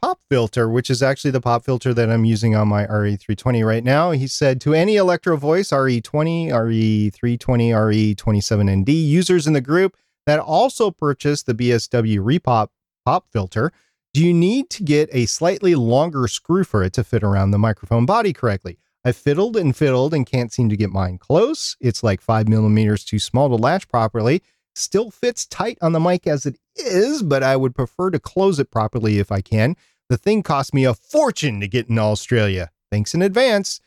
pop 0.00 0.20
filter, 0.28 0.68
which 0.68 0.90
is 0.90 1.02
actually 1.02 1.30
the 1.30 1.40
pop 1.40 1.64
filter 1.64 1.92
that 1.92 2.10
I'm 2.10 2.24
using 2.24 2.54
on 2.54 2.68
my 2.68 2.86
RE320 2.86 3.66
right 3.66 3.84
now. 3.84 4.12
He 4.12 4.26
said 4.26 4.60
to 4.62 4.74
any 4.74 4.96
Electro 4.96 5.36
Voice 5.36 5.70
RE20, 5.70 6.48
RE320, 6.48 8.14
RE27ND 8.16 8.88
users 8.88 9.46
in 9.46 9.52
the 9.52 9.60
group 9.60 9.96
that 10.28 10.40
also 10.40 10.90
purchased 10.90 11.46
the 11.46 11.54
BSW 11.54 12.18
Repop 12.18 12.68
pop 13.04 13.26
filter, 13.32 13.72
do 14.12 14.22
you 14.22 14.34
need 14.34 14.68
to 14.70 14.82
get 14.82 15.08
a 15.10 15.24
slightly 15.24 15.74
longer 15.74 16.28
screw 16.28 16.64
for 16.64 16.82
it 16.82 16.92
to 16.94 17.04
fit 17.04 17.22
around 17.22 17.50
the 17.50 17.58
microphone 17.58 18.04
body 18.04 18.32
correctly? 18.34 18.78
I 19.04 19.12
fiddled 19.12 19.56
and 19.56 19.74
fiddled 19.74 20.12
and 20.12 20.26
can't 20.26 20.52
seem 20.52 20.68
to 20.68 20.76
get 20.76 20.90
mine 20.90 21.16
close. 21.16 21.76
It's 21.80 22.02
like 22.02 22.20
five 22.20 22.46
millimeters 22.46 23.04
too 23.04 23.18
small 23.18 23.48
to 23.48 23.54
latch 23.54 23.88
properly. 23.88 24.42
Still 24.74 25.10
fits 25.10 25.46
tight 25.46 25.78
on 25.80 25.92
the 25.92 26.00
mic 26.00 26.26
as 26.26 26.44
it 26.44 26.58
is, 26.76 27.22
but 27.22 27.42
I 27.42 27.56
would 27.56 27.74
prefer 27.74 28.10
to 28.10 28.18
close 28.18 28.58
it 28.58 28.70
properly 28.70 29.18
if 29.18 29.32
I 29.32 29.40
can. 29.40 29.76
The 30.10 30.18
thing 30.18 30.42
cost 30.42 30.74
me 30.74 30.84
a 30.84 30.92
fortune 30.92 31.58
to 31.60 31.68
get 31.68 31.88
in 31.88 31.98
Australia. 31.98 32.70
Thanks 32.90 33.14
in 33.14 33.22
advance. 33.22 33.80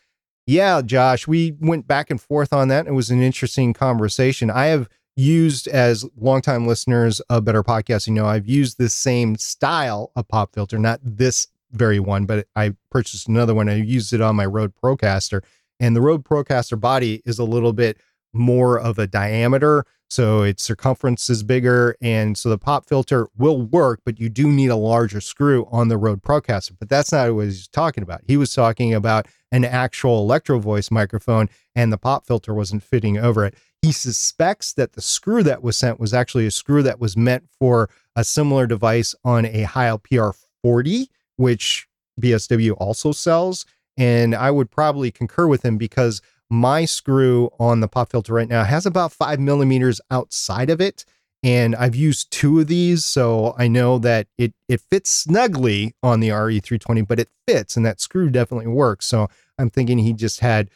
Yeah, 0.47 0.81
Josh, 0.81 1.27
we 1.27 1.53
went 1.59 1.87
back 1.87 2.09
and 2.09 2.19
forth 2.19 2.51
on 2.51 2.67
that. 2.69 2.87
It 2.87 2.93
was 2.93 3.11
an 3.11 3.21
interesting 3.21 3.73
conversation. 3.73 4.49
I 4.49 4.65
have 4.65 4.89
used 5.21 5.67
as 5.67 6.05
longtime 6.17 6.65
listeners 6.65 7.19
of 7.21 7.45
Better 7.45 7.63
Podcasting 7.63 8.13
know 8.13 8.25
I've 8.25 8.47
used 8.47 8.77
this 8.77 8.93
same 8.93 9.35
style 9.37 10.11
of 10.15 10.27
pop 10.27 10.53
filter, 10.53 10.79
not 10.79 10.99
this 11.03 11.47
very 11.71 11.99
one, 11.99 12.25
but 12.25 12.47
I 12.55 12.75
purchased 12.89 13.27
another 13.27 13.53
one. 13.53 13.69
I 13.69 13.75
used 13.75 14.11
it 14.13 14.21
on 14.21 14.35
my 14.35 14.45
Rode 14.45 14.73
Procaster, 14.75 15.43
and 15.79 15.95
the 15.95 16.01
Rode 16.01 16.25
Procaster 16.25 16.79
body 16.79 17.21
is 17.25 17.39
a 17.39 17.43
little 17.43 17.71
bit 17.71 17.97
more 18.33 18.79
of 18.79 18.97
a 18.97 19.07
diameter, 19.07 19.85
so 20.09 20.41
its 20.41 20.63
circumference 20.63 21.29
is 21.29 21.43
bigger, 21.43 21.95
and 22.01 22.37
so 22.37 22.49
the 22.49 22.57
pop 22.57 22.87
filter 22.87 23.29
will 23.37 23.61
work, 23.61 24.01
but 24.03 24.19
you 24.19 24.27
do 24.27 24.51
need 24.51 24.67
a 24.67 24.75
larger 24.75 25.21
screw 25.21 25.67
on 25.71 25.87
the 25.87 25.97
Rode 25.97 26.21
Procaster. 26.21 26.71
But 26.77 26.89
that's 26.89 27.11
not 27.11 27.33
what 27.33 27.45
he's 27.45 27.67
talking 27.67 28.03
about. 28.03 28.21
He 28.25 28.35
was 28.37 28.53
talking 28.53 28.93
about 28.93 29.27
an 29.53 29.63
actual 29.63 30.19
electro 30.19 30.59
voice 30.59 30.91
microphone, 30.91 31.47
and 31.75 31.93
the 31.93 31.97
pop 31.97 32.25
filter 32.25 32.53
wasn't 32.53 32.83
fitting 32.83 33.17
over 33.17 33.45
it. 33.45 33.55
He 33.81 33.91
suspects 33.91 34.73
that 34.73 34.93
the 34.93 35.01
screw 35.01 35.41
that 35.43 35.63
was 35.63 35.75
sent 35.75 35.99
was 35.99 36.13
actually 36.13 36.45
a 36.45 36.51
screw 36.51 36.83
that 36.83 36.99
was 36.99 37.17
meant 37.17 37.49
for 37.59 37.89
a 38.15 38.23
similar 38.23 38.67
device 38.67 39.15
on 39.23 39.45
a 39.45 39.63
Heil 39.63 39.97
PR40, 39.97 41.07
which 41.37 41.87
BSW 42.19 42.75
also 42.77 43.11
sells. 43.11 43.65
And 43.97 44.35
I 44.35 44.51
would 44.51 44.69
probably 44.69 45.11
concur 45.11 45.47
with 45.47 45.65
him 45.65 45.77
because 45.77 46.21
my 46.49 46.85
screw 46.85 47.49
on 47.59 47.79
the 47.79 47.87
pop 47.87 48.11
filter 48.11 48.33
right 48.33 48.47
now 48.47 48.63
has 48.63 48.85
about 48.85 49.13
five 49.13 49.39
millimeters 49.39 49.99
outside 50.11 50.69
of 50.69 50.79
it. 50.81 51.05
And 51.43 51.75
I've 51.75 51.95
used 51.95 52.29
two 52.29 52.59
of 52.59 52.67
these, 52.67 53.03
so 53.03 53.55
I 53.57 53.67
know 53.67 53.97
that 53.99 54.27
it 54.37 54.53
it 54.67 54.79
fits 54.79 55.09
snugly 55.09 55.95
on 56.03 56.19
the 56.19 56.29
RE320, 56.29 57.07
but 57.07 57.19
it 57.19 57.29
fits, 57.47 57.75
and 57.75 57.83
that 57.83 57.99
screw 57.99 58.29
definitely 58.29 58.67
works. 58.67 59.07
So 59.07 59.27
I'm 59.57 59.71
thinking 59.71 59.97
he 59.97 60.13
just 60.13 60.41
had 60.41 60.69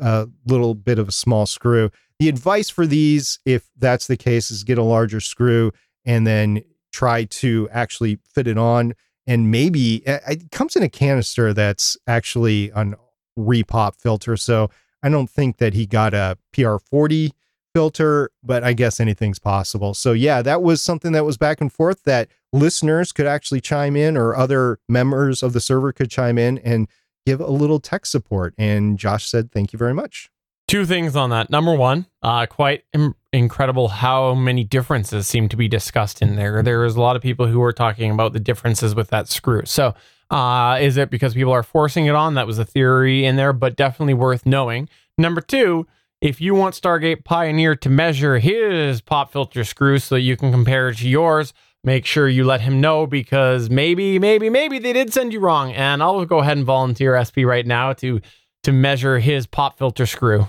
a 0.00 0.28
little 0.46 0.74
bit 0.76 1.00
of 1.00 1.08
a 1.08 1.12
small 1.12 1.46
screw. 1.46 1.90
The 2.22 2.28
advice 2.28 2.70
for 2.70 2.86
these, 2.86 3.40
if 3.44 3.68
that's 3.76 4.06
the 4.06 4.16
case, 4.16 4.52
is 4.52 4.62
get 4.62 4.78
a 4.78 4.84
larger 4.84 5.18
screw 5.18 5.72
and 6.04 6.24
then 6.24 6.62
try 6.92 7.24
to 7.24 7.68
actually 7.72 8.20
fit 8.32 8.46
it 8.46 8.56
on. 8.56 8.92
And 9.26 9.50
maybe 9.50 10.06
eh, 10.06 10.20
it 10.28 10.52
comes 10.52 10.76
in 10.76 10.84
a 10.84 10.88
canister 10.88 11.52
that's 11.52 11.96
actually 12.06 12.70
an 12.76 12.94
repop 13.36 13.96
filter. 13.96 14.36
So 14.36 14.70
I 15.02 15.08
don't 15.08 15.28
think 15.28 15.56
that 15.56 15.74
he 15.74 15.84
got 15.84 16.14
a 16.14 16.38
PR40 16.54 17.32
filter, 17.74 18.30
but 18.40 18.62
I 18.62 18.72
guess 18.72 19.00
anything's 19.00 19.40
possible. 19.40 19.92
So 19.92 20.12
yeah, 20.12 20.42
that 20.42 20.62
was 20.62 20.80
something 20.80 21.10
that 21.10 21.24
was 21.24 21.36
back 21.36 21.60
and 21.60 21.72
forth 21.72 22.04
that 22.04 22.28
listeners 22.52 23.10
could 23.10 23.26
actually 23.26 23.62
chime 23.62 23.96
in 23.96 24.16
or 24.16 24.36
other 24.36 24.78
members 24.88 25.42
of 25.42 25.54
the 25.54 25.60
server 25.60 25.92
could 25.92 26.08
chime 26.08 26.38
in 26.38 26.58
and 26.58 26.86
give 27.26 27.40
a 27.40 27.50
little 27.50 27.80
tech 27.80 28.06
support. 28.06 28.54
And 28.56 28.96
Josh 28.96 29.28
said, 29.28 29.50
thank 29.50 29.72
you 29.72 29.76
very 29.76 29.92
much. 29.92 30.30
Two 30.68 30.86
things 30.86 31.16
on 31.16 31.30
that. 31.30 31.50
Number 31.50 31.74
one, 31.74 32.06
uh, 32.22 32.46
quite 32.46 32.84
Im- 32.94 33.14
incredible 33.32 33.88
how 33.88 34.34
many 34.34 34.64
differences 34.64 35.26
seem 35.26 35.48
to 35.50 35.56
be 35.56 35.68
discussed 35.68 36.22
in 36.22 36.36
there. 36.36 36.62
There 36.62 36.84
is 36.84 36.96
a 36.96 37.00
lot 37.00 37.16
of 37.16 37.22
people 37.22 37.46
who 37.46 37.60
are 37.62 37.72
talking 37.72 38.10
about 38.10 38.32
the 38.32 38.40
differences 38.40 38.94
with 38.94 39.08
that 39.08 39.28
screw. 39.28 39.62
So, 39.66 39.94
uh, 40.30 40.78
is 40.80 40.96
it 40.96 41.10
because 41.10 41.34
people 41.34 41.52
are 41.52 41.62
forcing 41.62 42.06
it 42.06 42.14
on? 42.14 42.34
That 42.34 42.46
was 42.46 42.58
a 42.58 42.64
theory 42.64 43.26
in 43.26 43.36
there, 43.36 43.52
but 43.52 43.76
definitely 43.76 44.14
worth 44.14 44.46
knowing. 44.46 44.88
Number 45.18 45.42
two, 45.42 45.86
if 46.22 46.40
you 46.40 46.54
want 46.54 46.74
Stargate 46.74 47.24
Pioneer 47.24 47.76
to 47.76 47.90
measure 47.90 48.38
his 48.38 49.00
pop 49.02 49.30
filter 49.32 49.64
screw 49.64 49.98
so 49.98 50.14
you 50.14 50.36
can 50.36 50.52
compare 50.52 50.88
it 50.88 50.98
to 50.98 51.08
yours, 51.08 51.52
make 51.84 52.06
sure 52.06 52.28
you 52.28 52.44
let 52.44 52.60
him 52.60 52.80
know 52.80 53.06
because 53.06 53.68
maybe, 53.68 54.18
maybe, 54.18 54.48
maybe 54.48 54.78
they 54.78 54.92
did 54.92 55.12
send 55.12 55.32
you 55.32 55.40
wrong. 55.40 55.72
And 55.72 56.02
I'll 56.02 56.24
go 56.24 56.38
ahead 56.38 56.56
and 56.56 56.64
volunteer 56.64 57.20
SP 57.20 57.44
right 57.44 57.66
now 57.66 57.92
to 57.94 58.20
to 58.62 58.72
measure 58.72 59.18
his 59.18 59.46
pop 59.46 59.78
filter 59.78 60.06
screw. 60.06 60.48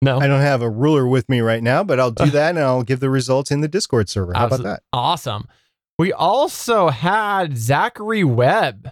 No, 0.00 0.18
I 0.18 0.26
don't 0.26 0.40
have 0.40 0.62
a 0.62 0.68
ruler 0.68 1.06
with 1.06 1.28
me 1.28 1.40
right 1.40 1.62
now, 1.62 1.84
but 1.84 2.00
I'll 2.00 2.10
do 2.10 2.26
that 2.30 2.50
and 2.50 2.58
I'll 2.58 2.82
give 2.82 3.00
the 3.00 3.10
results 3.10 3.50
in 3.50 3.60
the 3.60 3.68
Discord 3.68 4.08
server. 4.08 4.32
How 4.34 4.46
about 4.46 4.62
that? 4.64 4.82
Awesome. 4.92 5.46
We 5.98 6.12
also 6.12 6.88
had 6.88 7.56
Zachary 7.56 8.24
Webb, 8.24 8.90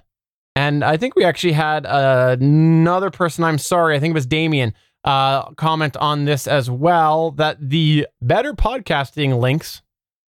and 0.55 0.84
I 0.84 0.96
think 0.96 1.16
we 1.16 1.24
actually 1.24 1.55
had 1.55 1.84
uh, 1.84 2.36
another 2.38 3.11
person. 3.11 3.42
I'm 3.42 3.59
sorry, 3.59 3.96
I 3.96 4.01
think 4.01 4.12
it 4.12 4.14
was 4.14 4.26
Damien. 4.26 4.74
Uh, 5.03 5.51
comment 5.53 5.96
on 5.96 6.26
this 6.26 6.46
as 6.46 6.70
well 6.70 7.30
that 7.32 7.57
the 7.59 8.07
better 8.20 8.53
podcasting 8.53 9.40
links 9.40 9.80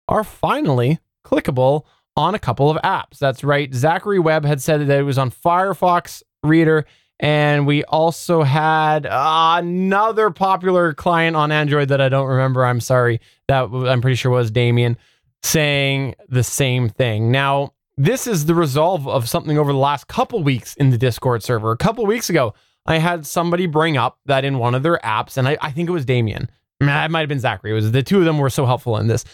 are 0.08 0.24
finally 0.24 0.98
clickable 1.24 1.84
on 2.16 2.34
a 2.34 2.38
couple 2.38 2.68
of 2.68 2.76
apps. 2.78 3.18
That's 3.18 3.44
right. 3.44 3.72
Zachary 3.72 4.18
Webb 4.18 4.44
had 4.44 4.60
said 4.60 4.80
that 4.88 4.98
it 4.98 5.04
was 5.04 5.18
on 5.18 5.30
Firefox 5.30 6.22
Reader 6.42 6.84
and 7.18 7.66
we 7.66 7.82
also 7.84 8.42
had 8.42 9.06
uh, 9.06 9.56
another 9.58 10.30
popular 10.30 10.92
client 10.92 11.36
on 11.36 11.50
Android 11.50 11.88
that 11.88 12.00
I 12.00 12.08
don't 12.08 12.28
remember. 12.28 12.64
I'm 12.64 12.80
sorry. 12.80 13.20
That 13.48 13.64
I'm 13.64 14.00
pretty 14.00 14.16
sure 14.16 14.30
was 14.30 14.50
Damien 14.50 14.96
saying 15.42 16.14
the 16.28 16.42
same 16.42 16.88
thing. 16.88 17.30
Now, 17.30 17.72
this 17.96 18.26
is 18.26 18.46
the 18.46 18.54
resolve 18.54 19.08
of 19.08 19.28
something 19.28 19.58
over 19.58 19.72
the 19.72 19.78
last 19.78 20.08
couple 20.08 20.42
weeks 20.42 20.74
in 20.74 20.90
the 20.90 20.98
Discord 20.98 21.42
server. 21.42 21.70
A 21.72 21.76
couple 21.76 22.04
weeks 22.04 22.28
ago, 22.28 22.52
I 22.84 22.98
had 22.98 23.26
somebody 23.26 23.66
bring 23.66 23.96
up 23.96 24.18
that 24.26 24.44
in 24.44 24.58
one 24.58 24.74
of 24.74 24.82
their 24.82 24.98
apps, 24.98 25.36
and 25.36 25.48
I, 25.48 25.56
I 25.62 25.70
think 25.70 25.88
it 25.88 25.92
was 25.92 26.04
Damien. 26.04 26.50
I 26.80 26.84
mean, 26.84 26.94
it 26.94 27.10
might 27.10 27.20
have 27.20 27.28
been 27.28 27.40
Zachary. 27.40 27.70
It 27.70 27.74
was 27.74 27.92
the 27.92 28.02
two 28.02 28.18
of 28.18 28.26
them 28.26 28.38
were 28.38 28.50
so 28.50 28.66
helpful 28.66 28.98
in 28.98 29.06
this. 29.06 29.24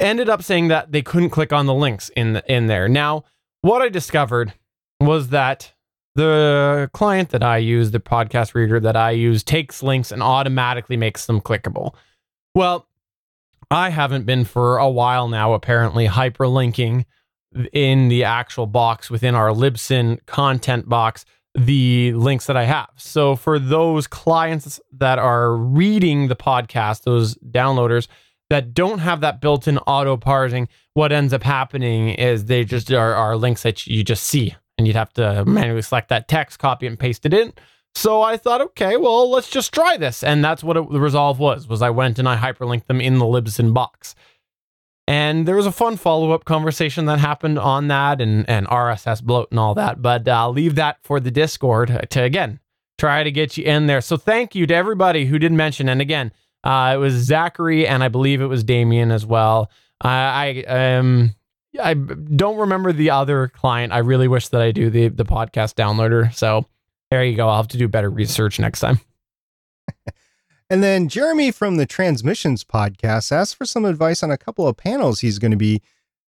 Ended 0.00 0.28
up 0.28 0.42
saying 0.42 0.68
that 0.68 0.90
they 0.90 1.02
couldn't 1.02 1.30
click 1.30 1.52
on 1.52 1.66
the 1.66 1.74
links 1.74 2.10
in 2.16 2.34
the, 2.34 2.52
in 2.52 2.66
there. 2.66 2.88
Now, 2.88 3.24
what 3.60 3.82
I 3.82 3.88
discovered 3.88 4.52
was 5.00 5.28
that 5.28 5.72
the 6.14 6.90
client 6.92 7.30
that 7.30 7.42
I 7.42 7.58
use, 7.58 7.90
the 7.90 8.00
podcast 8.00 8.54
reader 8.54 8.80
that 8.80 8.96
I 8.96 9.12
use, 9.12 9.42
takes 9.42 9.82
links 9.82 10.12
and 10.12 10.22
automatically 10.22 10.96
makes 10.96 11.26
them 11.26 11.40
clickable. 11.40 11.94
Well, 12.54 12.86
I 13.70 13.88
haven't 13.88 14.26
been 14.26 14.44
for 14.44 14.76
a 14.76 14.90
while 14.90 15.28
now, 15.28 15.54
apparently, 15.54 16.06
hyperlinking 16.06 17.06
in 17.72 18.08
the 18.08 18.24
actual 18.24 18.66
box 18.66 19.10
within 19.10 19.34
our 19.34 19.50
Libsyn 19.50 20.24
content 20.26 20.88
box 20.88 21.24
the 21.54 22.12
links 22.14 22.46
that 22.46 22.56
I 22.56 22.64
have. 22.64 22.90
So 22.96 23.36
for 23.36 23.58
those 23.58 24.06
clients 24.06 24.80
that 24.92 25.18
are 25.18 25.54
reading 25.54 26.28
the 26.28 26.36
podcast, 26.36 27.02
those 27.02 27.34
downloaders 27.36 28.08
that 28.48 28.74
don't 28.74 29.00
have 29.00 29.20
that 29.20 29.40
built-in 29.40 29.78
auto 29.78 30.16
parsing, 30.16 30.68
what 30.94 31.12
ends 31.12 31.32
up 31.32 31.42
happening 31.42 32.10
is 32.10 32.46
they 32.46 32.64
just 32.64 32.90
are, 32.90 33.14
are 33.14 33.36
links 33.36 33.62
that 33.64 33.86
you 33.86 34.02
just 34.02 34.24
see 34.24 34.54
and 34.78 34.86
you'd 34.86 34.96
have 34.96 35.12
to 35.14 35.44
manually 35.44 35.82
select 35.82 36.08
that 36.08 36.28
text, 36.28 36.58
copy 36.58 36.86
and 36.86 36.98
paste 36.98 37.26
it 37.26 37.34
in. 37.34 37.52
So 37.94 38.22
I 38.22 38.36
thought, 38.36 38.60
okay, 38.62 38.96
well, 38.96 39.30
let's 39.30 39.50
just 39.50 39.72
try 39.72 39.96
this, 39.96 40.22
and 40.24 40.42
that's 40.42 40.64
what 40.64 40.76
it, 40.76 40.90
the 40.90 41.00
resolve 41.00 41.38
was. 41.38 41.68
Was 41.68 41.82
I 41.82 41.90
went 41.90 42.18
and 42.18 42.28
I 42.28 42.36
hyperlinked 42.36 42.86
them 42.86 43.00
in 43.00 43.18
the 43.18 43.26
Libsyn 43.26 43.74
box, 43.74 44.14
and 45.06 45.46
there 45.46 45.56
was 45.56 45.66
a 45.66 45.72
fun 45.72 45.96
follow 45.98 46.32
up 46.32 46.44
conversation 46.44 47.04
that 47.06 47.18
happened 47.18 47.58
on 47.58 47.88
that, 47.88 48.20
and 48.20 48.48
and 48.48 48.66
RSS 48.66 49.22
bloat 49.22 49.48
and 49.50 49.60
all 49.60 49.74
that. 49.74 50.00
But 50.00 50.26
I'll 50.26 50.52
leave 50.52 50.74
that 50.76 50.98
for 51.02 51.20
the 51.20 51.30
Discord 51.30 52.06
to 52.10 52.22
again 52.22 52.60
try 52.98 53.22
to 53.22 53.30
get 53.30 53.56
you 53.56 53.64
in 53.64 53.88
there. 53.88 54.00
So 54.00 54.16
thank 54.16 54.54
you 54.54 54.66
to 54.66 54.74
everybody 54.74 55.26
who 55.26 55.38
did 55.38 55.52
mention, 55.52 55.88
and 55.90 56.00
again, 56.00 56.32
uh, 56.64 56.92
it 56.94 56.98
was 56.98 57.12
Zachary, 57.14 57.86
and 57.86 58.02
I 58.02 58.08
believe 58.08 58.40
it 58.40 58.46
was 58.46 58.64
Damien 58.64 59.10
as 59.10 59.26
well. 59.26 59.70
I, 60.00 60.64
I 60.66 60.94
um 60.96 61.34
I 61.80 61.94
don't 61.94 62.58
remember 62.58 62.92
the 62.92 63.10
other 63.10 63.48
client. 63.48 63.92
I 63.92 63.98
really 63.98 64.28
wish 64.28 64.48
that 64.48 64.60
I 64.60 64.72
do 64.72 64.90
the 64.90 65.08
the 65.08 65.24
podcast 65.24 65.74
downloader. 65.74 66.32
So 66.34 66.66
there 67.10 67.24
you 67.24 67.36
go. 67.36 67.48
I'll 67.48 67.56
have 67.56 67.68
to 67.68 67.78
do 67.78 67.88
better 67.88 68.10
research 68.10 68.58
next 68.58 68.80
time. 68.80 69.00
and 70.70 70.82
then 70.82 71.08
Jeremy 71.08 71.50
from 71.50 71.76
the 71.76 71.86
Transmissions 71.86 72.64
podcast 72.64 73.32
asked 73.32 73.56
for 73.56 73.64
some 73.64 73.84
advice 73.84 74.22
on 74.22 74.30
a 74.30 74.38
couple 74.38 74.66
of 74.66 74.76
panels 74.76 75.20
he's 75.20 75.38
going 75.38 75.50
to 75.50 75.56
be 75.56 75.82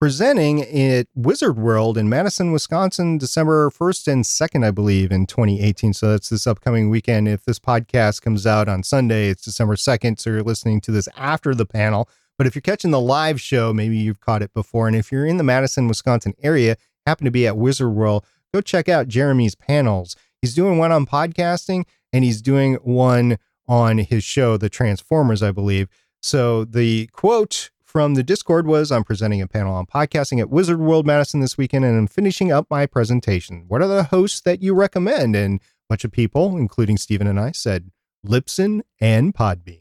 presenting 0.01 0.63
at 0.63 1.09
Wizard 1.15 1.59
World 1.59 1.99
in 1.99 2.09
Madison, 2.09 2.53
Wisconsin, 2.53 3.19
December 3.19 3.69
1st 3.71 4.13
and 4.13 4.25
2nd, 4.25 4.65
I 4.65 4.71
believe, 4.71 5.11
in 5.11 5.27
2018. 5.27 5.93
So 5.93 6.11
that's 6.11 6.29
this 6.29 6.47
upcoming 6.47 6.89
weekend. 6.89 7.27
If 7.27 7.45
this 7.45 7.59
podcast 7.59 8.23
comes 8.23 8.47
out 8.47 8.69
on 8.69 8.85
Sunday, 8.85 9.29
it's 9.29 9.43
December 9.43 9.75
2nd. 9.75 10.21
So 10.21 10.31
you're 10.31 10.43
listening 10.43 10.81
to 10.83 10.93
this 10.93 11.09
after 11.17 11.55
the 11.55 11.67
panel. 11.67 12.09
But 12.39 12.47
if 12.47 12.55
you're 12.55 12.63
catching 12.63 12.93
the 12.93 13.01
live 13.01 13.41
show, 13.41 13.75
maybe 13.75 13.99
you've 13.99 14.21
caught 14.21 14.43
it 14.43 14.55
before. 14.55 14.87
And 14.87 14.97
if 14.97 15.11
you're 15.11 15.27
in 15.27 15.37
the 15.37 15.45
Madison, 15.45 15.89
Wisconsin 15.89 16.35
area, 16.41 16.77
happen 17.05 17.25
to 17.25 17.31
be 17.31 17.47
at 17.47 17.57
Wizard 17.57 17.91
World, 17.91 18.25
go 18.55 18.61
check 18.61 18.89
out 18.89 19.09
Jeremy's 19.09 19.57
panels. 19.57 20.15
He's 20.41 20.55
doing 20.55 20.79
one 20.79 20.93
on 20.93 21.05
podcasting 21.05 21.85
and 22.13 22.25
he's 22.25 22.41
doing 22.41 22.75
one 22.77 23.39
on 23.67 23.99
his 23.99 24.25
show, 24.25 24.57
The 24.57 24.69
Transformers, 24.69 25.43
I 25.43 25.51
believe. 25.51 25.89
So 26.23 26.65
the 26.65 27.09
quote 27.09 27.71
from 27.85 28.15
the 28.15 28.23
Discord 28.23 28.67
was 28.67 28.93
I'm 28.93 29.05
presenting 29.05 29.43
a 29.43 29.49
panel 29.49 29.75
on 29.75 29.87
podcasting 29.87 30.41
at 30.41 30.51
Wizard 30.51 30.79
World 30.79 31.07
Madison 31.07 31.41
this 31.41 31.59
weekend 31.59 31.85
and 31.85 31.97
I'm 31.97 32.07
finishing 32.07 32.53
up 32.53 32.67
my 32.71 32.87
presentation. 32.87 33.65
What 33.67 33.83
are 33.83 33.89
the 33.89 34.05
hosts 34.05 34.41
that 34.43 34.63
you 34.63 34.75
recommend? 34.75 35.35
And 35.35 35.61
a 35.61 35.65
bunch 35.89 36.05
of 36.05 36.13
people, 36.13 36.57
including 36.57 36.99
Stephen 36.99 37.27
and 37.27 37.41
I, 37.41 37.53
said 37.53 37.91
Libsyn 38.25 38.83
and 39.01 39.35
Podbean. 39.35 39.81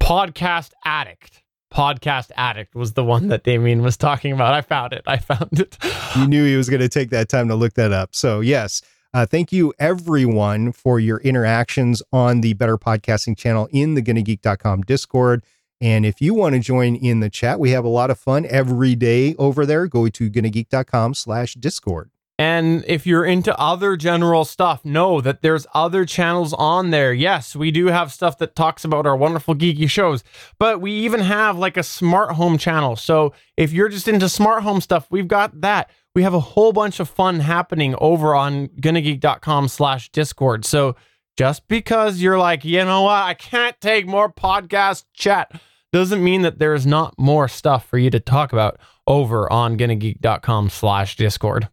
Podcast 0.00 0.72
Addict. 0.84 1.42
Podcast 1.72 2.30
Addict 2.36 2.74
was 2.74 2.94
the 2.94 3.04
one 3.04 3.28
that 3.28 3.44
Damien 3.44 3.82
was 3.82 3.96
talking 3.96 4.32
about. 4.32 4.54
I 4.54 4.60
found 4.62 4.92
it. 4.92 5.02
I 5.06 5.18
found 5.18 5.60
it. 5.60 5.76
you 6.16 6.26
knew 6.26 6.44
he 6.46 6.56
was 6.56 6.68
going 6.70 6.80
to 6.80 6.88
take 6.88 7.10
that 7.10 7.28
time 7.28 7.48
to 7.48 7.54
look 7.54 7.74
that 7.74 7.92
up. 7.92 8.14
So, 8.14 8.40
yes, 8.40 8.82
Uh, 9.14 9.24
thank 9.24 9.50
you, 9.52 9.72
everyone, 9.78 10.70
for 10.70 11.00
your 11.00 11.18
interactions 11.20 12.02
on 12.12 12.42
the 12.42 12.52
Better 12.52 12.76
Podcasting 12.76 13.36
channel 13.38 13.66
in 13.72 13.94
the 13.94 14.02
GonnaGeek.com 14.02 14.82
Discord. 14.82 15.42
And 15.80 16.04
if 16.04 16.20
you 16.20 16.34
want 16.34 16.54
to 16.56 16.60
join 16.60 16.94
in 16.94 17.20
the 17.20 17.30
chat, 17.30 17.58
we 17.58 17.70
have 17.70 17.84
a 17.86 17.88
lot 17.88 18.10
of 18.10 18.18
fun 18.18 18.44
every 18.50 18.94
day 18.94 19.34
over 19.38 19.64
there. 19.64 19.86
Go 19.86 20.08
to 20.08 20.30
GonnaGeek.com 20.30 21.14
slash 21.14 21.54
Discord. 21.54 22.10
And 22.38 22.84
if 22.86 23.04
you're 23.04 23.24
into 23.24 23.58
other 23.58 23.96
general 23.96 24.44
stuff, 24.44 24.84
know 24.84 25.20
that 25.20 25.42
there's 25.42 25.66
other 25.74 26.04
channels 26.04 26.52
on 26.52 26.90
there. 26.90 27.12
Yes, 27.12 27.56
we 27.56 27.72
do 27.72 27.86
have 27.86 28.12
stuff 28.12 28.38
that 28.38 28.54
talks 28.54 28.84
about 28.84 29.06
our 29.06 29.16
wonderful 29.16 29.56
geeky 29.56 29.90
shows, 29.90 30.22
but 30.56 30.80
we 30.80 30.92
even 30.92 31.18
have 31.18 31.58
like 31.58 31.76
a 31.76 31.82
smart 31.82 32.36
home 32.36 32.56
channel. 32.56 32.94
So 32.94 33.34
if 33.56 33.72
you're 33.72 33.88
just 33.88 34.06
into 34.06 34.28
smart 34.28 34.62
home 34.62 34.80
stuff, 34.80 35.08
we've 35.10 35.26
got 35.26 35.60
that. 35.62 35.90
We 36.14 36.22
have 36.22 36.34
a 36.34 36.40
whole 36.40 36.72
bunch 36.72 37.00
of 37.00 37.08
fun 37.08 37.40
happening 37.40 37.96
over 37.98 38.36
on 38.36 38.68
gonnageek.com 38.68 39.66
slash 39.66 40.10
discord. 40.10 40.64
So 40.64 40.94
just 41.36 41.66
because 41.66 42.20
you're 42.20 42.38
like, 42.38 42.64
you 42.64 42.84
know 42.84 43.02
what, 43.02 43.24
I 43.24 43.34
can't 43.34 43.80
take 43.80 44.06
more 44.06 44.32
podcast 44.32 45.06
chat 45.12 45.60
doesn't 45.92 46.22
mean 46.22 46.42
that 46.42 46.58
there 46.58 46.74
is 46.74 46.86
not 46.86 47.18
more 47.18 47.48
stuff 47.48 47.86
for 47.86 47.98
you 47.98 48.10
to 48.10 48.20
talk 48.20 48.52
about 48.52 48.78
over 49.06 49.50
on 49.52 49.76
gonnageek.com 49.76 50.68
slash 50.70 51.16
discord. 51.16 51.68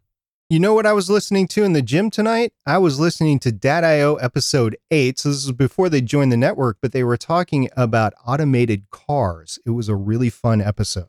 You 0.48 0.60
know 0.60 0.74
what 0.74 0.86
I 0.86 0.92
was 0.92 1.10
listening 1.10 1.48
to 1.48 1.64
in 1.64 1.72
the 1.72 1.82
gym 1.82 2.08
tonight? 2.08 2.52
I 2.64 2.78
was 2.78 3.00
listening 3.00 3.40
to 3.40 3.50
Dad.io 3.50 4.14
episode 4.14 4.76
8. 4.92 5.18
So 5.18 5.30
this 5.30 5.44
was 5.44 5.50
before 5.50 5.88
they 5.88 6.00
joined 6.00 6.30
the 6.30 6.36
network, 6.36 6.78
but 6.80 6.92
they 6.92 7.02
were 7.02 7.16
talking 7.16 7.68
about 7.76 8.14
automated 8.24 8.88
cars. 8.92 9.58
It 9.66 9.70
was 9.70 9.88
a 9.88 9.96
really 9.96 10.30
fun 10.30 10.60
episode. 10.60 11.08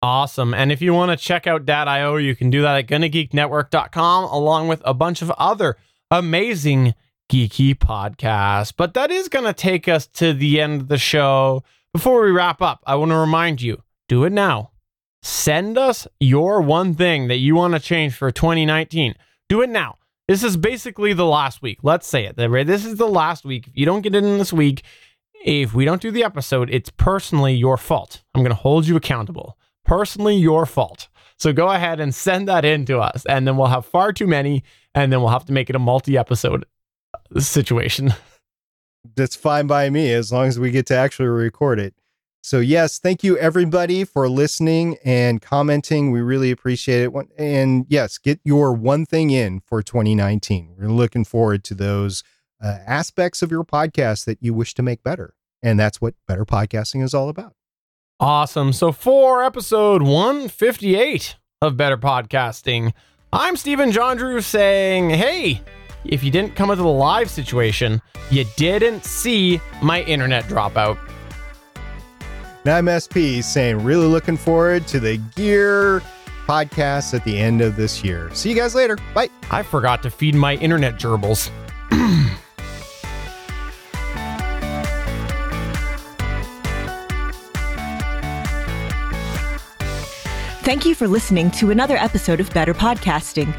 Awesome. 0.00 0.54
And 0.54 0.72
if 0.72 0.80
you 0.80 0.94
want 0.94 1.10
to 1.10 1.22
check 1.22 1.46
out 1.46 1.66
Dad.io, 1.66 2.16
you 2.16 2.34
can 2.34 2.48
do 2.48 2.62
that 2.62 2.78
at 2.78 2.86
gonnageeknetwork.com 2.86 4.24
along 4.24 4.68
with 4.68 4.80
a 4.86 4.94
bunch 4.94 5.20
of 5.20 5.30
other 5.32 5.76
amazing 6.10 6.94
geeky 7.30 7.74
podcasts. 7.74 8.72
But 8.74 8.94
that 8.94 9.10
is 9.10 9.28
going 9.28 9.44
to 9.44 9.52
take 9.52 9.86
us 9.86 10.06
to 10.14 10.32
the 10.32 10.62
end 10.62 10.80
of 10.80 10.88
the 10.88 10.96
show. 10.96 11.62
Before 11.92 12.22
we 12.22 12.30
wrap 12.30 12.62
up, 12.62 12.82
I 12.86 12.94
want 12.94 13.10
to 13.10 13.18
remind 13.18 13.60
you 13.60 13.82
do 14.08 14.24
it 14.24 14.32
now 14.32 14.70
Send 15.28 15.76
us 15.76 16.08
your 16.20 16.62
one 16.62 16.94
thing 16.94 17.28
that 17.28 17.36
you 17.36 17.54
want 17.54 17.74
to 17.74 17.80
change 17.80 18.14
for 18.14 18.30
2019. 18.30 19.14
Do 19.50 19.60
it 19.60 19.68
now. 19.68 19.98
This 20.26 20.42
is 20.42 20.56
basically 20.56 21.12
the 21.12 21.26
last 21.26 21.60
week. 21.60 21.80
Let's 21.82 22.06
say 22.06 22.24
it. 22.24 22.36
This 22.36 22.86
is 22.86 22.96
the 22.96 23.06
last 23.06 23.44
week. 23.44 23.66
If 23.66 23.76
you 23.76 23.84
don't 23.84 24.00
get 24.00 24.14
it 24.14 24.24
in 24.24 24.38
this 24.38 24.54
week, 24.54 24.84
if 25.44 25.74
we 25.74 25.84
don't 25.84 26.00
do 26.00 26.10
the 26.10 26.24
episode, 26.24 26.70
it's 26.70 26.88
personally 26.88 27.52
your 27.52 27.76
fault. 27.76 28.22
I'm 28.34 28.40
going 28.40 28.56
to 28.56 28.62
hold 28.62 28.86
you 28.86 28.96
accountable. 28.96 29.58
Personally, 29.84 30.34
your 30.34 30.64
fault. 30.64 31.08
So 31.36 31.52
go 31.52 31.68
ahead 31.68 32.00
and 32.00 32.14
send 32.14 32.48
that 32.48 32.64
in 32.64 32.86
to 32.86 32.98
us, 32.98 33.26
and 33.26 33.46
then 33.46 33.58
we'll 33.58 33.66
have 33.66 33.84
far 33.84 34.14
too 34.14 34.26
many, 34.26 34.64
and 34.94 35.12
then 35.12 35.20
we'll 35.20 35.28
have 35.28 35.44
to 35.44 35.52
make 35.52 35.68
it 35.68 35.76
a 35.76 35.78
multi 35.78 36.16
episode 36.16 36.64
uh, 37.14 37.40
situation. 37.40 38.14
That's 39.14 39.36
fine 39.36 39.66
by 39.66 39.90
me 39.90 40.10
as 40.10 40.32
long 40.32 40.46
as 40.46 40.58
we 40.58 40.70
get 40.70 40.86
to 40.86 40.96
actually 40.96 41.28
record 41.28 41.78
it. 41.78 41.94
So, 42.48 42.60
yes, 42.60 42.98
thank 42.98 43.22
you 43.22 43.36
everybody 43.36 44.04
for 44.04 44.26
listening 44.26 44.96
and 45.04 45.42
commenting. 45.42 46.10
We 46.10 46.22
really 46.22 46.50
appreciate 46.50 47.02
it. 47.02 47.12
And 47.36 47.84
yes, 47.90 48.16
get 48.16 48.40
your 48.42 48.72
one 48.72 49.04
thing 49.04 49.28
in 49.28 49.60
for 49.60 49.82
2019. 49.82 50.76
We're 50.78 50.88
looking 50.88 51.26
forward 51.26 51.62
to 51.64 51.74
those 51.74 52.24
uh, 52.58 52.78
aspects 52.86 53.42
of 53.42 53.50
your 53.50 53.64
podcast 53.64 54.24
that 54.24 54.38
you 54.40 54.54
wish 54.54 54.72
to 54.76 54.82
make 54.82 55.02
better. 55.02 55.34
And 55.62 55.78
that's 55.78 56.00
what 56.00 56.14
better 56.26 56.46
podcasting 56.46 57.02
is 57.02 57.12
all 57.12 57.28
about. 57.28 57.52
Awesome. 58.18 58.72
So, 58.72 58.92
for 58.92 59.44
episode 59.44 60.00
158 60.00 61.36
of 61.60 61.76
Better 61.76 61.98
Podcasting, 61.98 62.94
I'm 63.30 63.56
Stephen 63.56 63.92
John 63.92 64.16
Drew 64.16 64.40
saying, 64.40 65.10
hey, 65.10 65.60
if 66.06 66.24
you 66.24 66.30
didn't 66.30 66.56
come 66.56 66.70
into 66.70 66.82
the 66.82 66.88
live 66.88 67.28
situation, 67.28 68.00
you 68.30 68.46
didn't 68.56 69.04
see 69.04 69.60
my 69.82 70.00
internet 70.04 70.44
dropout. 70.44 70.98
And 72.68 72.88
I'm 72.88 73.00
SP 73.00 73.40
saying, 73.40 73.82
really 73.82 74.06
looking 74.06 74.36
forward 74.36 74.86
to 74.88 75.00
the 75.00 75.16
Gear 75.34 76.02
podcast 76.46 77.14
at 77.14 77.24
the 77.24 77.38
end 77.38 77.62
of 77.62 77.76
this 77.76 78.04
year. 78.04 78.28
See 78.34 78.50
you 78.50 78.54
guys 78.54 78.74
later. 78.74 78.98
Bye. 79.14 79.30
I 79.50 79.62
forgot 79.62 80.02
to 80.02 80.10
feed 80.10 80.34
my 80.34 80.56
internet 80.56 80.96
gerbils. 80.96 81.48
Thank 90.62 90.84
you 90.84 90.94
for 90.94 91.08
listening 91.08 91.50
to 91.52 91.70
another 91.70 91.96
episode 91.96 92.38
of 92.38 92.52
Better 92.52 92.74
Podcasting. 92.74 93.56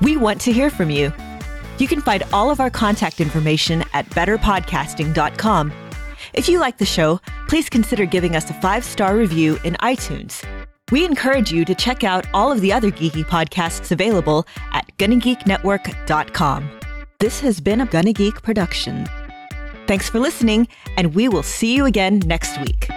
We 0.00 0.16
want 0.16 0.40
to 0.40 0.52
hear 0.52 0.68
from 0.68 0.90
you. 0.90 1.12
You 1.78 1.86
can 1.86 2.00
find 2.00 2.24
all 2.32 2.50
of 2.50 2.58
our 2.58 2.70
contact 2.70 3.20
information 3.20 3.84
at 3.92 4.10
betterpodcasting.com 4.10 5.81
if 6.34 6.48
you 6.48 6.58
like 6.58 6.78
the 6.78 6.84
show, 6.84 7.20
please 7.48 7.68
consider 7.68 8.06
giving 8.06 8.36
us 8.36 8.50
a 8.50 8.54
five 8.54 8.84
star 8.84 9.16
review 9.16 9.58
in 9.64 9.74
iTunes. 9.74 10.44
We 10.90 11.04
encourage 11.04 11.50
you 11.50 11.64
to 11.64 11.74
check 11.74 12.04
out 12.04 12.26
all 12.34 12.52
of 12.52 12.60
the 12.60 12.72
other 12.72 12.90
geeky 12.90 13.24
podcasts 13.24 13.92
available 13.92 14.46
at 14.72 14.86
GonnaGeekNetwork.com. 14.98 16.70
This 17.18 17.40
has 17.40 17.60
been 17.60 17.80
a 17.80 17.86
Gonna 17.86 18.12
Geek 18.12 18.42
production. 18.42 19.08
Thanks 19.86 20.08
for 20.08 20.18
listening, 20.18 20.68
and 20.96 21.14
we 21.14 21.28
will 21.28 21.42
see 21.42 21.74
you 21.74 21.86
again 21.86 22.20
next 22.26 22.58
week. 22.58 22.88